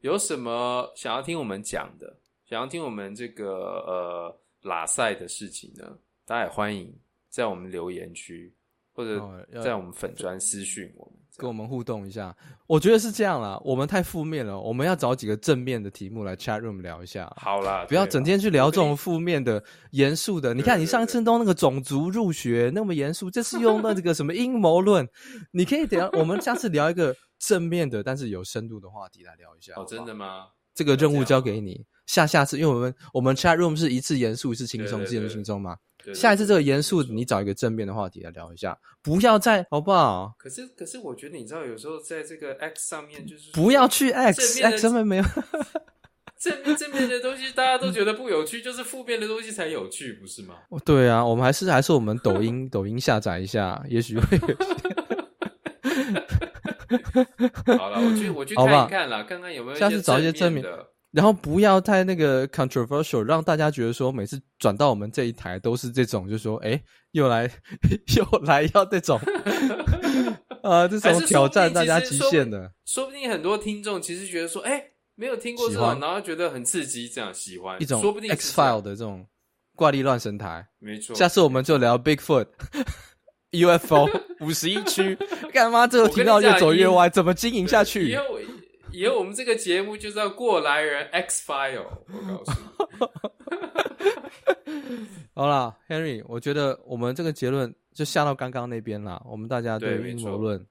[0.00, 2.16] 有什么想要听我们讲的，
[2.48, 3.46] 想要听我们这个
[3.86, 6.94] 呃拉塞的事情呢，大家也欢迎
[7.28, 8.54] 在我们留言区
[8.92, 9.20] 或者
[9.62, 11.21] 在我们粉专私讯我们。
[11.42, 12.32] 跟我们互动一下，
[12.68, 13.60] 我觉得是这样啦。
[13.64, 17.28] 我们太负面了，我们要找几个正面的题目来 chat room 聊一下。
[17.36, 19.60] 好啦，不要整天去聊这种负面的、
[19.90, 20.54] 严肃的。
[20.54, 25.08] 你看，你上一次弄那个种族入学那么严肃，这次用那这个什么阴谋论，
[25.50, 29.72] 你可以等下我们下次聊一个正面的，但是有深度的话题来聊一下。
[29.76, 30.46] 哦，真的吗？
[30.72, 31.84] 这个任务交给你。
[32.06, 35.76] 下下次，因为我们我们 chat room 是一次严肃，一次轻松，一次轻松嘛。
[36.04, 40.34] 对对对，下一次这个严肃，你找一个正面的话题来聊一下，不要再好不好？
[40.38, 45.24] 可是可是，我觉得你知道，有时候在这个 X 上面，就是不要去 X X 上面没有
[46.38, 50.56] 正面正面的东西，大家都觉得不有趣，就是负面的东西才有趣，不是吗？
[50.84, 54.56] 对啊，我们还是还是我们抖音 抖音下载一下，也许会有。
[57.78, 60.88] 好了，我去我去看一看了，看看有没有下次找一些正面的。
[61.12, 66.82] 然后不要太那个 controversial，让大家觉得说每次转到我们这一台都是这种，就说哎，
[67.12, 67.48] 又来
[68.16, 69.20] 又来要这种，
[70.64, 73.04] 啊，这种挑战大家极限的说。
[73.04, 74.82] 说不定很多听众其实觉得说，哎，
[75.14, 79.26] 没有听过这种，然后觉得很刺激，这样喜欢一种，说不定 X file 的这种
[79.76, 81.14] 怪力乱神台，没错。
[81.14, 82.46] 下次我们就聊 Bigfoot、
[83.52, 84.08] UFO
[84.40, 85.14] 五十一区，
[85.52, 88.08] 干嘛这个频道越走越歪，怎么经营下去？
[88.08, 88.24] 以后
[89.18, 92.58] 我们这个节目就叫过来人 X File，我告诉你。
[95.34, 99.22] 好啦，Henry，我觉得我们这个结论就下到刚刚那边啦。
[99.24, 100.66] 我们大家对阴谋论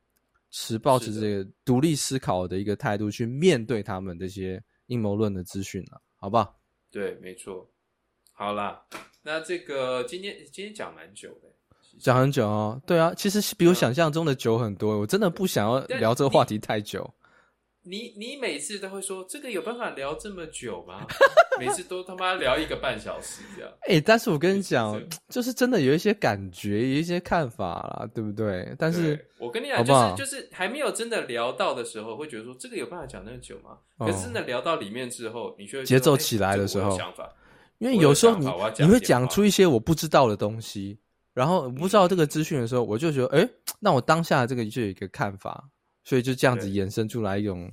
[0.52, 6.60] 持抱持这个独立思考的一个态度去面对他们这些阴谋论的资讯了，好不好？
[6.92, 7.68] 对，没错。
[8.34, 8.82] 好啦，
[9.24, 11.50] 那这个今天今天讲蛮久的，
[12.00, 12.80] 讲很久哦。
[12.86, 15.00] 对啊，其实比我想象中的久很多。
[15.00, 17.12] 我真的不想要聊这个话题太久。
[17.84, 21.06] 你你每次都会说这个有办法聊这么久吗？
[21.60, 23.72] 每次都他妈聊一个半小时这样。
[23.82, 28.74] 哎、欸，但是我跟你讲，就是真的有一些感觉，有一些看法啦，对不对？
[28.78, 33.78] 但是我跟你讲，好好就是就是还没有真的聊到的时候，会觉得说这个有办法讲那么久吗？
[33.98, 37.34] 哦、可是真的聊到里面之后，你觉得节奏起来的时候，欸、想法，
[37.80, 38.46] 因为有时候你
[38.78, 41.00] 你会讲出一些我不知道的东西，
[41.34, 43.50] 然后不知道这个资讯的时候，我就觉得，哎、欸，
[43.80, 45.68] 那我当下这个就有一个看法。
[46.04, 47.72] 所以就这样子衍生出来一种，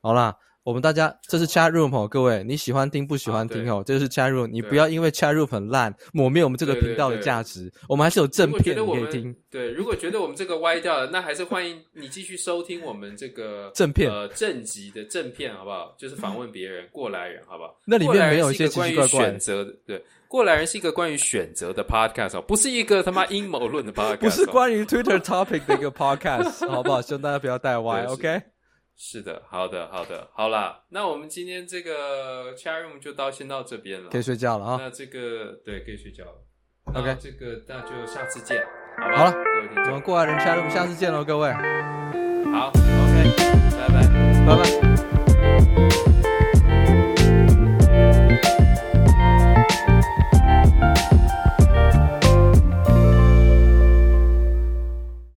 [0.00, 9.34] 好啦，我们大家这是 chat room 哦，各位你喜欢听不喜欢听哦，这是 chat room，你不要因为 chat room 很烂抹灭我们这个频道的价值，我们还是有正片可以听。
[9.50, 15.94] 对，如果觉得我们这个歪掉了，那还是欢迎你继续收听我们这个 正片呃正集的正片，好不好？
[15.96, 17.74] 就是访问别人过来人，好不好？
[17.86, 20.04] 那里面没有一些奇奇怪怪选择的，对。
[20.30, 27.02] 过来人是一个关于选择的 podcast 哦，不是一个他妈阴谋论的 podcast，不是关于 Twitter topic 的一个 podcast， 好不好？
[27.02, 28.40] 希望大家不要带歪，OK？
[28.96, 34.78] 是的，好的，好的，好啦，那我们今天这个 chat room 就到先到这边了，可以睡觉了啊。
[34.80, 36.44] 那这个对，可以睡觉了
[36.94, 37.16] ，OK？
[37.20, 38.62] 这个那就下次见，
[38.98, 39.16] 好吧？
[39.16, 41.52] 好了，各位听众，我们过来人 chat room 下次见喽，各位。
[42.52, 43.34] 好，OK，
[43.76, 44.06] 拜拜，
[44.46, 46.09] 拜拜。